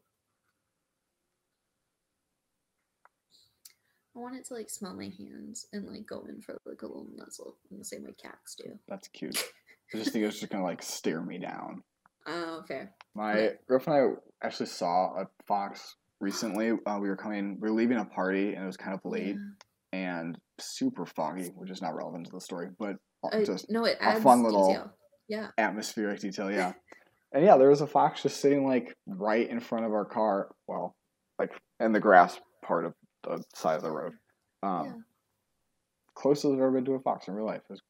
I 4.14 4.20
want 4.20 4.36
it 4.36 4.44
to 4.48 4.54
like 4.54 4.68
smell 4.68 4.94
my 4.94 5.10
hands 5.18 5.66
and 5.72 5.88
like 5.88 6.06
go 6.06 6.26
in 6.28 6.42
for 6.42 6.60
like 6.66 6.82
a 6.82 6.86
little 6.86 7.08
nuzzle 7.16 7.56
in 7.70 7.78
the 7.78 7.84
same 7.84 8.04
way 8.04 8.14
cats 8.22 8.56
do. 8.56 8.78
That's 8.86 9.08
cute. 9.08 9.42
I 9.92 9.98
just 9.98 10.12
think 10.12 10.24
it's 10.26 10.38
just 10.38 10.52
gonna 10.52 10.64
like 10.64 10.82
stare 10.82 11.22
me 11.22 11.38
down. 11.38 11.82
Oh, 12.26 12.62
fair. 12.66 12.92
My 13.14 13.52
girlfriend 13.68 13.98
and 14.00 14.16
I 14.42 14.46
actually 14.46 14.66
saw 14.66 15.14
a 15.20 15.26
fox 15.46 15.96
recently. 16.20 16.72
Uh, 16.86 16.98
we 17.00 17.08
were 17.08 17.16
coming, 17.16 17.58
we 17.60 17.68
were 17.68 17.74
leaving 17.74 17.98
a 17.98 18.04
party, 18.04 18.54
and 18.54 18.62
it 18.62 18.66
was 18.66 18.76
kind 18.76 18.94
of 18.94 19.00
late 19.04 19.36
Yeah. 19.36 19.98
and 19.98 20.38
super 20.58 21.04
foggy, 21.06 21.48
which 21.56 21.70
is 21.70 21.82
not 21.82 21.94
relevant 21.94 22.26
to 22.26 22.32
the 22.32 22.40
story, 22.40 22.68
but 22.78 22.96
Uh, 23.22 23.42
just 23.44 23.70
no, 23.70 23.84
it 23.84 23.96
adds 24.00 24.20
a 24.20 24.22
fun 24.22 24.42
little- 24.42 24.68
detail. 24.68 24.90
Yeah. 25.28 25.50
atmospheric 25.58 26.20
detail. 26.20 26.50
Yeah, 26.50 26.72
and 27.32 27.44
yeah, 27.44 27.56
there 27.56 27.68
was 27.70 27.80
a 27.80 27.86
fox 27.86 28.22
just 28.22 28.40
sitting 28.40 28.66
like 28.66 28.94
right 29.06 29.48
in 29.48 29.60
front 29.60 29.84
of 29.86 29.92
our 29.92 30.04
car. 30.04 30.54
Well, 30.66 30.94
like 31.38 31.50
in 31.80 31.92
the 31.92 32.00
grass 32.00 32.38
part 32.62 32.84
of 32.84 32.94
the 33.22 33.42
side 33.54 33.76
of 33.76 33.82
the 33.82 33.90
road. 33.90 34.12
Um, 34.62 34.86
Yeah. 34.86 34.92
Closest 36.14 36.46
I've 36.46 36.52
ever 36.60 36.70
been 36.70 36.84
to 36.84 36.92
a 36.94 37.00
fox 37.00 37.26
in 37.26 37.34
real 37.34 37.46
life. 37.46 37.62
It 37.68 37.70
was, 37.72 37.82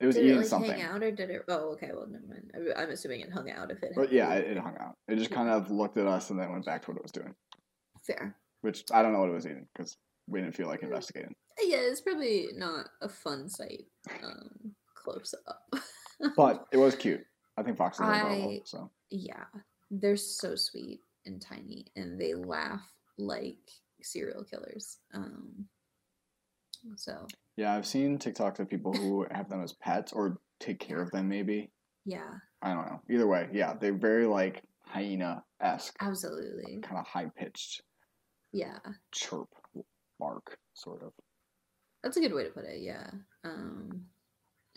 it 0.00 0.06
was 0.06 0.14
Did 0.16 0.24
eating 0.24 0.36
it 0.36 0.38
like 0.40 0.46
something. 0.48 0.70
hang 0.72 0.82
out 0.82 1.02
or 1.02 1.10
did 1.10 1.30
it? 1.30 1.42
Oh, 1.48 1.72
okay. 1.72 1.90
Well, 1.92 2.06
never 2.08 2.24
mind. 2.26 2.50
I'm 2.76 2.90
assuming 2.90 3.20
it 3.20 3.30
hung 3.32 3.50
out 3.50 3.70
if 3.70 3.82
it. 3.82 3.92
But 3.94 4.12
yeah, 4.12 4.32
it, 4.34 4.56
it 4.56 4.58
hung 4.58 4.76
out. 4.80 4.96
It 5.08 5.16
just 5.16 5.30
Yeah. 5.30 5.36
kind 5.36 5.50
of 5.50 5.70
looked 5.70 5.96
at 5.98 6.06
us 6.06 6.30
and 6.30 6.38
then 6.40 6.50
went 6.52 6.64
back 6.64 6.82
to 6.82 6.90
what 6.90 6.96
it 6.96 7.02
was 7.02 7.12
doing. 7.12 7.34
fair. 8.06 8.34
Which 8.62 8.84
I 8.92 9.02
don't 9.02 9.12
know 9.12 9.20
what 9.20 9.28
it 9.30 9.34
was 9.34 9.46
eating 9.46 9.66
because 9.74 9.96
we 10.26 10.40
didn't 10.40 10.54
feel 10.56 10.66
like 10.68 10.82
investigating. 10.82 11.34
Yeah, 11.62 11.78
it's 11.80 12.00
probably 12.00 12.48
not 12.54 12.86
a 13.02 13.08
fun 13.08 13.48
sight 13.48 13.84
um, 14.24 14.74
close 14.94 15.34
up. 15.46 15.62
But 16.36 16.66
it 16.72 16.76
was 16.78 16.94
cute. 16.94 17.24
I 17.56 17.62
think 17.62 17.76
foxes 17.76 18.00
are 18.06 18.12
adorable. 18.14 18.50
I- 18.50 18.60
So 18.64 18.90
yeah, 19.10 19.44
they're 19.90 20.16
so 20.16 20.56
sweet 20.56 21.00
and 21.26 21.40
tiny, 21.42 21.86
and 21.96 22.18
they 22.20 22.34
laugh 22.34 22.86
like 23.18 23.58
serial 24.02 24.44
killers. 24.44 24.98
Um, 25.14 25.66
so 26.96 27.26
yeah, 27.60 27.74
I've 27.74 27.86
seen 27.86 28.18
TikToks 28.18 28.58
of 28.58 28.70
people 28.70 28.94
who 28.94 29.26
have 29.30 29.50
them 29.50 29.62
as 29.62 29.74
pets 29.74 30.14
or 30.14 30.38
take 30.60 30.80
care 30.80 31.02
of 31.02 31.10
them. 31.10 31.28
Maybe 31.28 31.70
yeah, 32.06 32.30
I 32.62 32.72
don't 32.72 32.86
know. 32.86 33.00
Either 33.10 33.26
way, 33.26 33.48
yeah, 33.52 33.74
they're 33.78 33.92
very 33.92 34.26
like 34.26 34.62
hyena 34.80 35.44
esque, 35.60 35.94
absolutely. 36.00 36.78
kind 36.80 36.96
of 36.98 37.06
high 37.06 37.30
pitched 37.36 37.82
Yeah, 38.52 38.78
chirp 39.12 39.48
bark, 40.18 40.58
sort 40.72 41.02
of. 41.02 41.12
that's 42.02 42.16
a 42.16 42.20
good 42.20 42.32
way 42.32 42.44
to 42.44 42.50
put 42.50 42.64
it. 42.64 42.80
Yeah. 42.80 43.10
Um, 43.44 44.06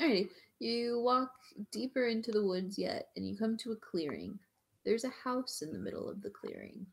alrighty, 0.02 0.28
you 0.60 1.00
walk 1.02 1.32
deeper 1.72 2.08
into 2.08 2.32
the 2.34 2.43
woods 2.46 2.78
yet, 2.78 3.08
and 3.15 3.26
you 3.26 3.38
come 3.38 3.56
to 3.60 3.72
a 3.72 3.78
clearing. 3.78 4.38
There's 4.84 5.06
a 5.06 5.13
house 5.24 5.62
in 5.62 5.72
the 5.72 5.80
middle 5.80 6.10
of 6.10 6.22
the 6.22 6.32
clearing. 6.32 6.86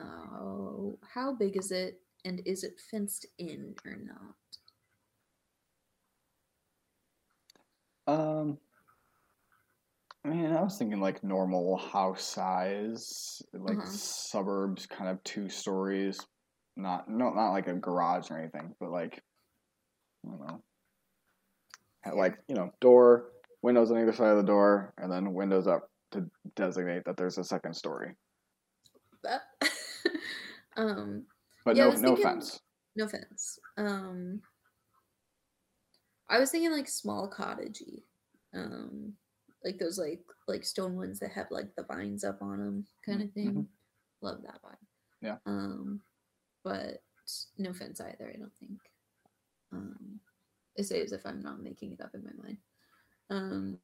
Oh, 0.00 0.98
how 1.14 1.32
big 1.32 1.56
is 1.56 1.70
it, 1.70 2.00
and 2.24 2.42
is 2.44 2.64
it 2.64 2.80
fenced 2.90 3.26
in 3.38 3.76
or 3.86 3.94
not? 3.96 4.34
Um, 8.06 8.58
I 10.24 10.28
mean, 10.28 10.52
I 10.52 10.62
was 10.62 10.76
thinking 10.78 11.00
like 11.00 11.22
normal 11.24 11.76
house 11.76 12.22
size, 12.24 13.42
like 13.52 13.78
Uh-huh. 13.78 13.86
suburbs, 13.90 14.86
kind 14.86 15.10
of 15.10 15.22
two 15.24 15.48
stories. 15.48 16.20
Not 16.76 17.08
no, 17.08 17.30
not 17.30 17.50
like 17.52 17.66
a 17.66 17.74
garage 17.74 18.30
or 18.30 18.38
anything, 18.38 18.74
but 18.80 18.90
like 18.90 19.22
I 20.24 20.28
don't 20.30 20.40
know, 20.46 20.62
Had, 22.00 22.14
like 22.14 22.38
you 22.48 22.54
know, 22.54 22.72
door, 22.80 23.30
windows 23.62 23.90
on 23.90 23.98
either 23.98 24.12
side 24.12 24.30
of 24.30 24.36
the 24.38 24.42
door, 24.44 24.94
and 24.96 25.10
then 25.12 25.34
windows 25.34 25.66
up 25.66 25.90
to 26.12 26.30
designate 26.56 27.04
that 27.04 27.16
there's 27.16 27.38
a 27.38 27.44
second 27.44 27.74
story. 27.74 28.14
Um, 30.76 31.26
But 31.66 31.76
Yeah, 31.76 31.84
no, 31.84 31.90
no 31.90 31.96
thinking- 32.16 32.22
fence. 32.24 32.60
no 32.96 33.04
offense. 33.04 33.58
Um, 33.76 34.40
I 36.32 36.40
was 36.40 36.50
thinking 36.50 36.72
like 36.72 36.88
small 36.88 37.30
cottagey, 37.30 38.02
um, 38.54 39.12
like 39.64 39.78
those 39.78 39.98
like 39.98 40.20
like 40.48 40.64
stone 40.64 40.96
ones 40.96 41.20
that 41.20 41.30
have 41.32 41.46
like 41.50 41.74
the 41.76 41.84
vines 41.84 42.24
up 42.24 42.42
on 42.42 42.58
them, 42.58 42.86
kind 43.06 43.22
of 43.22 43.30
thing. 43.32 43.52
mhm. 43.54 43.66
Love 44.22 44.42
that 44.42 44.60
vibe. 44.62 44.86
Yeah. 45.20 45.36
Um, 45.46 46.00
but 46.64 47.02
no 47.58 47.72
fence 47.72 48.00
either. 48.00 48.30
I 48.34 48.38
don't 48.38 48.54
think. 48.58 48.78
Um, 49.72 50.20
I 50.78 50.82
say 50.82 51.00
as 51.02 51.12
if 51.12 51.24
I'm 51.26 51.42
not 51.42 51.62
making 51.62 51.92
it 51.92 52.00
up 52.00 52.10
in 52.14 52.24
my 52.24 52.42
mind. 52.42 52.56
Um, 53.30 53.78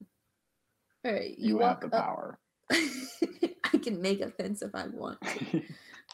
all 1.04 1.12
right, 1.12 1.36
you, 1.38 1.48
You, 1.56 1.58
have 1.60 1.60
walk 1.60 1.80
the 1.90 1.96
up- 1.96 2.04
power. 2.04 2.38
I 2.70 3.78
can 3.82 4.00
make 4.02 4.20
a 4.20 4.30
fence 4.30 4.62
if 4.62 4.74
I 4.74 4.86
want. 4.88 5.18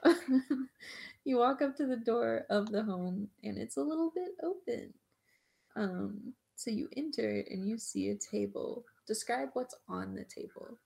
you 1.24 1.38
walk 1.38 1.62
up 1.62 1.76
to 1.76 1.86
the 1.86 1.96
door 1.96 2.44
of 2.50 2.70
the 2.70 2.82
home 2.82 3.28
and 3.42 3.56
it's 3.58 3.76
a 3.76 3.82
little 3.82 4.10
bit 4.14 4.30
open. 4.42 4.92
Um, 5.76 6.34
so 6.56 6.70
you 6.70 6.88
enter 6.96 7.44
and 7.50 7.68
you 7.68 7.78
see 7.78 8.10
a 8.10 8.16
table. 8.16 8.84
Describe 9.06 9.50
what's 9.54 9.74
on 9.88 10.14
the 10.14 10.24
table. 10.24 10.78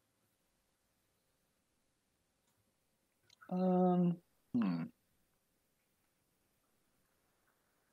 um, 3.51 4.17
hmm. 4.55 4.83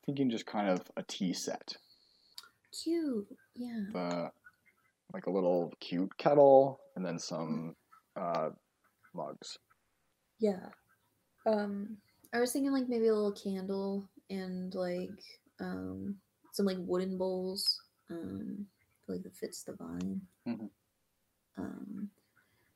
Thinking 0.05 0.29
just 0.29 0.45
kind 0.45 0.69
of 0.69 0.81
a 0.97 1.03
tea 1.03 1.33
set. 1.33 1.75
Cute. 2.83 3.27
Yeah. 3.55 3.85
the 3.93 4.31
like 5.13 5.27
a 5.27 5.31
little 5.31 5.71
cute 5.79 6.15
kettle 6.17 6.79
and 6.95 7.05
then 7.05 7.17
some 7.17 7.75
uh 8.19 8.49
mugs. 9.13 9.57
Yeah. 10.39 10.67
Um, 11.47 11.97
I 12.33 12.39
was 12.39 12.51
thinking 12.51 12.73
like 12.73 12.89
maybe 12.89 13.07
a 13.07 13.13
little 13.13 13.31
candle 13.31 14.09
and 14.29 14.73
like 14.75 15.09
um 15.59 16.17
some 16.55 16.65
like 16.65 16.77
wooden 16.79 17.17
bowls. 17.17 17.81
Um, 18.09 18.65
like 19.07 19.23
that 19.23 19.35
fits 19.35 19.63
the 19.63 19.73
vine. 19.73 20.21
Mhm. 20.47 20.69
Um, 21.57 22.09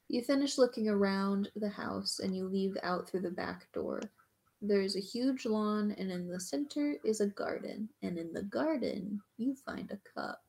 You 0.09 0.23
finish 0.23 0.57
looking 0.57 0.89
around 0.89 1.51
the 1.55 1.69
house 1.69 2.19
and 2.19 2.35
you 2.35 2.47
leave 2.47 2.75
out 2.81 3.07
through 3.07 3.21
the 3.21 3.31
back 3.31 3.71
door. 3.73 4.01
There 4.61 4.81
is 4.81 4.95
a 4.95 4.99
huge 4.99 5.45
lawn, 5.45 5.91
and 5.93 6.11
in 6.11 6.27
the 6.27 6.39
center 6.39 6.97
is 7.05 7.21
a 7.21 7.27
garden. 7.27 7.89
And 8.01 8.17
in 8.17 8.33
the 8.33 8.43
garden, 8.43 9.21
you 9.37 9.55
find 9.55 9.89
a 9.91 9.97
cup. 9.97 10.41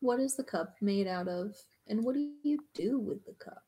What 0.00 0.20
is 0.20 0.36
the 0.36 0.44
cup 0.44 0.80
made 0.80 1.06
out 1.06 1.28
of, 1.28 1.54
and 1.88 2.04
what 2.04 2.14
do 2.14 2.32
you 2.42 2.64
do 2.72 2.98
with 2.98 3.24
the 3.24 3.34
cup? 3.34 3.64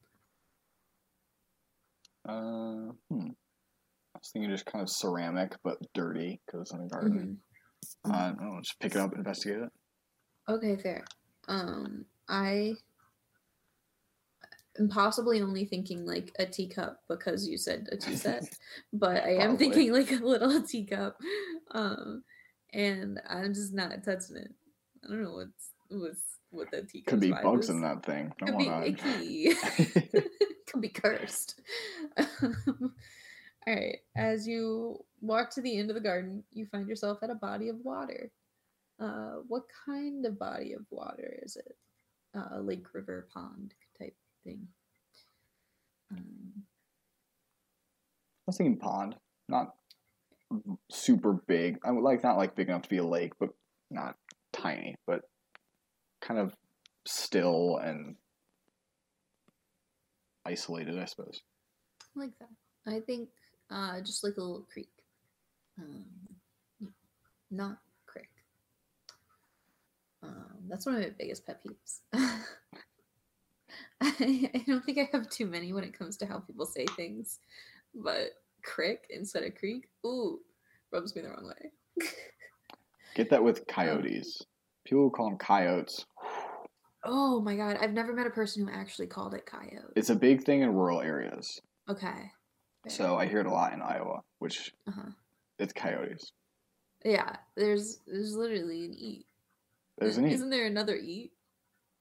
Uh, 2.25 2.93
hmm. 3.11 3.31
I 4.15 4.19
was 4.19 4.31
thinking 4.33 4.51
just 4.51 4.67
kind 4.67 4.83
of 4.83 4.91
ceramic, 4.91 5.57
but 5.63 5.79
dirty 5.93 6.41
because 6.47 6.73
in 6.73 6.81
a 6.83 6.89
garden. 6.89 7.43
Uh, 8.05 8.13
I 8.13 8.27
don't 8.29 8.41
know, 8.41 8.61
just 8.61 8.79
pick 8.81 8.95
it 8.95 8.99
up, 8.99 9.11
and 9.11 9.19
investigate 9.19 9.63
it. 9.63 9.71
Okay, 10.49 10.77
fair. 10.77 11.05
Um, 11.49 12.05
I 12.29 12.75
am 14.79 14.89
possibly 14.89 15.41
only 15.41 15.65
thinking 15.65 16.07
like 16.07 16.33
a 16.39 16.47
teacup 16.47 17.01
because 17.09 17.47
you 17.47 17.59
said 17.59 17.89
a 17.93 17.97
tea 17.97 18.17
set, 18.17 18.45
but 18.93 19.25
I 19.25 19.35
am 19.35 19.57
Probably. 19.57 19.71
thinking 19.71 19.93
like 19.93 20.13
a 20.13 20.25
little 20.25 20.63
teacup. 20.69 21.17
Um, 21.73 22.23
and 22.73 23.21
I'm 23.29 23.55
just 23.55 23.73
not 23.73 24.05
touching 24.05 24.37
it. 24.37 24.53
I 25.05 25.09
don't 25.09 25.23
know 25.23 25.33
what's 25.33 25.71
what's 25.89 26.39
what 26.51 26.71
that 26.71 26.89
teacup 26.89 27.13
Could 27.13 27.21
be 27.21 27.31
bugs 27.31 27.69
in 27.69 27.81
that 27.83 28.05
thing. 28.05 28.33
Don't 28.39 28.59
Could 28.59 28.59
be 28.59 28.89
icky. 28.89 29.55
Could 30.67 30.81
be 30.81 30.89
cursed. 30.89 31.61
All 33.67 33.75
right. 33.75 33.99
As 34.17 34.47
you 34.47 35.05
walk 35.21 35.51
to 35.51 35.61
the 35.61 35.79
end 35.79 35.91
of 35.91 35.95
the 35.95 36.01
garden, 36.01 36.43
you 36.53 36.67
find 36.67 36.89
yourself 36.89 37.19
at 37.23 37.31
a 37.31 37.35
body 37.35 37.69
of 37.69 37.77
water. 37.85 38.31
Uh, 39.01 39.37
what 39.47 39.63
kind 39.87 40.25
of 40.27 40.39
body 40.39 40.73
of 40.73 40.85
water 40.91 41.39
is 41.43 41.57
it? 41.57 41.77
Uh, 42.37 42.61
lake, 42.61 42.87
river, 42.95 43.29
pond 43.33 43.75
type 43.99 44.17
thing. 44.45 44.67
Um, 46.13 46.53
I 46.57 48.47
was 48.47 48.57
thinking 48.57 48.79
pond, 48.79 49.17
not 49.49 49.75
super 50.91 51.35
big. 51.35 51.79
I 51.85 51.91
would 51.91 52.03
like 52.03 52.23
not 52.23 52.37
like 52.37 52.55
big 52.57 52.69
enough 52.69 52.83
to 52.83 52.89
be 52.89 52.99
a 52.99 53.05
lake, 53.05 53.33
but 53.39 53.51
not 53.91 54.17
tiny, 54.53 54.97
but 55.07 55.23
kind 56.21 56.41
of 56.41 56.55
still 57.07 57.79
and 57.79 58.17
isolated, 60.45 60.99
I 60.99 61.05
suppose. 61.05 61.43
I 62.17 62.21
like 62.21 62.33
that. 62.41 62.49
I 62.91 63.01
think 63.01 63.29
uh, 63.71 64.01
just 64.01 64.25
like 64.25 64.37
a 64.37 64.41
little 64.41 64.67
creek. 64.73 64.91
Um, 65.79 66.05
not 67.51 67.79
crick. 68.07 68.29
Um, 70.23 70.67
that's 70.69 70.87
one 70.87 70.97
of 70.97 71.03
my 71.03 71.11
biggest 71.19 71.47
pet 71.47 71.61
peeves. 71.65 72.01
I, 74.01 74.51
I 74.55 74.65
don't 74.67 74.85
think 74.85 74.99
I 74.99 75.09
have 75.13 75.29
too 75.29 75.47
many 75.47 75.73
when 75.73 75.85
it 75.85 75.97
comes 75.97 76.17
to 76.19 76.27
how 76.27 76.39
people 76.39 76.67
say 76.67 76.87
things, 76.97 77.39
but 77.95 78.31
crick 78.65 79.07
instead 79.11 79.43
of 79.45 79.55
creek, 79.57 79.89
ooh, 80.07 80.41
rubs 80.93 81.15
me 81.15 81.23
the 81.23 81.29
wrong 81.29 81.49
way. 81.49 82.07
Get 83.15 83.31
that 83.31 83.43
with 83.43 83.67
coyotes. 83.67 84.45
People 84.85 85.11
call 85.11 85.31
them 85.31 85.39
coyotes. 85.39 86.05
oh 87.05 87.41
my 87.41 87.57
god, 87.57 87.79
I've 87.81 87.93
never 87.93 88.13
met 88.13 88.27
a 88.27 88.31
person 88.31 88.67
who 88.67 88.73
actually 88.73 89.07
called 89.07 89.35
it 89.35 89.47
coyote. 89.47 89.93
It's 89.97 90.11
a 90.11 90.15
big 90.15 90.45
thing 90.45 90.63
in 90.63 90.73
rural 90.73 91.01
areas. 91.01 91.61
okay. 91.89 92.31
So 92.87 93.17
I 93.17 93.27
hear 93.27 93.41
it 93.41 93.47
a 93.47 93.53
lot 93.53 93.73
in 93.73 93.83
Iowa, 93.83 94.21
which 94.39 94.73
uh-huh. 94.87 95.11
it's 95.59 95.73
coyotes. 95.73 96.33
yeah, 97.05 97.37
there's 97.57 98.01
there's 98.07 98.37
literally 98.37 98.85
an 98.85 98.95
e. 98.95 99.27
There's 99.99 100.17
an 100.17 100.27
e. 100.27 100.33
Isn't 100.33 100.51
there 100.51 100.67
another 100.67 100.97
e? 100.97 101.31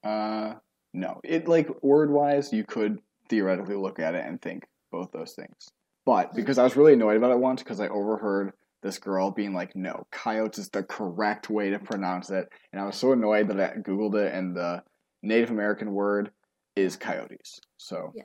Uh, 0.04 0.54
no. 0.94 1.20
It 1.24 1.48
like 1.48 1.84
word 1.84 2.12
wise, 2.12 2.54
you 2.54 2.64
could 2.64 3.00
theoretically 3.30 3.76
look 3.76 4.00
at 4.00 4.16
it 4.16 4.26
and 4.26 4.42
think 4.42 4.66
both 4.92 5.12
those 5.12 5.34
things. 5.34 5.70
But 6.06 6.34
because 6.34 6.58
I 6.58 6.64
was 6.64 6.78
really 6.78 6.94
annoyed 6.94 7.18
about 7.18 7.32
it 7.32 7.40
once, 7.40 7.62
because 7.62 7.82
I 7.82 7.90
overheard 7.90 8.54
this 8.82 8.98
girl 8.98 9.32
being 9.32 9.54
like, 9.54 9.76
"No, 9.76 10.06
coyotes 10.12 10.60
is 10.60 10.70
the 10.70 10.84
correct 10.84 11.50
way 11.50 11.72
to 11.72 11.80
pronounce 11.80 12.30
it," 12.30 12.48
and 12.72 12.82
I 12.82 12.86
was 12.86 12.96
so 12.96 13.12
annoyed 13.12 13.50
that 13.50 13.60
I 13.60 13.78
googled 13.80 14.16
it, 14.16 14.34
and 14.34 14.56
the 14.56 14.84
Native 15.22 15.50
American 15.50 15.92
word 15.94 16.32
is 16.76 16.96
coyotes. 16.96 17.60
So 17.78 18.14
Yeah. 18.16 18.24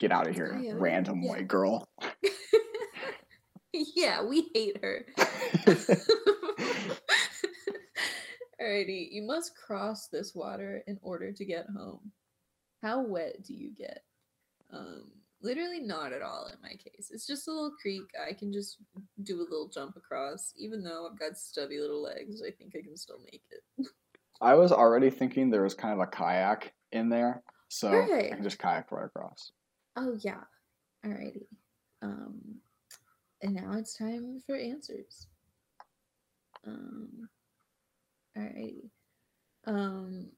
Get 0.00 0.10
out 0.10 0.26
of 0.26 0.34
here, 0.34 0.54
Coyote, 0.54 0.80
random 0.80 1.22
yeah. 1.22 1.28
white 1.28 1.46
girl. 1.46 1.88
yeah, 3.72 4.24
we 4.24 4.50
hate 4.54 4.82
her. 4.82 5.06
Alrighty, 8.60 9.08
you 9.10 9.22
must 9.22 9.56
cross 9.56 10.08
this 10.08 10.34
water 10.34 10.82
in 10.86 10.98
order 11.02 11.32
to 11.32 11.44
get 11.44 11.66
home. 11.74 12.10
How 12.82 13.00
wet 13.02 13.44
do 13.44 13.54
you 13.54 13.70
get? 13.74 14.02
Um, 14.72 15.12
literally 15.42 15.80
not 15.80 16.12
at 16.12 16.22
all 16.22 16.46
in 16.52 16.56
my 16.62 16.70
case. 16.70 17.10
It's 17.12 17.26
just 17.26 17.48
a 17.48 17.52
little 17.52 17.72
creek. 17.80 18.02
I 18.28 18.32
can 18.32 18.52
just 18.52 18.78
do 19.22 19.40
a 19.40 19.48
little 19.48 19.70
jump 19.72 19.96
across. 19.96 20.52
Even 20.56 20.82
though 20.82 21.08
I've 21.10 21.18
got 21.18 21.38
stubby 21.38 21.78
little 21.78 22.02
legs, 22.02 22.42
I 22.46 22.50
think 22.50 22.74
I 22.76 22.82
can 22.82 22.96
still 22.96 23.20
make 23.24 23.42
it. 23.50 23.86
I 24.42 24.54
was 24.54 24.72
already 24.72 25.10
thinking 25.10 25.50
there 25.50 25.62
was 25.62 25.74
kind 25.74 25.92
of 25.92 26.00
a 26.00 26.06
kayak 26.06 26.72
in 26.92 27.10
there, 27.10 27.42
so 27.68 27.90
I 27.90 28.30
can 28.34 28.42
just 28.42 28.58
kayak 28.58 28.90
right 28.90 29.04
across. 29.04 29.52
Oh 29.96 30.16
yeah. 30.20 30.44
Alrighty. 31.04 31.46
Um 32.02 32.40
and 33.42 33.54
now 33.54 33.72
it's 33.74 33.96
time 33.96 34.40
for 34.46 34.56
answers. 34.56 35.26
Um 36.66 37.28
alrighty. 38.36 38.90
Um 39.66 40.28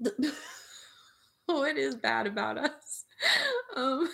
what 1.46 1.76
is 1.76 1.94
bad 1.96 2.26
about 2.26 2.58
us? 2.58 3.04
Um 3.74 4.06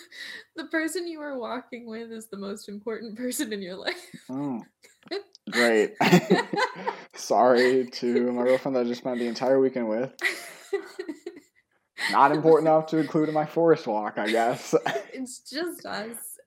the 0.55 0.67
person 0.67 1.09
you 1.09 1.21
are 1.21 1.37
walking 1.37 1.89
with 1.89 2.13
is 2.13 2.29
the 2.29 2.37
most 2.37 2.69
important 2.69 3.17
person 3.17 3.53
in 3.53 3.61
your 3.61 3.75
life. 3.75 4.07
Oh, 4.31 4.63
great. 5.51 5.95
Sorry 7.15 7.89
to 7.91 8.33
my 8.33 8.45
girlfriend 8.45 8.77
that 8.77 8.81
I 8.81 8.85
just 8.85 9.01
spent 9.01 9.19
the 9.19 9.27
entire 9.27 9.59
weekend 9.59 9.89
with. 9.89 10.13
Not 12.11 12.33
important 12.33 12.69
enough 12.69 12.87
to 12.87 12.99
include 12.99 13.29
in 13.29 13.35
my 13.35 13.47
forest 13.47 13.87
walk, 13.87 14.19
I 14.19 14.29
guess. 14.29 14.75
it's 15.13 15.41
just 15.41 15.85
us. 15.85 16.39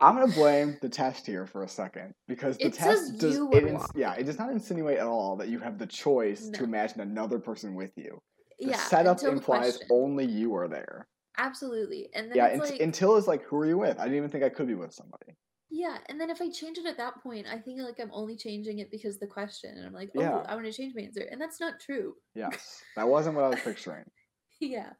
I'm 0.00 0.16
gonna 0.16 0.32
blame 0.32 0.78
the 0.82 0.88
test 0.88 1.26
here 1.26 1.46
for 1.46 1.62
a 1.62 1.68
second 1.68 2.12
because 2.26 2.58
the 2.58 2.66
It 2.66 2.72
test 2.74 3.18
does 3.18 3.34
you 3.34 3.50
it 3.52 3.64
ins- 3.64 3.86
yeah 3.94 4.14
it 4.14 4.24
does 4.24 4.36
not 4.36 4.50
insinuate 4.50 4.98
at 4.98 5.06
all 5.06 5.36
that 5.36 5.48
you 5.48 5.60
have 5.60 5.78
the 5.78 5.86
choice 5.86 6.48
to 6.48 6.64
imagine 6.64 7.00
another 7.00 7.38
person 7.38 7.74
with 7.76 7.92
you. 7.96 8.20
The 8.58 8.70
yeah, 8.70 8.76
setup 8.78 9.22
implies 9.22 9.76
question. 9.76 9.88
only 9.92 10.24
you 10.26 10.56
are 10.56 10.66
there. 10.66 11.06
Absolutely. 11.38 12.08
And 12.14 12.30
then 12.30 12.36
Yeah, 12.36 12.46
it's 12.46 12.70
like 12.70 12.80
until 12.80 13.16
it's 13.16 13.28
like 13.28 13.44
who 13.44 13.56
are 13.56 13.66
you 13.66 13.78
with? 13.78 13.98
I 13.98 14.04
didn't 14.04 14.16
even 14.16 14.30
think 14.30 14.42
I 14.42 14.48
could 14.48 14.66
be 14.66 14.74
with 14.74 14.92
somebody. 14.92 15.36
Yeah, 15.70 15.98
and 16.08 16.20
then 16.20 16.30
if 16.30 16.40
I 16.40 16.50
change 16.50 16.78
it 16.78 16.86
at 16.86 16.96
that 16.98 17.20
point, 17.22 17.46
I 17.48 17.58
think 17.58 17.80
like 17.80 17.98
I'm 18.00 18.10
only 18.12 18.36
changing 18.36 18.78
it 18.78 18.90
because 18.90 19.18
the 19.18 19.26
question, 19.26 19.74
and 19.76 19.84
I'm 19.86 19.92
like, 19.92 20.10
oh, 20.16 20.20
Yeah. 20.20 20.42
I 20.46 20.54
want 20.54 20.66
to 20.66 20.72
change 20.72 20.94
my 20.94 21.02
answer, 21.02 21.26
and 21.30 21.40
that's 21.40 21.60
not 21.60 21.80
true. 21.80 22.14
Yes, 22.34 22.82
that 22.94 23.08
wasn't 23.08 23.34
what 23.34 23.44
I 23.44 23.48
was 23.48 23.60
picturing. 23.60 24.04
yeah. 24.60 24.90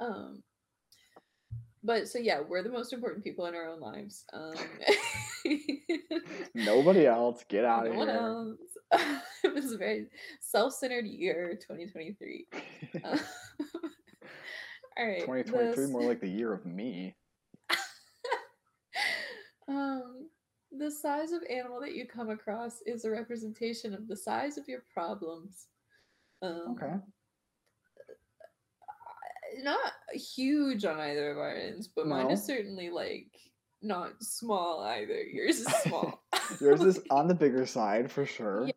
Um. 0.00 0.42
But 1.84 2.08
so 2.08 2.18
yeah, 2.18 2.40
we're 2.46 2.62
the 2.62 2.68
most 2.70 2.92
important 2.92 3.24
people 3.24 3.46
in 3.46 3.54
our 3.54 3.68
own 3.68 3.80
lives. 3.80 4.24
Um. 4.32 4.54
Nobody 6.54 7.06
else, 7.06 7.44
get 7.48 7.64
out 7.64 7.86
of 7.86 7.92
no 7.92 7.98
one 7.98 8.08
here. 8.08 8.16
else. 8.16 8.58
it 9.44 9.54
was 9.54 9.72
a 9.72 9.76
very 9.78 10.06
self-centered 10.40 11.06
year, 11.06 11.58
2023. 11.60 12.46
Uh, 13.04 13.18
all 14.98 15.06
right. 15.06 15.20
2023 15.20 15.74
this- 15.74 15.90
more 15.90 16.02
like 16.04 16.20
the 16.20 16.28
year 16.28 16.52
of 16.52 16.64
me. 16.66 17.16
um, 19.68 20.28
the 20.70 20.90
size 20.90 21.32
of 21.32 21.42
animal 21.50 21.80
that 21.80 21.94
you 21.94 22.06
come 22.06 22.30
across 22.30 22.80
is 22.86 23.04
a 23.04 23.10
representation 23.10 23.94
of 23.94 24.06
the 24.08 24.16
size 24.16 24.56
of 24.58 24.68
your 24.68 24.84
problems. 24.92 25.66
Um, 26.42 26.76
Okay. 26.80 26.94
Not 29.62 29.92
huge 30.12 30.84
on 30.84 30.98
either 30.98 31.30
of 31.32 31.38
our 31.38 31.54
ends, 31.54 31.88
but 31.88 32.06
mine 32.06 32.30
is 32.30 32.44
certainly 32.44 32.90
like 32.90 33.28
not 33.82 34.12
small 34.22 34.80
either. 34.82 35.22
Yours 35.22 35.60
is 35.60 35.66
small. 35.82 36.22
Yours 36.60 36.80
is 36.82 37.00
on 37.10 37.28
the 37.28 37.34
bigger 37.34 37.66
side 37.66 38.10
for 38.10 38.24
sure. 38.24 38.68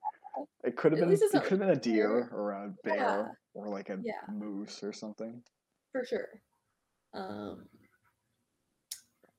It 0.64 0.76
could 0.76 0.92
have 0.92 1.00
been 1.02 1.12
it 1.12 1.20
could 1.44 1.52
have 1.52 1.60
been 1.60 1.70
a 1.70 1.76
deer 1.76 2.30
or 2.34 2.52
a 2.52 2.74
bear 2.84 2.96
Yeah. 2.96 3.26
or 3.54 3.70
like 3.70 3.90
a 3.90 4.00
Yeah. 4.04 4.14
moose 4.34 4.84
or 4.84 4.92
something. 4.92 5.42
for 5.92 6.04
sure. 6.04 6.28
Um, 7.14 7.68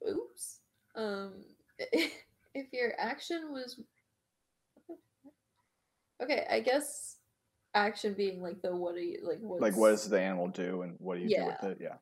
oops. 0.09 0.61
Um, 0.95 1.45
if 1.78 2.72
your 2.72 2.93
action 2.99 3.53
was 3.53 3.78
okay, 6.22 6.47
I 6.51 6.61
guess 6.61 7.15
action 7.76 8.14
being 8.14 8.40
like 8.42 8.60
the 8.62 8.74
what 8.74 8.94
do 8.94 9.00
you 9.02 9.18
like 9.22 9.38
what 9.40 9.60
Like 9.60 9.76
what 9.76 9.90
does 9.90 10.08
the 10.08 10.20
animal 10.20 10.48
do 10.48 10.82
and 10.82 10.94
what 10.98 11.16
do 11.16 11.22
you 11.24 11.36
do 11.36 11.44
with 11.46 11.62
it? 11.72 11.78
Yeah. 11.80 11.96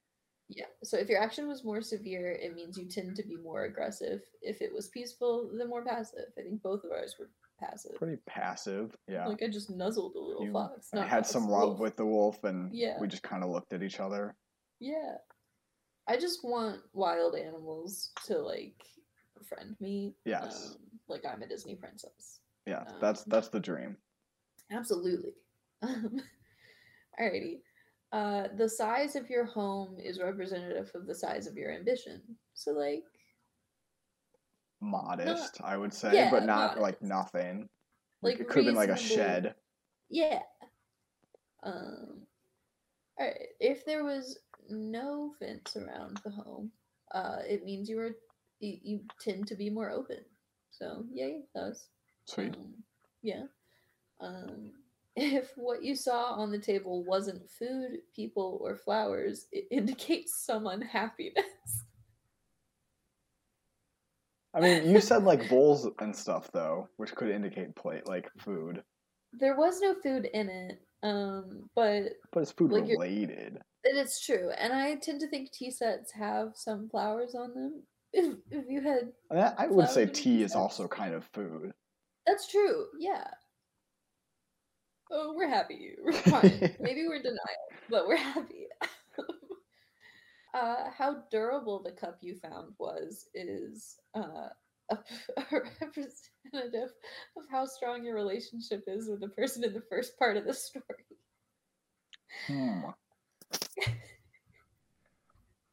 yeah. 0.48 0.66
So 0.82 0.96
if 0.96 1.08
your 1.08 1.20
action 1.20 1.48
was 1.48 1.64
more 1.64 1.82
severe, 1.82 2.32
it 2.32 2.54
means 2.54 2.78
you 2.78 2.86
tend 2.86 3.16
to 3.16 3.22
be 3.22 3.36
more 3.36 3.64
aggressive. 3.64 4.22
If 4.42 4.62
it 4.62 4.72
was 4.72 4.88
peaceful, 4.88 5.50
then 5.56 5.68
more 5.68 5.84
passive. 5.84 6.26
I 6.38 6.42
think 6.42 6.62
both 6.62 6.84
of 6.84 6.92
ours 6.92 7.16
were 7.18 7.28
passive. 7.60 7.94
Pretty 7.96 8.18
passive. 8.26 8.96
Yeah. 9.08 9.26
Like 9.26 9.42
I 9.42 9.48
just 9.48 9.70
nuzzled 9.70 10.14
a 10.14 10.20
little 10.20 10.46
You- 10.46 10.52
fox. 10.52 10.90
I 10.94 11.00
had 11.02 11.24
fox, 11.24 11.30
some 11.30 11.48
wolf. 11.48 11.62
love 11.70 11.80
with 11.80 11.96
the 11.96 12.06
wolf 12.06 12.42
and 12.44 12.72
Yeah. 12.74 12.98
we 13.00 13.08
just 13.08 13.22
kind 13.22 13.42
of 13.42 13.50
looked 13.50 13.72
at 13.72 13.82
each 13.82 14.00
other. 14.00 14.34
Yeah. 14.80 15.16
I 16.06 16.18
just 16.18 16.44
want 16.44 16.80
wild 16.92 17.34
animals 17.34 18.10
to 18.26 18.38
like 18.38 18.76
friend 19.48 19.74
me. 19.80 20.14
Yes. 20.24 20.74
Um, 20.76 20.76
like 21.08 21.24
I'm 21.26 21.42
a 21.42 21.46
Disney 21.46 21.74
princess. 21.74 22.40
Yeah, 22.66 22.80
Um, 22.80 22.96
that's 23.00 23.24
that's 23.24 23.48
the 23.48 23.60
dream. 23.60 23.96
Absolutely. 24.70 25.32
Um, 25.84 26.20
alrighty. 27.20 27.60
Uh, 28.12 28.48
the 28.56 28.68
size 28.68 29.16
of 29.16 29.28
your 29.28 29.44
home 29.44 29.96
is 29.98 30.20
representative 30.20 30.90
of 30.94 31.06
the 31.06 31.14
size 31.14 31.46
of 31.46 31.56
your 31.56 31.72
ambition. 31.72 32.22
So, 32.54 32.72
like, 32.72 33.04
Modest, 34.80 35.60
I 35.64 35.76
would 35.76 35.92
say, 35.92 36.14
yeah, 36.14 36.30
but 36.30 36.44
not 36.44 36.78
like 36.78 37.00
nothing. 37.00 37.68
like 38.22 38.38
it 38.38 38.48
could 38.48 38.64
have 38.64 38.66
been 38.66 38.74
like 38.74 38.90
a 38.90 38.96
shed. 38.96 39.54
Yeah. 40.10 40.40
Um. 41.62 42.26
All 43.18 43.26
right. 43.26 43.48
If 43.60 43.86
there 43.86 44.04
was 44.04 44.38
no 44.68 45.32
fence 45.38 45.76
around 45.76 46.20
the 46.24 46.30
home, 46.30 46.70
uh, 47.12 47.38
it 47.48 47.64
means 47.64 47.88
you 47.88 47.96
were 47.96 48.16
you, 48.60 48.78
you 48.82 49.00
tend 49.20 49.46
to 49.48 49.54
be 49.54 49.70
more 49.70 49.90
open. 49.90 50.18
So 50.70 51.04
yay, 51.10 51.42
those. 51.54 51.88
Sweet. 52.26 52.54
Um, 52.54 52.74
yeah. 53.22 53.44
Um, 54.20 54.72
if 55.16 55.52
what 55.56 55.82
you 55.82 55.94
saw 55.94 56.32
on 56.32 56.50
the 56.50 56.58
table 56.58 57.04
wasn't 57.04 57.48
food, 57.50 57.98
people, 58.14 58.58
or 58.62 58.76
flowers, 58.76 59.46
it 59.52 59.66
indicates 59.70 60.44
some 60.44 60.66
unhappiness. 60.66 61.44
I 64.54 64.60
mean, 64.60 64.88
you 64.88 65.00
said 65.00 65.24
like 65.24 65.48
bowls 65.48 65.88
and 65.98 66.14
stuff 66.14 66.50
though, 66.52 66.88
which 66.96 67.12
could 67.14 67.28
indicate 67.28 67.74
plate 67.74 68.06
like 68.06 68.30
food, 68.38 68.84
there 69.38 69.56
was 69.56 69.80
no 69.80 69.94
food 69.94 70.28
in 70.32 70.48
it, 70.48 70.80
um, 71.02 71.68
but 71.74 72.04
but 72.32 72.40
it's 72.40 72.52
food 72.52 72.70
Like 72.72 72.84
related. 72.84 73.58
it 73.82 73.96
is 73.96 74.20
true. 74.20 74.50
And 74.50 74.72
I 74.72 74.94
tend 74.96 75.20
to 75.20 75.28
think 75.28 75.52
tea 75.52 75.70
sets 75.70 76.12
have 76.12 76.52
some 76.54 76.88
flowers 76.88 77.34
on 77.34 77.54
them. 77.54 77.82
If, 78.16 78.36
if 78.52 78.64
you 78.70 78.80
had 78.80 79.12
I, 79.28 79.34
mean, 79.34 79.52
I 79.58 79.66
would 79.66 79.88
say 79.88 80.06
tea 80.06 80.44
is 80.44 80.54
also 80.54 80.86
kind 80.86 81.14
of 81.14 81.24
food. 81.34 81.72
That's 82.28 82.46
true. 82.46 82.86
Yeah. 82.96 83.26
Oh, 85.16 85.32
we're 85.36 85.48
happy. 85.48 85.92
We're 86.02 86.12
fine. 86.12 86.74
Maybe 86.80 87.06
we're 87.06 87.22
denial, 87.22 87.38
but 87.88 88.08
we're 88.08 88.16
happy. 88.16 88.66
uh, 90.54 90.90
how 90.96 91.22
durable 91.30 91.82
the 91.82 91.92
cup 91.92 92.18
you 92.20 92.34
found 92.34 92.72
was 92.78 93.28
is 93.32 93.96
uh, 94.16 94.48
a, 94.90 94.94
a 95.36 95.44
representative 95.80 96.90
of 97.36 97.44
how 97.48 97.64
strong 97.64 98.04
your 98.04 98.16
relationship 98.16 98.82
is 98.88 99.08
with 99.08 99.20
the 99.20 99.28
person 99.28 99.62
in 99.62 99.72
the 99.72 99.82
first 99.88 100.18
part 100.18 100.36
of 100.36 100.44
the 100.44 100.52
story. 100.52 100.84
Hmm. 102.48 102.80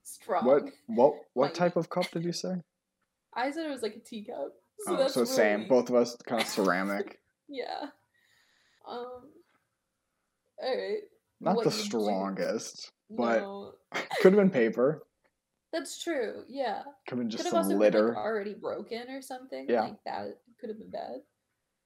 Strong. 0.03 0.45
What 0.45 0.63
what 0.85 1.13
what 1.33 1.45
Mighty. 1.47 1.57
type 1.57 1.75
of 1.77 1.89
cup 1.89 2.11
did 2.11 2.23
you 2.23 2.31
say? 2.31 2.61
I 3.33 3.49
said 3.49 3.65
it 3.65 3.71
was 3.71 3.81
like 3.81 3.95
a 3.95 3.99
teacup. 3.99 4.53
So 4.81 4.93
oh, 4.93 4.97
that's 4.97 5.15
so 5.15 5.25
same. 5.25 5.67
Both 5.67 5.89
of 5.89 5.95
us 5.95 6.15
kind 6.27 6.41
of 6.41 6.47
ceramic. 6.47 7.19
Yeah. 7.49 7.87
Um. 8.87 9.29
All 10.63 10.77
right. 10.77 11.01
Not 11.39 11.55
What 11.55 11.65
the 11.65 11.71
you 11.75 11.83
strongest. 11.83 12.91
but- 13.09 13.39
No, 13.39 13.73
Could 14.21 14.33
have 14.33 14.41
been 14.41 14.49
paper. 14.51 15.03
that's 15.73 16.03
true. 16.03 16.43
Yeah. 16.47 16.83
Could 17.07 17.17
have 17.17 17.19
been 17.19 17.29
just 17.29 17.43
could 17.43 17.53
have 17.53 17.63
some 17.65 17.71
also 17.73 17.77
litter. 17.77 18.07
been 18.07 18.15
like 18.15 18.23
already 18.23 18.53
broken 18.53 19.09
or 19.09 19.21
something. 19.21 19.65
Yeah. 19.67 19.81
Like 19.83 19.97
that 20.05 20.37
could 20.59 20.69
have 20.69 20.77
been 20.79 20.91
bad. 20.91 21.21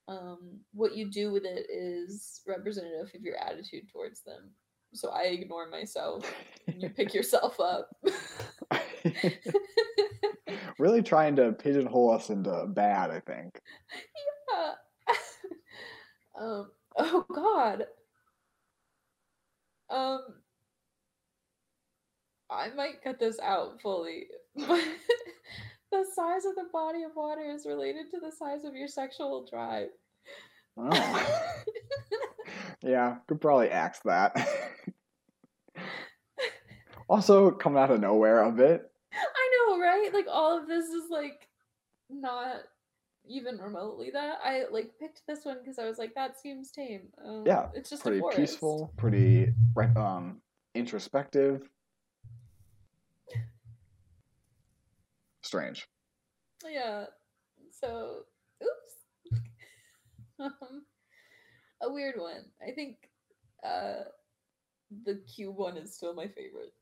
Um, 0.08 0.60
what 0.72 0.94
you 0.94 1.10
do 1.10 1.32
with 1.32 1.44
it 1.44 1.66
is 1.70 2.42
representative 2.46 3.10
of 3.14 3.22
your 3.22 3.36
attitude 3.38 3.88
towards 3.92 4.20
them. 4.20 4.50
So 4.92 5.10
I 5.10 5.22
ignore 5.24 5.68
myself. 5.68 6.30
and 6.68 6.80
You 6.82 6.90
pick 6.90 7.12
yourself 7.14 7.58
up. 7.58 7.90
really 10.78 11.02
trying 11.02 11.34
to 11.36 11.52
pigeonhole 11.52 12.10
us 12.12 12.30
into 12.30 12.66
bad, 12.68 13.10
I 13.10 13.20
think. 13.20 13.60
Yeah. 14.52 14.72
um. 16.40 16.70
Oh 16.98 17.24
God. 17.32 17.86
Um. 19.90 20.20
I 22.50 22.68
might 22.76 23.02
cut 23.02 23.18
this 23.18 23.38
out 23.40 23.80
fully, 23.80 24.26
but 24.56 24.84
the 25.90 26.04
size 26.14 26.44
of 26.44 26.54
the 26.54 26.68
body 26.72 27.02
of 27.02 27.10
water 27.16 27.50
is 27.50 27.66
related 27.66 28.10
to 28.12 28.20
the 28.20 28.30
size 28.30 28.64
of 28.64 28.74
your 28.74 28.88
sexual 28.88 29.46
drive. 29.50 29.88
Oh. 30.76 31.46
yeah, 32.82 33.16
could 33.26 33.40
probably 33.40 33.70
axe 33.70 34.00
that. 34.04 34.48
also, 37.08 37.50
coming 37.50 37.82
out 37.82 37.90
of 37.90 38.00
nowhere 38.00 38.42
a 38.42 38.52
bit. 38.52 38.90
I 39.12 39.66
know, 39.68 39.80
right? 39.80 40.10
Like 40.12 40.26
all 40.30 40.58
of 40.58 40.68
this 40.68 40.86
is 40.86 41.10
like 41.10 41.48
not 42.10 42.62
even 43.28 43.58
remotely 43.58 44.10
that. 44.12 44.38
I 44.44 44.64
like 44.70 44.92
picked 44.98 45.22
this 45.26 45.44
one 45.44 45.58
because 45.62 45.78
I 45.78 45.84
was 45.86 45.98
like, 45.98 46.14
that 46.14 46.38
seems 46.38 46.70
tame. 46.70 47.08
Um, 47.24 47.44
Yeah, 47.46 47.68
it's 47.74 47.90
just 47.90 48.02
a 48.02 48.04
Pretty 48.04 48.20
forest. 48.20 48.38
peaceful, 48.38 48.92
pretty 48.96 49.52
um 49.96 50.40
introspective. 50.74 51.68
Strange. 55.42 55.86
Yeah. 56.68 57.04
So, 57.70 58.22
oops. 58.62 59.40
um, 60.40 60.84
a 61.82 61.92
weird 61.92 62.16
one. 62.18 62.44
I 62.66 62.72
think 62.72 62.96
uh 63.64 64.04
the 65.04 65.16
cube 65.34 65.56
one 65.56 65.76
is 65.76 65.94
still 65.94 66.14
my 66.14 66.28
favorite. 66.28 66.72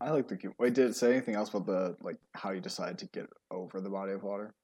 I 0.00 0.10
like 0.10 0.28
the 0.28 0.36
cube. 0.36 0.54
Wait, 0.58 0.74
did 0.74 0.90
it 0.90 0.96
say 0.96 1.12
anything 1.12 1.34
else 1.34 1.48
about 1.50 1.66
the 1.66 1.96
like 2.00 2.18
how 2.34 2.50
you 2.50 2.60
decide 2.60 2.98
to 2.98 3.06
get 3.06 3.26
over 3.50 3.80
the 3.80 3.90
body 3.90 4.12
of 4.12 4.22
water, 4.22 4.54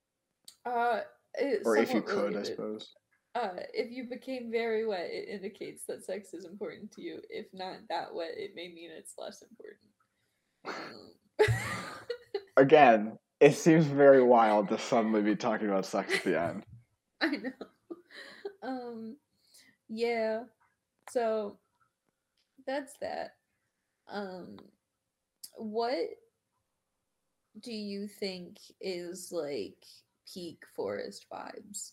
Uh, 0.66 1.00
it's 1.34 1.66
or 1.66 1.76
if 1.76 1.92
you 1.92 2.02
could, 2.02 2.36
I 2.36 2.42
suppose. 2.42 2.94
Uh, 3.34 3.61
if 3.72 3.92
you 3.92 4.04
became 4.04 4.50
very 4.50 4.84
wet, 4.86 5.08
it 5.11 5.28
indicates 5.28 5.84
that 5.86 6.04
sex 6.04 6.34
is 6.34 6.44
important 6.44 6.90
to 6.92 7.00
you. 7.00 7.20
If 7.30 7.46
not 7.52 7.76
that 7.88 8.12
wet, 8.12 8.32
it 8.36 8.54
may 8.56 8.68
mean 8.68 8.90
it's 8.90 9.14
less 9.16 9.42
important. 9.42 9.90
Um, 10.66 11.46
Again, 12.56 13.18
it 13.38 13.54
seems 13.54 13.86
very 13.86 14.22
wild 14.22 14.68
to 14.68 14.78
suddenly 14.78 15.22
be 15.22 15.36
talking 15.36 15.68
about 15.68 15.86
sex 15.86 16.12
at 16.14 16.24
the 16.24 16.40
end. 16.40 16.64
I 17.20 17.28
know. 17.28 17.52
Um, 18.62 19.16
yeah. 19.88 20.42
So 21.11 21.58
that's 22.66 22.94
that. 23.00 23.34
Um, 24.11 24.56
what 25.56 26.08
do 27.61 27.72
you 27.72 28.08
think 28.08 28.58
is 28.80 29.30
like 29.32 29.84
peak 30.33 30.62
forest 30.74 31.26
vibes? 31.33 31.93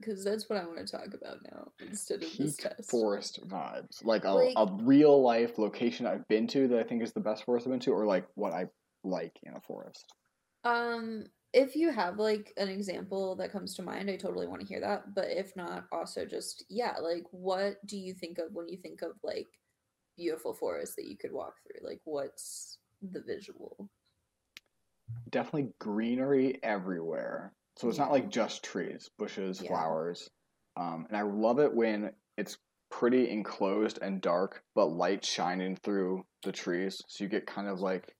Because 0.00 0.22
that's 0.22 0.48
what 0.48 0.58
I 0.62 0.64
want 0.66 0.78
to 0.78 0.86
talk 0.86 1.08
about 1.12 1.38
now 1.50 1.72
instead 1.80 2.22
of 2.22 2.36
this 2.36 2.54
Peak 2.56 2.70
test. 2.70 2.88
forest 2.88 3.40
vibes, 3.48 4.04
like 4.04 4.24
a, 4.24 4.30
Like- 4.30 4.54
a 4.56 4.72
real 4.84 5.20
life 5.20 5.58
location 5.58 6.06
I've 6.06 6.26
been 6.28 6.46
to 6.48 6.68
that 6.68 6.78
I 6.78 6.84
think 6.84 7.02
is 7.02 7.12
the 7.12 7.20
best 7.20 7.44
forest 7.44 7.66
I've 7.66 7.72
been 7.72 7.80
to, 7.80 7.92
or 7.92 8.06
like 8.06 8.26
what 8.36 8.52
I 8.52 8.66
like 9.02 9.36
in 9.42 9.54
a 9.54 9.60
forest. 9.60 10.12
Um, 10.62 11.24
if 11.52 11.74
you 11.74 11.90
have 11.90 12.18
like 12.18 12.52
an 12.58 12.68
example 12.68 13.34
that 13.36 13.50
comes 13.50 13.74
to 13.74 13.82
mind, 13.82 14.08
I 14.08 14.16
totally 14.16 14.46
want 14.46 14.60
to 14.60 14.66
hear 14.68 14.80
that. 14.80 15.14
But 15.16 15.30
if 15.30 15.56
not, 15.56 15.86
also 15.90 16.24
just 16.24 16.64
yeah, 16.68 16.94
like 17.02 17.24
what 17.32 17.84
do 17.84 17.96
you 17.98 18.14
think 18.14 18.38
of 18.38 18.52
when 18.52 18.68
you 18.68 18.76
think 18.76 19.02
of 19.02 19.12
like 19.24 19.48
beautiful 20.16 20.54
forest 20.54 20.94
that 20.96 21.06
you 21.08 21.16
could 21.16 21.32
walk 21.32 21.54
through? 21.64 21.88
Like 21.88 22.00
what's 22.04 22.78
the 23.02 23.20
visual? 23.26 23.90
Definitely 25.30 25.72
greenery 25.78 26.58
everywhere. 26.62 27.52
So 27.76 27.88
it's 27.88 27.98
not 27.98 28.10
like 28.10 28.28
just 28.30 28.64
trees, 28.64 29.08
bushes, 29.18 29.60
Yeah. 29.62 29.68
flowers. 29.68 30.28
Um, 30.76 31.06
and 31.08 31.16
I 31.16 31.22
love 31.22 31.58
it 31.58 31.72
when 31.72 32.12
it's 32.36 32.58
pretty 32.90 33.28
enclosed 33.30 33.98
and 34.00 34.20
dark, 34.20 34.64
but 34.74 34.86
light 34.86 35.24
shining 35.24 35.76
through 35.76 36.24
the 36.42 36.52
trees. 36.52 37.02
So 37.08 37.24
you 37.24 37.30
get 37.30 37.46
kind 37.46 37.68
of 37.68 37.80
like 37.80 38.14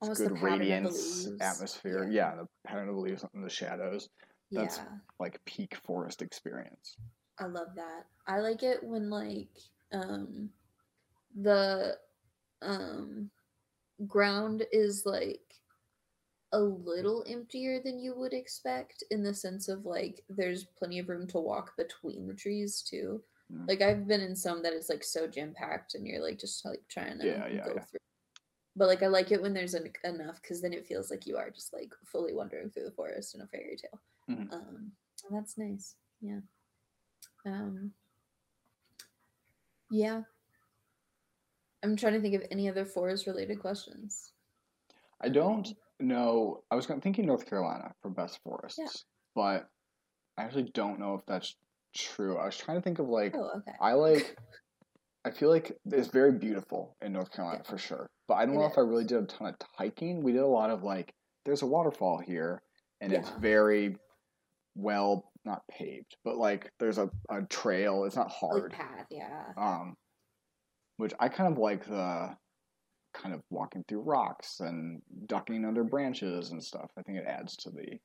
Almost 0.00 0.20
good 0.20 0.30
the 0.30 0.34
radiance 0.34 1.26
atmosphere. 1.40 2.04
Yeah. 2.04 2.30
Yeah. 2.30 2.36
the 2.36 2.48
pattern 2.64 2.88
of 2.88 2.94
the 2.94 3.00
leaves 3.00 3.24
in 3.34 3.42
the 3.42 3.50
shadows. 3.50 4.08
That's- 4.52 4.78
yeah, 4.78 4.98
Like 5.18 5.44
peak 5.44 5.74
forest 5.74 6.22
experience. 6.22 6.96
I 7.38 7.46
love 7.46 7.74
that. 7.74 8.06
I 8.26 8.40
like 8.40 8.62
it 8.62 8.82
when 8.82 9.10
like 9.10 9.48
um 9.92 10.50
the 11.34 11.98
um 12.62 13.30
ground 14.06 14.64
is 14.72 15.04
like 15.04 15.40
a 16.52 16.58
little 16.60 17.24
emptier 17.28 17.80
than 17.84 17.98
you 17.98 18.14
would 18.16 18.32
expect 18.32 19.04
in 19.10 19.22
the 19.22 19.34
sense 19.34 19.68
of 19.68 19.84
like 19.84 20.24
there's 20.30 20.64
plenty 20.78 20.98
of 20.98 21.08
room 21.08 21.26
to 21.28 21.38
walk 21.38 21.76
between 21.76 22.26
the 22.26 22.34
trees 22.34 22.82
too. 22.82 23.22
Mm. 23.52 23.68
Like 23.68 23.82
I've 23.82 24.06
been 24.06 24.20
in 24.20 24.34
some 24.34 24.62
that 24.62 24.72
is 24.72 24.88
like 24.88 25.04
so 25.04 25.26
jam 25.26 25.52
packed 25.54 25.94
and 25.94 26.06
you're 26.06 26.22
like 26.22 26.38
just 26.38 26.64
like 26.64 26.80
trying 26.88 27.18
to 27.18 27.26
Yeah, 27.26 27.46
yeah, 27.48 27.64
go 27.64 27.72
yeah. 27.76 27.82
through. 27.82 28.00
But 28.76 28.88
like 28.88 29.02
I 29.02 29.08
like 29.08 29.32
it 29.32 29.42
when 29.42 29.52
there's 29.52 29.74
en- 29.74 29.92
enough 30.04 30.40
because 30.40 30.62
then 30.62 30.72
it 30.72 30.86
feels 30.86 31.10
like 31.10 31.26
you 31.26 31.36
are 31.36 31.50
just 31.50 31.72
like 31.72 31.92
fully 32.06 32.32
wandering 32.32 32.70
through 32.70 32.84
the 32.84 32.92
forest 32.92 33.34
in 33.34 33.40
a 33.42 33.46
fairy 33.46 33.76
tale. 33.76 34.00
Mhm. 34.30 34.52
Um, 34.52 34.92
and 35.28 35.36
that's 35.36 35.58
nice. 35.58 35.96
Yeah. 36.20 36.40
Um. 37.44 37.92
Yeah. 39.90 40.22
I'm 41.82 41.96
trying 41.96 42.14
to 42.14 42.20
think 42.20 42.34
of 42.34 42.42
any 42.50 42.68
other 42.68 42.84
forest 42.84 43.26
related 43.26 43.60
questions. 43.60 44.32
I 45.20 45.28
don't 45.28 45.74
know. 46.00 46.62
I 46.70 46.76
was 46.76 46.86
thinking 46.86 47.26
North 47.26 47.48
Carolina 47.48 47.92
for 48.02 48.10
best 48.10 48.38
forests, 48.44 49.04
but 49.34 49.66
I 50.36 50.42
actually 50.44 50.70
don't 50.74 50.98
know 51.00 51.14
if 51.14 51.26
that's 51.26 51.56
true. 51.96 52.36
I 52.38 52.46
was 52.46 52.56
trying 52.56 52.78
to 52.78 52.82
think 52.82 52.98
of 52.98 53.08
like 53.08 53.34
Oh, 53.36 53.50
okay. 53.58 53.76
I 53.80 53.92
like. 53.94 54.36
I 55.24 55.30
feel 55.30 55.50
like 55.50 55.76
it's 55.86 56.08
very 56.08 56.32
beautiful 56.32 56.96
in 57.02 57.12
North 57.12 57.32
Carolina 57.32 57.60
Yeah. 57.64 57.70
for 57.70 57.76
sure, 57.76 58.06
but 58.28 58.34
I 58.34 58.46
don't 58.46 58.54
It 58.54 58.58
know 58.58 58.66
if 58.66 58.78
I 58.78 58.82
really 58.82 59.04
did 59.04 59.18
a 59.22 59.26
ton 59.26 59.48
of 59.48 59.54
hiking. 59.76 60.22
We 60.22 60.32
did 60.32 60.40
a 60.42 60.46
lot 60.46 60.70
of 60.70 60.84
like, 60.84 61.12
there's 61.44 61.62
a 61.62 61.66
waterfall 61.66 62.18
here, 62.18 62.62
and 63.00 63.12
it's 63.12 63.28
very 63.40 63.96
well 64.76 65.30
not 65.44 65.62
paved, 65.70 66.16
but 66.24 66.36
like 66.36 66.70
there's 66.78 66.98
a, 66.98 67.10
a 67.30 67.42
trail. 67.50 68.04
It's 68.04 68.16
not 68.16 68.28
Like 68.28 68.36
hard. 68.52 68.72
path, 68.72 69.06
yeah. 69.10 69.46
um, 69.58 69.96
which 70.98 71.12
I 71.18 71.28
kind 71.28 71.52
of 71.52 71.58
like 71.58 71.84
the 71.84 72.36
kind 73.20 73.34
of 73.34 73.42
walking 73.50 73.84
through 73.88 74.00
rocks 74.02 74.60
and 74.60 75.02
ducking 75.26 75.64
under 75.64 75.84
branches 75.84 76.50
and 76.50 76.62
stuff. 76.62 76.90
I 76.98 77.02
think 77.02 77.18
it 77.18 77.24
adds 77.26 77.56
to 77.58 77.70
the. 77.70 77.98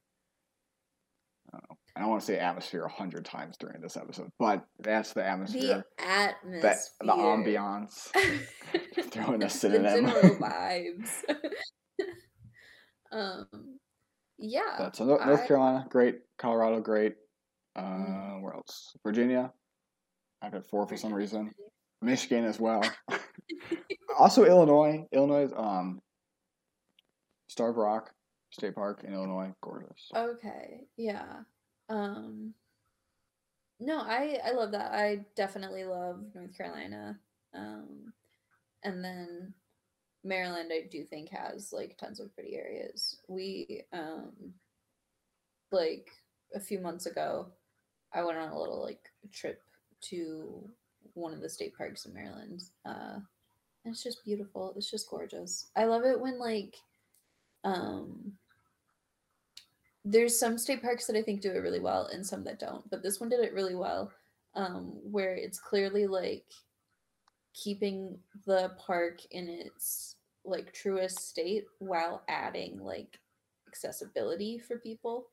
I 1.53 1.57
don't 1.57 1.69
know. 1.69 1.77
I 1.95 1.99
don't 1.99 2.09
want 2.09 2.21
to 2.21 2.25
say 2.25 2.39
atmosphere 2.39 2.83
a 2.85 2.89
hundred 2.91 3.25
times 3.25 3.57
during 3.57 3.79
this 3.81 3.95
episode, 3.97 4.29
but 4.39 4.65
that's 4.79 5.13
the 5.13 5.23
atmosphere. 5.23 5.83
The 5.99 6.03
atmosphere, 6.03 6.61
that 6.61 6.77
the 7.01 7.11
ambiance. 7.13 8.09
throwing 9.11 9.43
a 9.43 9.49
synonym. 9.49 10.05
the 10.05 10.11
general 10.11 10.35
vibes. 10.37 11.09
um, 13.11 13.45
yeah. 14.39 14.61
That's 14.79 14.99
North 14.99 15.25
North 15.25 15.41
I- 15.41 15.47
Carolina, 15.47 15.85
great. 15.89 16.19
Colorado, 16.37 16.79
great. 16.81 17.15
Uh, 17.75 17.81
Mm. 17.81 18.41
where 18.41 18.53
else? 18.53 18.95
Virginia. 19.03 19.51
I've 20.41 20.53
had 20.53 20.65
four 20.65 20.87
for 20.87 20.97
some 20.97 21.13
reason. 21.13 21.51
Michigan 22.03 22.45
as 22.45 22.59
well. 22.59 22.83
also 24.17 24.45
Illinois. 24.45 25.05
Illinois, 25.11 25.49
um, 25.55 26.01
Starved 27.47 27.77
Rock 27.77 28.11
State 28.51 28.75
Park 28.75 29.03
in 29.03 29.13
Illinois, 29.13 29.53
gorgeous. 29.61 30.09
Okay, 30.15 30.81
yeah. 30.97 31.41
Um 31.89 32.53
No, 33.79 33.99
I 33.99 34.39
I 34.45 34.51
love 34.51 34.71
that. 34.71 34.91
I 34.91 35.25
definitely 35.35 35.83
love 35.83 36.23
North 36.33 36.55
Carolina. 36.57 37.19
Um 37.53 38.13
and 38.83 39.03
then 39.03 39.53
Maryland 40.23 40.71
I 40.73 40.87
do 40.89 41.03
think 41.03 41.29
has 41.29 41.73
like 41.73 41.97
tons 41.97 42.19
of 42.19 42.33
pretty 42.33 42.55
areas. 42.55 43.19
We 43.27 43.83
um 43.91 44.31
like 45.71 46.09
a 46.55 46.59
few 46.59 46.79
months 46.79 47.05
ago 47.05 47.47
I 48.13 48.23
went 48.23 48.37
on 48.37 48.49
a 48.49 48.59
little 48.59 48.81
like 48.81 49.11
trip 49.31 49.61
to 50.09 50.69
one 51.13 51.33
of 51.33 51.41
the 51.41 51.49
state 51.49 51.75
parks 51.77 52.05
in 52.05 52.13
Maryland. 52.13 52.63
Uh 52.85 53.19
and 53.85 53.93
it's 53.93 54.03
just 54.03 54.23
beautiful. 54.23 54.73
It's 54.77 54.89
just 54.89 55.09
gorgeous. 55.09 55.67
I 55.75 55.85
love 55.85 56.05
it 56.05 56.19
when 56.19 56.39
like 56.39 56.75
um 57.63 58.33
there's 60.05 60.37
some 60.37 60.57
state 60.57 60.81
parks 60.81 61.07
that 61.07 61.15
I 61.15 61.21
think 61.21 61.41
do 61.41 61.51
it 61.51 61.59
really 61.59 61.79
well 61.79 62.07
and 62.07 62.25
some 62.25 62.43
that 62.43 62.59
don't, 62.59 62.89
but 62.89 63.01
this 63.01 63.19
one 63.19 63.29
did 63.29 63.39
it 63.39 63.53
really 63.53 63.75
well. 63.75 64.11
Um, 64.55 64.99
where 65.03 65.33
it's 65.33 65.59
clearly 65.59 66.05
like 66.05 66.45
keeping 67.53 68.17
the 68.45 68.71
park 68.77 69.21
in 69.31 69.47
its 69.47 70.17
like 70.45 70.73
truest 70.73 71.27
state 71.27 71.65
while 71.79 72.23
adding 72.27 72.79
like 72.79 73.19
accessibility 73.67 74.59
for 74.59 74.77
people. 74.77 75.27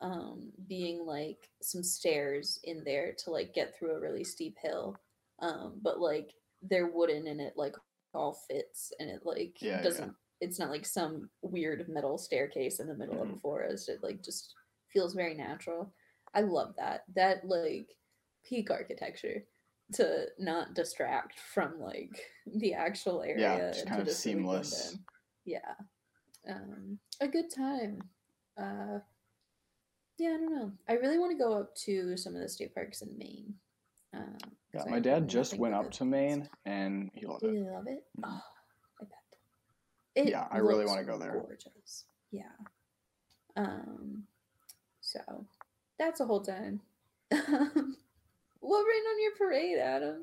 Um, 0.00 0.50
being 0.68 1.06
like 1.06 1.48
some 1.62 1.82
stairs 1.82 2.58
in 2.64 2.82
there 2.84 3.14
to 3.18 3.30
like 3.30 3.54
get 3.54 3.74
through 3.74 3.92
a 3.92 4.00
really 4.00 4.24
steep 4.24 4.56
hill. 4.60 4.96
Um, 5.40 5.80
but 5.82 6.00
like 6.00 6.30
they're 6.62 6.86
wooden 6.88 7.26
and 7.26 7.40
it 7.40 7.54
like 7.56 7.74
all 8.14 8.38
fits 8.48 8.92
and 9.00 9.10
it 9.10 9.20
like 9.24 9.60
Yeah, 9.60 9.76
yeah. 9.78 9.82
doesn't 9.82 10.14
it's 10.40 10.58
not 10.58 10.70
like 10.70 10.84
some 10.86 11.30
weird 11.42 11.88
metal 11.88 12.18
staircase 12.18 12.78
in 12.80 12.86
the 12.88 12.94
middle 12.94 13.22
of 13.22 13.28
Mhm. 13.28 13.36
a 13.36 13.40
forest. 13.40 13.88
It 13.88 14.02
like 14.02 14.22
just 14.22 14.54
feels 14.92 15.14
very 15.14 15.34
natural. 15.34 15.92
I 16.34 16.40
love 16.42 16.74
that. 16.76 17.04
That 17.14 17.44
like 17.46 17.96
peak 18.44 18.70
architecture 18.70 19.44
to 19.94 20.26
not 20.38 20.74
distract 20.74 21.38
from 21.38 21.80
like 21.80 22.10
the 22.46 22.74
actual 22.74 23.22
area. 23.22 23.38
Yeah, 23.58 23.70
just 23.72 23.86
kind 23.86 23.96
to 23.96 24.00
of 24.02 24.04
blend 24.06 24.16
seamless. 24.16 24.98
Yeah. 25.44 25.74
Um 26.48 26.98
a 27.20 27.28
good 27.28 27.50
time. 27.54 28.00
Uh 28.56 28.98
yeah, 30.18 30.30
I 30.30 30.36
don't 30.36 30.54
know. 30.54 30.72
I 30.88 30.92
really 30.94 31.18
want 31.18 31.32
to 31.32 31.38
go 31.42 31.54
up 31.54 31.74
to 31.86 32.16
some 32.16 32.34
of 32.36 32.40
the 32.42 32.48
state 32.48 32.72
parks 32.74 33.02
in 33.02 33.16
Maine. 33.18 33.54
Um, 34.12 34.38
Yeah, 34.74 34.82
I 34.86 34.90
my 34.90 35.00
dad 35.00 35.28
just 35.28 35.56
went 35.58 35.74
up 35.74 35.90
to. 35.92 36.04
Maine 36.04 36.48
and 36.64 37.10
he 37.14 37.26
loved 37.26 37.42
Do 37.42 37.48
it. 37.48 37.54
you 37.54 37.70
love 37.70 37.86
it? 37.86 38.04
Mhm. 38.18 38.24
Oh, 38.24 38.40
I 39.00 39.04
bet. 39.04 39.18
It 40.16 40.30
Yeah, 40.30 40.46
I 40.50 40.58
really 40.58 40.84
wanna 40.86 41.04
go 41.04 41.18
there. 41.18 41.32
Gorgeous. 41.32 42.04
Yeah. 42.30 42.42
Um. 43.56 44.26
So 45.00 45.20
that's 45.98 46.20
a 46.20 46.26
whole 46.26 46.42
time. 46.42 46.80
what 47.30 47.42
ran 47.50 49.06
on 49.06 49.22
your 49.22 49.36
parade, 49.36 49.78
Adam? 49.78 50.22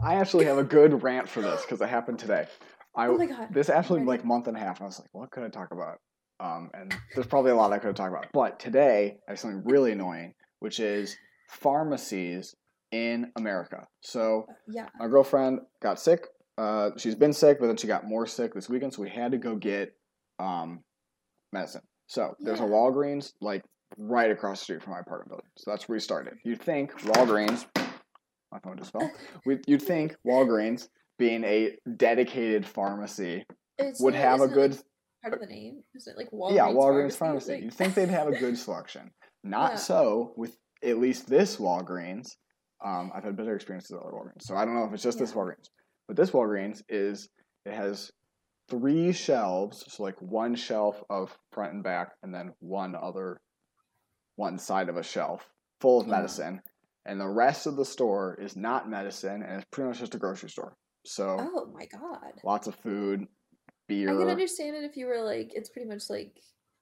I 0.00 0.14
actually 0.16 0.44
have 0.46 0.58
a 0.58 0.64
good 0.64 1.02
rant 1.02 1.28
for 1.28 1.40
this 1.42 1.62
because 1.62 1.80
it 1.80 1.88
happened 1.88 2.18
today. 2.18 2.46
I 2.94 3.06
Oh 3.08 3.16
my 3.16 3.26
god. 3.26 3.48
this 3.52 3.68
actually 3.68 4.00
ready. 4.00 4.08
like 4.08 4.24
month 4.24 4.46
and 4.48 4.56
a 4.56 4.60
half. 4.60 4.80
I 4.80 4.84
was 4.84 5.00
like, 5.00 5.08
what 5.12 5.30
could 5.30 5.42
I 5.44 5.48
talk 5.48 5.72
about? 5.72 6.00
Um, 6.40 6.70
and 6.74 6.94
there's 7.14 7.26
probably 7.26 7.52
a 7.52 7.56
lot 7.56 7.72
I 7.72 7.78
could 7.78 7.94
talked 7.96 8.10
about. 8.12 8.26
But 8.32 8.58
today 8.58 9.18
I 9.26 9.32
have 9.32 9.38
something 9.38 9.62
really 9.64 9.92
annoying, 9.92 10.34
which 10.58 10.80
is 10.80 11.16
pharmacies 11.48 12.54
in 12.92 13.32
America. 13.36 13.86
So 14.02 14.46
Yeah. 14.68 14.88
my 14.98 15.08
girlfriend 15.08 15.60
got 15.80 15.98
sick. 15.98 16.26
Uh, 16.58 16.90
she's 16.98 17.14
been 17.14 17.32
sick, 17.32 17.58
but 17.58 17.66
then 17.66 17.76
she 17.76 17.86
got 17.86 18.04
more 18.06 18.26
sick 18.26 18.54
this 18.54 18.68
weekend, 18.68 18.92
so 18.92 19.02
we 19.02 19.08
had 19.08 19.32
to 19.32 19.38
go 19.38 19.56
get 19.56 19.94
um, 20.38 20.80
medicine. 21.52 21.82
So 22.06 22.34
there's 22.40 22.60
a 22.60 22.64
Walgreens 22.64 23.32
like 23.40 23.62
right 23.98 24.30
across 24.30 24.60
the 24.60 24.64
street 24.64 24.82
from 24.82 24.92
my 24.92 25.00
apartment 25.00 25.30
building. 25.30 25.46
So 25.56 25.70
that's 25.70 25.88
where 25.88 25.96
we 25.96 26.00
started. 26.00 26.34
You'd 26.44 26.60
think 26.60 26.92
Walgreens, 27.02 27.64
my 28.50 28.58
phone 28.62 28.76
just 28.76 28.92
fell. 28.92 29.10
We, 29.46 29.58
you'd 29.66 29.82
think 29.82 30.16
Walgreens, 30.26 30.88
being 31.18 31.44
a 31.44 31.76
dedicated 31.96 32.66
pharmacy, 32.66 33.44
It's 33.78 34.00
would 34.00 34.14
have 34.14 34.40
a 34.40 34.44
it, 34.44 34.46
like, 34.48 34.54
good 34.54 34.78
part 35.22 35.34
of 35.34 35.40
the 35.40 35.46
name. 35.46 35.82
Is 35.94 36.06
it 36.06 36.16
like 36.16 36.30
Walgreens? 36.32 36.56
yeah 36.56 36.66
Walgreens 36.68 37.14
pharmacy. 37.14 37.52
Like- 37.54 37.62
You'd 37.62 37.74
think 37.74 37.94
they'd 37.94 38.08
have 38.08 38.28
a 38.28 38.32
good 38.38 38.58
selection. 38.58 39.10
Not 39.44 39.72
Yeah. 39.72 39.76
so 39.76 40.34
with 40.36 40.56
at 40.84 40.98
least 40.98 41.28
this 41.28 41.56
Walgreens. 41.56 42.28
Um, 42.84 43.12
I've 43.14 43.24
had 43.24 43.36
better 43.36 43.54
experiences 43.54 43.92
at 43.92 43.98
other 44.00 44.10
Walgreens, 44.12 44.42
so 44.42 44.56
I 44.56 44.64
don't 44.64 44.74
know 44.74 44.84
if 44.84 44.92
it's 44.92 45.02
just 45.02 45.18
this 45.18 45.32
Walgreens. 45.32 45.68
But 46.08 46.16
this 46.16 46.30
Walgreens 46.30 46.82
is 46.88 47.28
it 47.64 47.74
has 47.74 48.10
three 48.68 49.12
shelves, 49.12 49.84
so 49.88 50.02
like 50.02 50.20
one 50.20 50.54
shelf 50.54 51.02
of 51.10 51.36
front 51.52 51.74
and 51.74 51.82
back, 51.84 52.12
and 52.22 52.34
then 52.34 52.52
one 52.60 52.94
other 52.94 53.40
one 54.36 54.58
side 54.58 54.88
of 54.88 54.96
a 54.96 55.02
shelf 55.02 55.48
full 55.80 56.00
of 56.00 56.06
Yeah. 56.06 56.16
medicine, 56.16 56.60
and 57.04 57.20
the 57.20 57.28
rest 57.28 57.66
of 57.66 57.76
the 57.76 57.84
store 57.84 58.34
is 58.40 58.56
not 58.56 58.88
medicine, 58.88 59.42
and 59.42 59.56
it's 59.56 59.68
pretty 59.70 59.88
much 59.88 59.98
just 59.98 60.14
a 60.14 60.18
grocery 60.18 60.50
store. 60.50 60.76
So 61.04 61.36
oh 61.38 61.66
my 61.72 61.86
god. 61.86 62.40
lots 62.44 62.66
of 62.66 62.74
food, 62.76 63.26
beer. 63.88 64.08
I 64.10 64.18
can 64.18 64.28
understand 64.28 64.76
it 64.76 64.84
if 64.84 64.96
you 64.96 65.06
were 65.06 65.22
like, 65.22 65.52
it's 65.54 65.68
pretty 65.68 65.88
much 65.88 66.08
like 66.08 66.40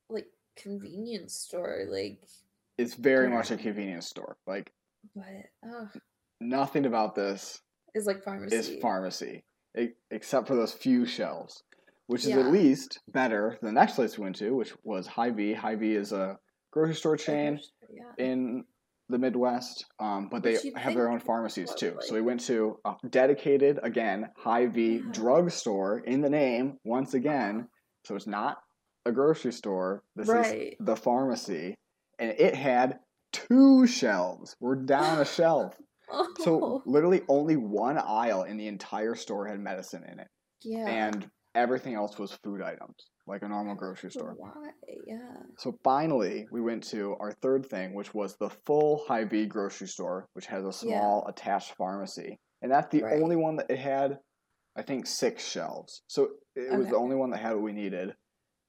like 0.09 0.27
convenience 0.57 1.35
store, 1.35 1.87
like, 1.89 2.21
It's 2.79 2.95
very 2.95 3.29
much 3.29 3.51
a 3.51 3.57
convenience 3.57 4.07
store. 4.07 4.37
Like 4.47 4.73
but 5.15 5.25
oh, 5.67 5.89
nothing 6.41 6.87
about 6.87 7.15
this 7.15 7.61
is 7.95 8.07
like 8.07 8.23
pharmacy. 8.23 8.57
is 8.57 8.77
pharmacy, 8.81 9.45
except 10.11 10.47
for 10.47 10.55
those 10.55 10.73
few 10.73 11.07
shelves, 11.07 11.63
which 12.07 12.23
is 12.25 12.31
Yeah. 12.31 12.41
at 12.41 12.53
least 12.53 13.01
better 13.09 13.59
than 13.61 13.75
the 13.75 13.81
next 13.81 13.95
place 13.95 14.19
we 14.19 14.25
went 14.25 14.37
to, 14.37 14.55
which 14.55 14.73
was 14.85 15.07
Hy-Vee. 15.07 15.55
Hy-Vee 15.55 15.95
is 15.97 16.13
a 16.13 16.39
grocery 16.73 16.95
store 16.95 17.13
Like, 17.13 17.21
chain 17.21 17.61
Yeah. 17.91 18.13
in 18.19 18.65
the 19.09 19.19
Midwest, 19.19 19.87
um, 19.99 20.29
but 20.31 20.45
they 20.45 20.53
Which 20.55 20.73
have 20.77 20.95
their 20.95 21.11
own 21.11 21.19
pharmacies 21.19 21.75
too. 21.75 21.97
So 22.01 22.15
we 22.15 22.21
went 22.21 22.41
to 22.43 22.79
a 22.85 22.95
dedicated, 23.09 23.81
again, 23.83 24.31
Hy-Vee 24.37 24.99
Yeah. 24.99 25.11
drugstore 25.11 25.99
in 25.99 26.21
the 26.21 26.31
name 26.31 26.79
once 26.85 27.15
again. 27.15 27.69
So 28.05 28.15
it's 28.15 28.29
not 28.29 28.59
a 29.05 29.13
grocery 29.13 29.53
store. 29.53 30.05
This 30.15 30.29
Right. 30.29 30.73
is 30.73 30.77
the 30.79 30.95
pharmacy, 30.95 31.75
and 32.21 32.31
it 32.39 32.55
had 32.55 33.01
two 33.33 33.87
shelves. 33.87 34.57
We're 34.61 34.77
down 34.77 35.21
a 35.21 35.25
shelf. 35.25 35.77
Oh, 36.13 36.27
So 36.41 36.83
literally 36.87 37.21
only 37.29 37.55
one 37.57 37.97
aisle 37.97 38.43
in 38.43 38.57
the 38.57 38.67
entire 38.67 39.15
store 39.15 39.47
had 39.47 39.61
medicine 39.61 40.03
in 40.11 40.19
it, 40.19 40.27
yeah. 40.65 40.85
and 40.89 41.31
everything 41.55 41.95
else 41.95 42.19
was 42.19 42.33
food 42.43 42.61
items, 42.63 42.97
like 43.29 43.43
a 43.43 43.49
normal 43.49 43.77
grocery 43.77 44.11
store. 44.11 44.35
Why? 44.37 44.51
Yeah. 45.07 45.19
So 45.59 45.79
finally, 45.85 46.49
we 46.51 46.61
went 46.63 46.83
to 46.89 47.15
our 47.21 47.31
third 47.31 47.65
thing, 47.65 47.95
which 47.95 48.13
was 48.13 48.35
the 48.41 48.51
full 48.67 49.05
Hy-Vee 49.07 49.47
grocery 49.47 49.87
store, 49.87 50.27
which 50.33 50.47
has 50.47 50.65
a 50.65 50.67
Yeah. 50.85 50.99
small 50.99 51.27
attached 51.29 51.77
pharmacy, 51.77 52.41
and 52.61 52.73
that's 52.73 52.89
the 52.91 53.05
Right. 53.05 53.23
only 53.23 53.37
one 53.37 53.55
that 53.59 53.71
it 53.71 53.79
had. 53.79 54.19
I 54.75 54.83
think 54.83 55.07
six 55.07 55.47
shelves, 55.47 56.03
so 56.09 56.31
it 56.57 56.77
was 56.77 56.89
the 56.89 56.97
only 56.97 57.15
one 57.15 57.31
that 57.31 57.39
had 57.39 57.53
what 57.53 57.63
we 57.63 57.73
needed 57.73 58.17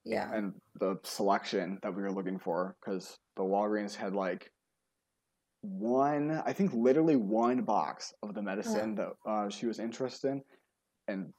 Yeah. 0.04 0.32
and 0.34 0.52
the 0.80 0.98
selection 1.04 1.78
that 1.82 1.94
we 1.94 2.02
were 2.02 2.12
looking 2.12 2.38
for. 2.38 2.76
Because 2.80 3.16
the 3.36 3.42
Walgreens 3.42 3.94
had 3.94 4.14
like 4.14 4.50
one, 5.62 6.42
I 6.44 6.52
think, 6.52 6.72
literally 6.74 7.16
one 7.16 7.62
box 7.62 8.12
of 8.22 8.34
the 8.34 8.42
medicine 8.42 8.94
that 8.96 9.10
uh, 9.26 9.48
she 9.48 9.66
was 9.66 9.78
interested 9.78 10.28
in, 10.32 10.42
and 11.08 11.32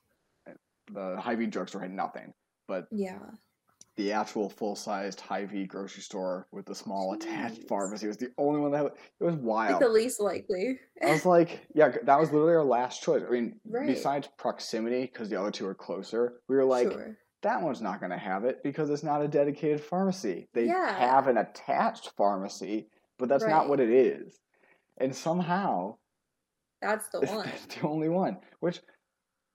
the 0.92 1.18
Hy-Vee 1.20 1.48
drugstore 1.48 1.82
had 1.82 1.92
nothing, 1.92 2.34
but 2.68 2.88
Yeah. 2.92 3.20
the 3.98 4.12
actual 4.14 4.50
full-sized 4.50 5.20
Hy-Vee 5.20 5.66
grocery 5.66 6.02
store 6.04 6.48
with 6.52 6.66
the 6.66 6.74
small 6.76 7.14
attached 7.14 7.68
pharmacy 7.68 8.08
was 8.08 8.18
the 8.18 8.30
only 8.38 8.60
one 8.62 8.72
that 8.72 8.78
had, 8.78 8.86
it 8.88 9.24
was 9.24 9.36
wild. 9.36 9.74
Like 9.74 9.82
the 9.82 9.90
least 9.90 10.22
likely. 10.22 10.80
I 11.06 11.12
was 11.12 11.26
like, 11.26 11.68
yeah, 11.76 11.90
that 12.04 12.20
was 12.20 12.32
literally 12.32 12.54
our 12.56 12.64
last 12.64 13.04
choice. 13.04 13.24
I 13.28 13.32
mean, 13.32 13.60
Right. 13.66 13.88
besides 13.88 14.30
proximity, 14.38 15.02
because 15.02 15.30
the 15.30 15.40
other 15.40 15.52
two 15.52 15.68
are 15.68 15.76
closer, 15.76 16.40
we 16.48 16.56
were 16.56 16.66
like, 16.66 16.92
sure. 16.92 17.18
That 17.44 17.62
one's 17.62 17.82
not 17.82 18.00
going 18.00 18.12
to 18.12 18.18
have 18.18 18.46
it 18.46 18.64
because 18.64 18.90
it's 18.90 19.04
not 19.04 19.22
a 19.22 19.28
dedicated 19.28 19.82
pharmacy. 19.82 20.48
They 20.54 20.66
Yeah. 20.66 20.94
have 20.98 21.28
an 21.28 21.38
attached 21.38 22.12
pharmacy, 22.18 22.88
but 23.20 23.30
that's 23.30 23.46
not 23.46 23.70
what 23.70 23.80
it 23.80 23.90
is. 23.90 24.40
And 24.98 25.16
somehow, 25.16 25.98
That's 26.82 27.08
the 27.10 27.20
one. 27.26 27.48
it's 27.48 27.66
the 27.76 27.88
only 27.88 28.10
one. 28.10 28.40
Which, 28.60 28.82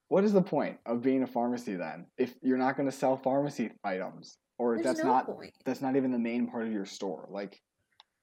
what 0.09 0.25
is 0.25 0.33
the 0.33 0.43
point 0.43 0.79
of 0.87 1.03
being 1.03 1.23
a 1.23 1.27
pharmacy 1.27 1.75
then 1.77 2.07
if 2.17 2.35
you're 2.43 2.57
not 2.59 2.77
going 2.77 2.89
to 2.89 2.97
sell 2.97 3.17
pharmacy 3.17 3.71
items 3.85 4.39
or 4.59 4.77
There's 4.77 4.87
that's 4.87 4.99
no 5.01 5.11
not 5.11 5.27
point. 5.27 5.53
that's 5.65 5.83
not 5.83 5.97
even 5.97 6.13
the 6.13 6.19
main 6.19 6.47
part 6.47 6.67
of 6.67 6.73
your 6.73 6.87
store? 6.87 7.27
Like, 7.31 7.61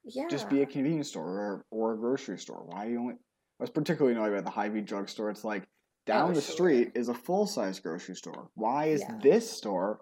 Yeah. 0.04 0.28
just 0.28 0.48
be 0.48 0.62
a 0.62 0.66
convenience 0.66 1.08
store 1.08 1.28
or, 1.28 1.64
or 1.70 1.94
a 1.94 1.96
grocery 1.96 2.38
store. 2.38 2.64
Why 2.66 2.86
you 2.86 2.98
only? 3.00 3.14
I 3.14 3.62
was 3.62 3.70
particularly 3.70 4.14
annoyed 4.16 4.32
about 4.32 4.44
the 4.44 4.50
Hy-Vee 4.50 4.82
drugstore. 4.82 5.30
It's 5.30 5.44
like 5.44 5.66
down 6.06 6.30
Oh, 6.30 6.34
the 6.34 6.40
sure. 6.40 6.54
street 6.54 6.92
is 6.94 7.08
a 7.08 7.14
full 7.14 7.46
size 7.46 7.78
grocery 7.80 8.14
store. 8.14 8.50
Why 8.54 8.86
is 8.86 9.00
Yeah. 9.02 9.18
this 9.22 9.50
store 9.50 10.00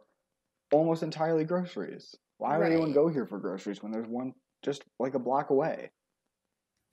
almost 0.71 1.03
entirely 1.03 1.45
groceries? 1.45 2.15
Why 2.39 2.59
would 2.59 2.67
anyone 2.67 2.93
go 2.93 3.09
here 3.09 3.27
for 3.27 3.39
groceries 3.39 3.83
when 3.83 3.91
there's 3.91 4.07
one 4.07 4.35
just 4.63 4.85
like 4.99 5.15
a 5.15 5.19
block 5.19 5.51
away? 5.51 5.91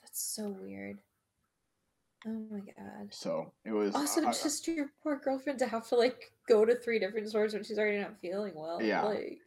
That's 0.01 0.21
so 0.21 0.49
weird. 0.49 0.97
Oh 2.25 2.45
my 2.51 2.59
god. 2.59 3.13
So 3.13 3.51
it 3.65 3.71
was. 3.71 3.95
Also, 3.95 4.21
I- 4.23 4.29
I- 4.29 4.31
just 4.31 4.67
your 4.67 4.91
poor 5.01 5.17
girlfriend 5.17 5.59
to 5.59 5.67
have 5.67 5.87
to 5.89 5.95
like 5.95 6.31
go 6.47 6.63
to 6.65 6.75
three 6.75 6.99
different 6.99 7.27
stores 7.29 7.53
when 7.53 7.63
she's 7.63 7.79
already 7.79 7.97
not 7.99 8.19
feeling 8.21 8.53
well. 8.55 8.81
Yeah. 8.81 9.01
Like, 9.03 9.39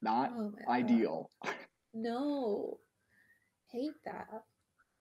not 0.00 0.32
oh 0.36 0.50
God. 0.50 0.68
ideal. 0.68 1.30
No. 1.92 2.78
Hate 3.70 3.92
that. 4.04 4.44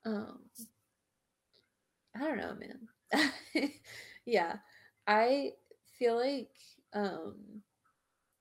Um 0.06 0.50
I 2.16 2.20
don't 2.20 2.38
know, 2.38 2.56
man. 2.56 2.90
yeah. 4.26 4.58
I 5.08 5.52
feel 6.00 6.16
like 6.18 6.52
um 6.94 7.36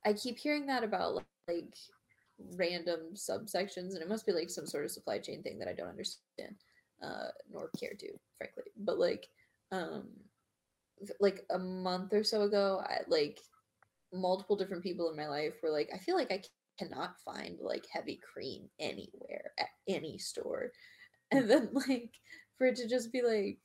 I 0.05 0.13
keep 0.13 0.39
hearing 0.39 0.67
that 0.67 0.85
about 0.85 1.25
like, 1.49 1.75
random 2.57 3.01
subsections 3.15 3.93
and 3.95 3.99
it 4.03 4.09
must 4.09 4.27
be 4.27 4.33
like 4.33 4.51
some 4.51 4.67
sort 4.67 4.85
of 4.85 4.91
supply 4.91 5.19
chain 5.19 5.43
thing 5.43 5.59
that 5.59 5.69
I 5.69 5.75
don't 5.75 5.89
understand 5.89 6.57
uh 7.03 7.29
nor 7.51 7.71
care 7.79 7.95
to, 7.99 8.09
frankly. 8.39 8.65
But 8.77 8.99
like 8.99 9.29
um 9.73 10.09
like 11.21 11.45
a 11.51 11.59
month 11.59 12.13
or 12.13 12.25
so 12.25 12.43
ago, 12.43 12.83
I 12.85 13.01
like 13.09 13.41
multiple 14.13 14.57
different 14.57 14.83
people 14.83 15.11
in 15.11 15.17
my 15.17 15.29
life 15.29 15.55
were 15.63 15.71
like, 15.71 15.91
I 15.95 15.99
feel 15.99 16.17
like 16.17 16.33
I 16.33 16.43
cannot 16.79 17.17
find 17.25 17.59
like 17.61 17.85
heavy 17.93 18.21
cream 18.33 18.69
anywhere 18.81 19.53
at 19.59 19.69
any 19.89 20.19
store. 20.19 20.71
And 21.31 21.51
then 21.51 21.71
like 21.73 22.13
for 22.59 22.67
it 22.69 22.77
to 22.77 22.89
just 22.89 23.13
be 23.13 23.23
like, 23.23 23.59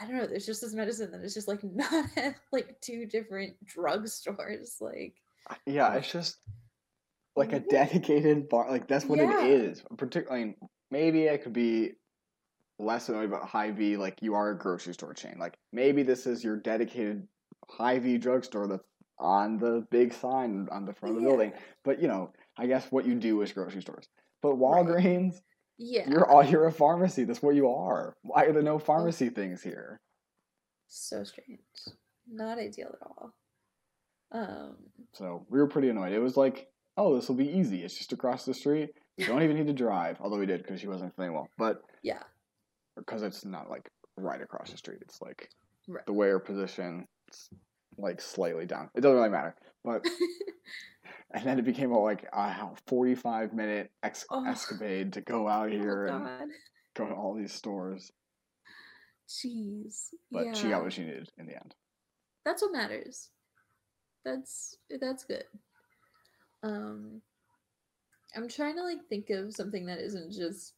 I 0.00 0.06
don't 0.06 0.16
know, 0.16 0.26
there's 0.26 0.46
just 0.46 0.60
this 0.62 0.72
medicine 0.74 1.10
that 1.12 1.22
is 1.22 1.34
just 1.34 1.48
like 1.48 1.62
not 1.64 2.06
at 2.16 2.36
like 2.52 2.80
two 2.80 3.06
different 3.06 3.54
drugstores. 3.66 4.80
Like 4.80 5.14
yeah, 5.66 5.92
it's 5.94 6.10
just 6.10 6.36
like 7.36 7.52
a 7.52 7.60
dedicated 7.60 8.48
bar. 8.48 8.70
Like 8.70 8.88
that's 8.88 9.04
what 9.04 9.18
Yeah. 9.18 9.44
it 9.44 9.50
is. 9.50 9.82
Particularly, 9.96 10.54
maybe 10.90 11.30
I 11.30 11.36
could 11.36 11.52
be 11.52 11.92
less 12.78 13.08
annoyed 13.08 13.26
about 13.26 13.48
Hy-Vee. 13.48 13.96
Like 13.96 14.18
you 14.22 14.34
are 14.34 14.50
a 14.50 14.58
grocery 14.58 14.94
store 14.94 15.14
chain. 15.14 15.36
Like 15.38 15.54
maybe 15.72 16.02
this 16.02 16.26
is 16.26 16.42
your 16.42 16.56
dedicated 16.56 17.26
Hy-Vee 17.68 18.18
drugstore 18.18 18.66
that's 18.66 18.84
on 19.18 19.58
the 19.58 19.86
big 19.90 20.12
sign 20.12 20.68
on 20.72 20.84
the 20.84 20.92
front 20.92 21.16
of 21.16 21.22
the 21.22 21.28
building. 21.28 21.52
But 21.84 22.00
you 22.02 22.08
know, 22.08 22.32
I 22.56 22.66
guess 22.66 22.86
what 22.90 23.06
you 23.06 23.14
do 23.14 23.40
is 23.42 23.52
grocery 23.52 23.82
stores. 23.82 24.08
But. 24.42 24.56
Walgreens, 24.56 25.36
Yeah. 25.78 26.08
you're 26.08 26.28
all 26.28 26.44
you're 26.44 26.66
a 26.66 26.72
pharmacy. 26.72 27.24
That's 27.24 27.42
what 27.42 27.54
you 27.54 27.68
are. 27.70 28.14
Why 28.22 28.44
are 28.44 28.52
there 28.52 28.62
no 28.62 28.78
pharmacy 28.78 29.28
things 29.30 29.62
here? 29.62 30.00
so 30.94 31.24
strange. 31.24 31.60
Not 32.30 32.58
ideal 32.58 32.94
at 33.00 33.06
all. 33.06 33.32
Um 34.32 34.76
So 35.12 35.46
we 35.48 35.58
were 35.58 35.66
pretty 35.68 35.88
annoyed. 35.88 36.12
It 36.12 36.18
was 36.20 36.36
like, 36.36 36.68
oh, 36.96 37.14
this 37.16 37.28
will 37.28 37.36
be 37.36 37.48
easy. 37.48 37.82
It's 37.82 37.96
just 37.96 38.12
across 38.12 38.44
the 38.44 38.52
street. 38.54 38.90
You 39.16 39.26
don't 39.26 39.42
even 39.42 39.56
need 39.56 39.66
to 39.68 39.72
drive. 39.72 40.18
Although 40.20 40.38
we 40.38 40.46
did 40.46 40.62
because 40.62 40.80
she 40.80 40.88
wasn't 40.88 41.14
feeling 41.16 41.32
well. 41.32 41.48
But 41.58 41.82
yeah. 42.02 42.22
because 42.96 43.22
it's 43.22 43.44
not 43.44 43.70
like 43.70 43.88
right 44.16 44.40
across 44.42 44.70
the 44.70 44.76
street. 44.76 44.98
It's 45.02 45.20
like 45.22 45.48
Right. 45.88 46.04
the 46.06 46.12
way 46.12 46.28
her 46.28 46.38
position, 46.38 47.06
it's 47.28 47.48
like 47.98 48.20
slightly 48.20 48.66
down. 48.66 48.90
It 48.94 49.00
doesn't 49.00 49.16
really 49.16 49.28
matter. 49.30 49.54
But 49.84 50.04
and 51.34 51.44
then 51.44 51.58
it 51.58 51.64
became 51.64 51.92
a, 51.92 51.98
like 51.98 52.26
a 52.32 52.70
forty-five 52.86 53.52
minute 53.52 53.90
ex- 54.02 54.26
Oh. 54.30 54.46
escapade 54.46 55.12
to 55.14 55.20
go 55.20 55.48
out 55.48 55.70
here 55.70 56.08
oh 56.10 56.16
and 56.16 56.50
go 56.94 57.06
to 57.06 57.14
all 57.14 57.34
these 57.34 57.52
stores. 57.52 58.12
Jeez. 59.28 60.08
But 60.30 60.46
yeah. 60.46 60.52
she 60.54 60.68
got 60.68 60.82
what 60.82 60.92
she 60.92 61.02
needed 61.04 61.30
in 61.38 61.46
the 61.46 61.54
end. 61.54 61.74
that's 62.44 62.60
what 62.62 62.72
matters 62.72 63.30
that's 64.24 64.76
that's 65.00 65.24
good 65.24 65.44
um 66.62 67.20
i'm 68.36 68.48
trying 68.48 68.76
to 68.76 68.82
like 68.84 68.98
think 69.08 69.30
of 69.30 69.52
something 69.52 69.86
that 69.86 69.98
isn't 69.98 70.32
just 70.32 70.74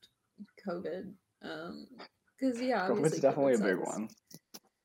covid 0.67 1.13
um 1.43 1.87
because 2.39 2.61
yeah 2.61 2.89
COVID's 2.91 3.21
definitely 3.21 3.55
COVID 3.55 3.61
a 3.61 3.65
big 3.65 3.79
one. 3.79 4.09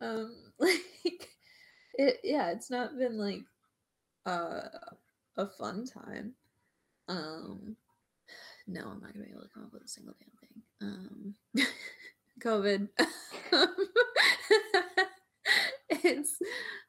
um 0.02 0.36
like 0.60 1.30
it 2.00 2.20
yeah 2.24 2.52
it's 2.52 2.72
not 2.72 2.98
been 2.98 3.18
like 3.18 3.44
uh 4.26 4.62
a 5.38 5.48
fun 5.48 5.86
time. 5.86 6.34
Um 7.08 7.76
no 8.68 8.82
i'm 8.82 9.02
not 9.02 9.14
gonna 9.14 9.26
be 9.26 9.32
able 9.32 9.42
to 9.42 9.50
come 9.54 9.64
up 9.64 9.74
with 9.74 9.84
a 9.84 9.88
single 9.88 10.16
damn 10.20 10.32
thing. 10.40 10.62
Um 10.82 11.36
covid. 12.42 12.88
It's 16.04 16.40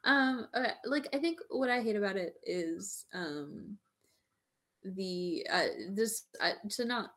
um 0.05 0.47
like 0.85 1.09
i 1.13 1.19
think 1.19 1.39
what 1.51 1.69
i 1.71 1.81
hate 1.83 1.97
about 1.97 2.17
it 2.17 2.35
is 2.45 3.07
um 3.13 3.77
the 4.85 5.47
uh 5.51 5.67
this 5.91 6.25
uh, 6.41 6.53
to 6.71 6.85
not 6.85 7.11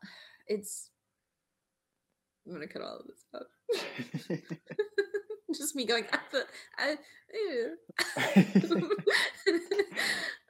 it's 0.48 0.90
i'm 2.46 2.52
gonna 2.52 2.66
cut 2.66 2.82
all 2.82 3.00
of 3.00 3.06
this 3.06 3.24
out 3.34 4.40
just 5.58 5.76
me 5.76 5.84
going 5.84 6.04
I, 6.12 6.18
I, 6.78 6.96
um, 8.70 8.90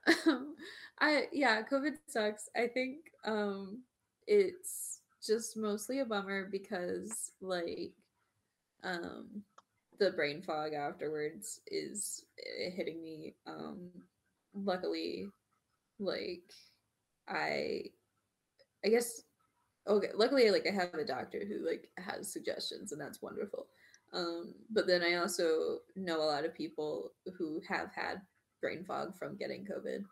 I 1.00 1.24
yeah, 1.32 1.62
COVID 1.62 1.94
sucks. 2.08 2.48
I 2.56 2.68
think 2.68 2.98
um 3.24 3.82
it's 4.26 5.00
just 5.24 5.56
mostly 5.56 6.00
a 6.00 6.04
bummer 6.04 6.48
because 6.50 7.32
like 7.40 7.92
um 8.82 9.42
the 9.98 10.10
brain 10.10 10.42
fog 10.42 10.72
afterwards 10.72 11.60
is 11.66 12.24
eh, 12.38 12.70
hitting 12.70 13.02
me. 13.02 13.34
Um 13.46 13.90
luckily 14.54 15.26
like 15.98 16.52
I 17.28 17.84
I 18.84 18.88
guess 18.88 19.22
okay, 19.86 20.08
luckily 20.14 20.50
like 20.50 20.66
I 20.66 20.72
have 20.72 20.94
a 20.94 21.04
doctor 21.04 21.44
who 21.46 21.66
like 21.66 21.88
has 21.98 22.32
suggestions 22.32 22.92
and 22.92 23.00
that's 23.00 23.22
wonderful. 23.22 23.66
Um, 24.14 24.54
but 24.70 24.86
then 24.86 25.02
I 25.02 25.14
also 25.16 25.80
know 25.96 26.18
a 26.22 26.30
lot 26.32 26.44
of 26.44 26.54
people 26.54 27.12
who 27.36 27.60
have 27.68 27.90
had 27.92 28.22
brain 28.62 28.84
fog 28.84 29.16
from 29.18 29.36
getting 29.36 29.66
COVID. 29.66 30.04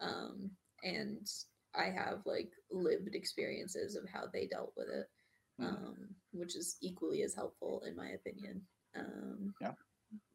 Um, 0.00 0.50
and 0.84 1.26
I 1.74 1.84
have 1.86 2.20
like 2.26 2.52
lived 2.70 3.14
experiences 3.14 3.96
of 3.96 4.08
how 4.08 4.26
they 4.32 4.46
dealt 4.46 4.72
with 4.76 4.88
it, 4.88 5.10
Mhm. 5.58 5.66
um, 5.66 6.14
which 6.32 6.54
is 6.54 6.76
equally 6.82 7.22
as 7.22 7.34
helpful 7.34 7.82
in 7.84 7.96
my 7.96 8.10
opinion. 8.10 8.66
Um, 8.94 9.54
Yeah. 9.60 9.74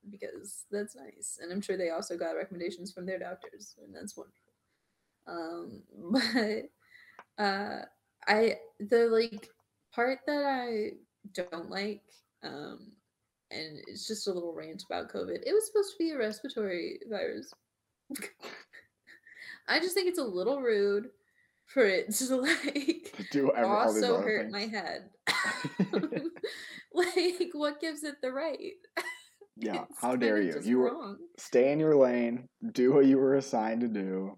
Because 0.10 0.66
that's 0.72 0.96
nice. 0.96 1.38
And 1.42 1.52
I'm 1.52 1.62
sure 1.62 1.78
they 1.78 1.92
also 1.92 2.18
got 2.18 2.36
recommendations 2.36 2.92
from 2.92 3.06
their 3.06 3.20
doctors, 3.20 3.76
and 3.82 3.96
that's 3.96 4.18
wonderful. 4.18 4.54
Um, 5.28 5.84
but 7.38 7.44
uh, 7.44 7.86
I, 8.28 8.60
the 8.80 9.08
like 9.08 9.50
part 9.94 10.20
that 10.26 10.44
I 10.44 10.98
don't 11.34 11.70
like, 11.70 12.04
um, 12.44 12.92
and 13.52 13.80
it's 13.88 14.08
just 14.08 14.28
a 14.28 14.34
little 14.34 14.54
rant 14.54 14.84
about 14.90 15.12
COVID. 15.12 15.40
It 15.46 15.54
was 15.54 15.66
supposed 15.68 15.92
to 15.92 15.98
be 16.00 16.12
a 16.12 16.18
respiratory 16.18 17.00
virus. 17.10 17.52
I 19.68 19.80
just 19.80 19.94
think 19.94 20.08
it's 20.08 20.20
a 20.20 20.24
little 20.24 20.62
rude 20.62 21.10
for 21.66 21.86
it 21.86 22.14
to 22.16 22.36
like 22.42 23.14
Do 23.32 23.52
every, 23.56 23.70
also 23.70 24.22
hurt 24.22 24.52
things. 24.52 24.54
my 24.54 24.66
head. 24.66 25.10
like, 26.94 27.50
what 27.54 27.80
gives 27.80 28.04
it 28.04 28.16
the 28.22 28.32
right? 28.32 28.58
Yeah, 29.58 29.84
It's 29.90 30.00
how 30.02 30.16
dare 30.16 30.42
you? 30.42 30.60
You 30.64 30.80
were 30.80 31.18
stay 31.38 31.72
in 31.72 31.80
your 31.80 31.96
lane, 31.96 32.48
do 32.72 32.94
what 32.94 33.06
you 33.06 33.18
were 33.18 33.36
assigned 33.36 33.82
to 33.82 33.88
do. 33.88 34.38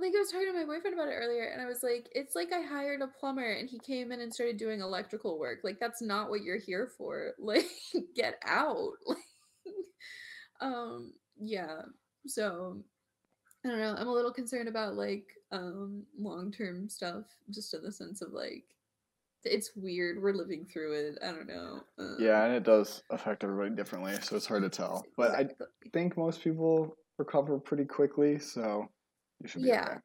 Like 0.00 0.12
I 0.16 0.18
was 0.18 0.30
talking 0.30 0.46
to 0.46 0.58
my 0.58 0.64
boyfriend 0.64 0.94
about 0.94 1.08
it 1.08 1.16
earlier, 1.16 1.44
and 1.44 1.60
I 1.60 1.66
was 1.66 1.82
like, 1.82 2.08
"It's 2.12 2.34
like 2.34 2.52
I 2.52 2.62
hired 2.62 3.02
a 3.02 3.06
plumber, 3.06 3.52
and 3.52 3.68
he 3.68 3.78
came 3.78 4.12
in 4.12 4.20
and 4.20 4.32
started 4.32 4.56
doing 4.56 4.80
electrical 4.80 5.38
work. 5.38 5.60
Like 5.62 5.78
that's 5.78 6.00
not 6.00 6.30
what 6.30 6.42
you're 6.42 6.58
here 6.58 6.90
for. 6.96 7.32
Like, 7.38 7.66
get 8.14 8.36
out." 8.46 8.92
Like, 9.06 10.72
um, 10.72 11.12
yeah. 11.38 11.82
so 12.26 12.82
I 13.64 13.68
don't 13.68 13.78
know. 13.78 13.94
I'm 13.96 14.08
a 14.08 14.12
little 14.12 14.32
concerned 14.32 14.68
about 14.68 14.94
like 14.94 15.26
um 15.52 16.04
long 16.18 16.50
term 16.50 16.88
stuff, 16.88 17.24
just 17.50 17.74
in 17.74 17.82
the 17.82 17.92
sense 17.92 18.22
of 18.22 18.32
like 18.32 18.64
it's 19.44 19.72
weird. 19.74 20.22
We're 20.22 20.32
living 20.32 20.66
through 20.66 20.92
it. 20.92 21.18
I 21.22 21.26
don't 21.26 21.46
know. 21.46 21.80
Um, 21.98 22.16
Yeah, 22.18 22.44
and 22.44 22.54
it 22.54 22.62
does 22.62 23.02
affect 23.10 23.44
everybody 23.44 23.74
differently, 23.74 24.14
so 24.20 24.36
it's 24.36 24.46
hard 24.46 24.62
to 24.62 24.68
tell. 24.68 25.04
But 25.16 25.34
I 25.34 25.48
think 25.92 26.16
most 26.16 26.42
people 26.42 26.96
recover 27.18 27.58
pretty 27.58 27.84
quickly, 27.84 28.38
so 28.38 28.88
you 29.40 29.48
should 29.48 29.62
be 29.62 29.68
Yeah. 29.68 29.84
okay. 29.84 30.00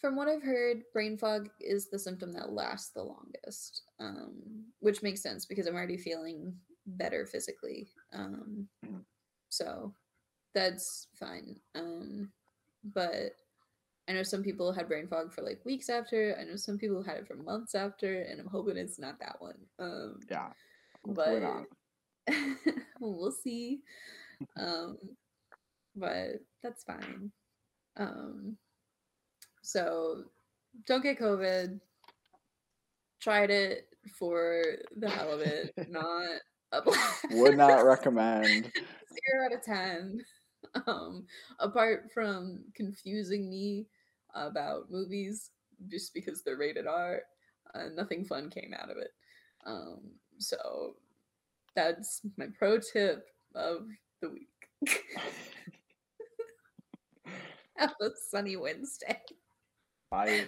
From 0.00 0.14
what 0.14 0.28
I've 0.28 0.42
heard, 0.42 0.82
brain 0.92 1.16
fog 1.16 1.48
is 1.58 1.88
the 1.88 1.98
symptom 1.98 2.32
that 2.34 2.52
lasts 2.52 2.90
the 2.90 3.02
longest, 3.02 3.82
um, 3.98 4.72
which 4.80 5.02
makes 5.02 5.22
sense 5.22 5.46
because 5.46 5.66
I'm 5.66 5.74
already 5.74 5.96
feeling 5.96 6.60
better 6.86 7.26
physically. 7.26 7.88
Um, 8.12 8.68
Mhm. 8.84 9.04
so 9.48 9.94
that's 10.52 11.08
fine. 11.14 11.60
Um, 11.74 12.32
but 12.84 13.36
I 14.06 14.12
know 14.12 14.22
some 14.22 14.42
people 14.42 14.70
had 14.72 14.86
brain 14.86 15.08
fog 15.08 15.32
for 15.32 15.42
like 15.42 15.64
weeks 15.64 15.88
after. 15.88 16.36
I 16.38 16.44
know 16.44 16.56
some 16.56 16.78
people 16.78 17.02
had 17.02 17.16
it 17.18 17.26
for 17.26 17.34
months 17.34 17.74
after, 17.74 18.20
and 18.22 18.38
I'm 18.38 18.46
hoping 18.46 18.76
it's 18.76 18.98
not 18.98 19.18
that 19.20 19.40
one. 19.40 19.68
Um, 19.78 20.20
Yeah. 20.28 20.52
But 21.04 21.66
we'll 23.00 23.32
see. 23.32 23.82
Um, 24.56 25.16
but 25.94 26.42
that's 26.62 26.84
fine. 26.84 27.32
Um, 27.96 28.58
so 29.66 30.22
don't 30.86 31.02
get 31.02 31.18
COVID. 31.18 31.80
Tried 33.20 33.50
it 33.50 33.88
for 34.16 34.62
the 34.96 35.10
hell 35.10 35.32
of 35.32 35.40
it. 35.40 35.74
Not 35.90 36.38
a 36.70 36.82
Would 37.32 37.56
not 37.56 37.84
recommend. 37.84 38.70
zero 38.74 39.44
out 39.44 39.52
of 39.52 39.62
ten. 39.62 40.20
Um, 40.86 41.26
apart 41.58 42.10
from 42.14 42.60
confusing 42.74 43.50
me 43.50 43.86
about 44.34 44.90
movies 44.90 45.50
just 45.88 46.14
because 46.14 46.42
they're 46.42 46.56
rated 46.56 46.86
R, 46.86 47.22
uh, 47.74 47.88
nothing 47.94 48.24
fun 48.24 48.50
came 48.50 48.72
out 48.78 48.90
of 48.90 48.98
it. 48.98 49.10
Um, 49.66 50.00
so 50.38 50.94
that's 51.74 52.20
my 52.36 52.46
pro 52.56 52.78
tip 52.78 53.26
of 53.56 53.88
the 54.20 54.30
week. 54.30 54.48
Have 57.76 57.94
a 58.00 58.10
sunny 58.30 58.56
Wednesday. 58.56 59.20
말 60.16 60.30
이. 60.30 60.46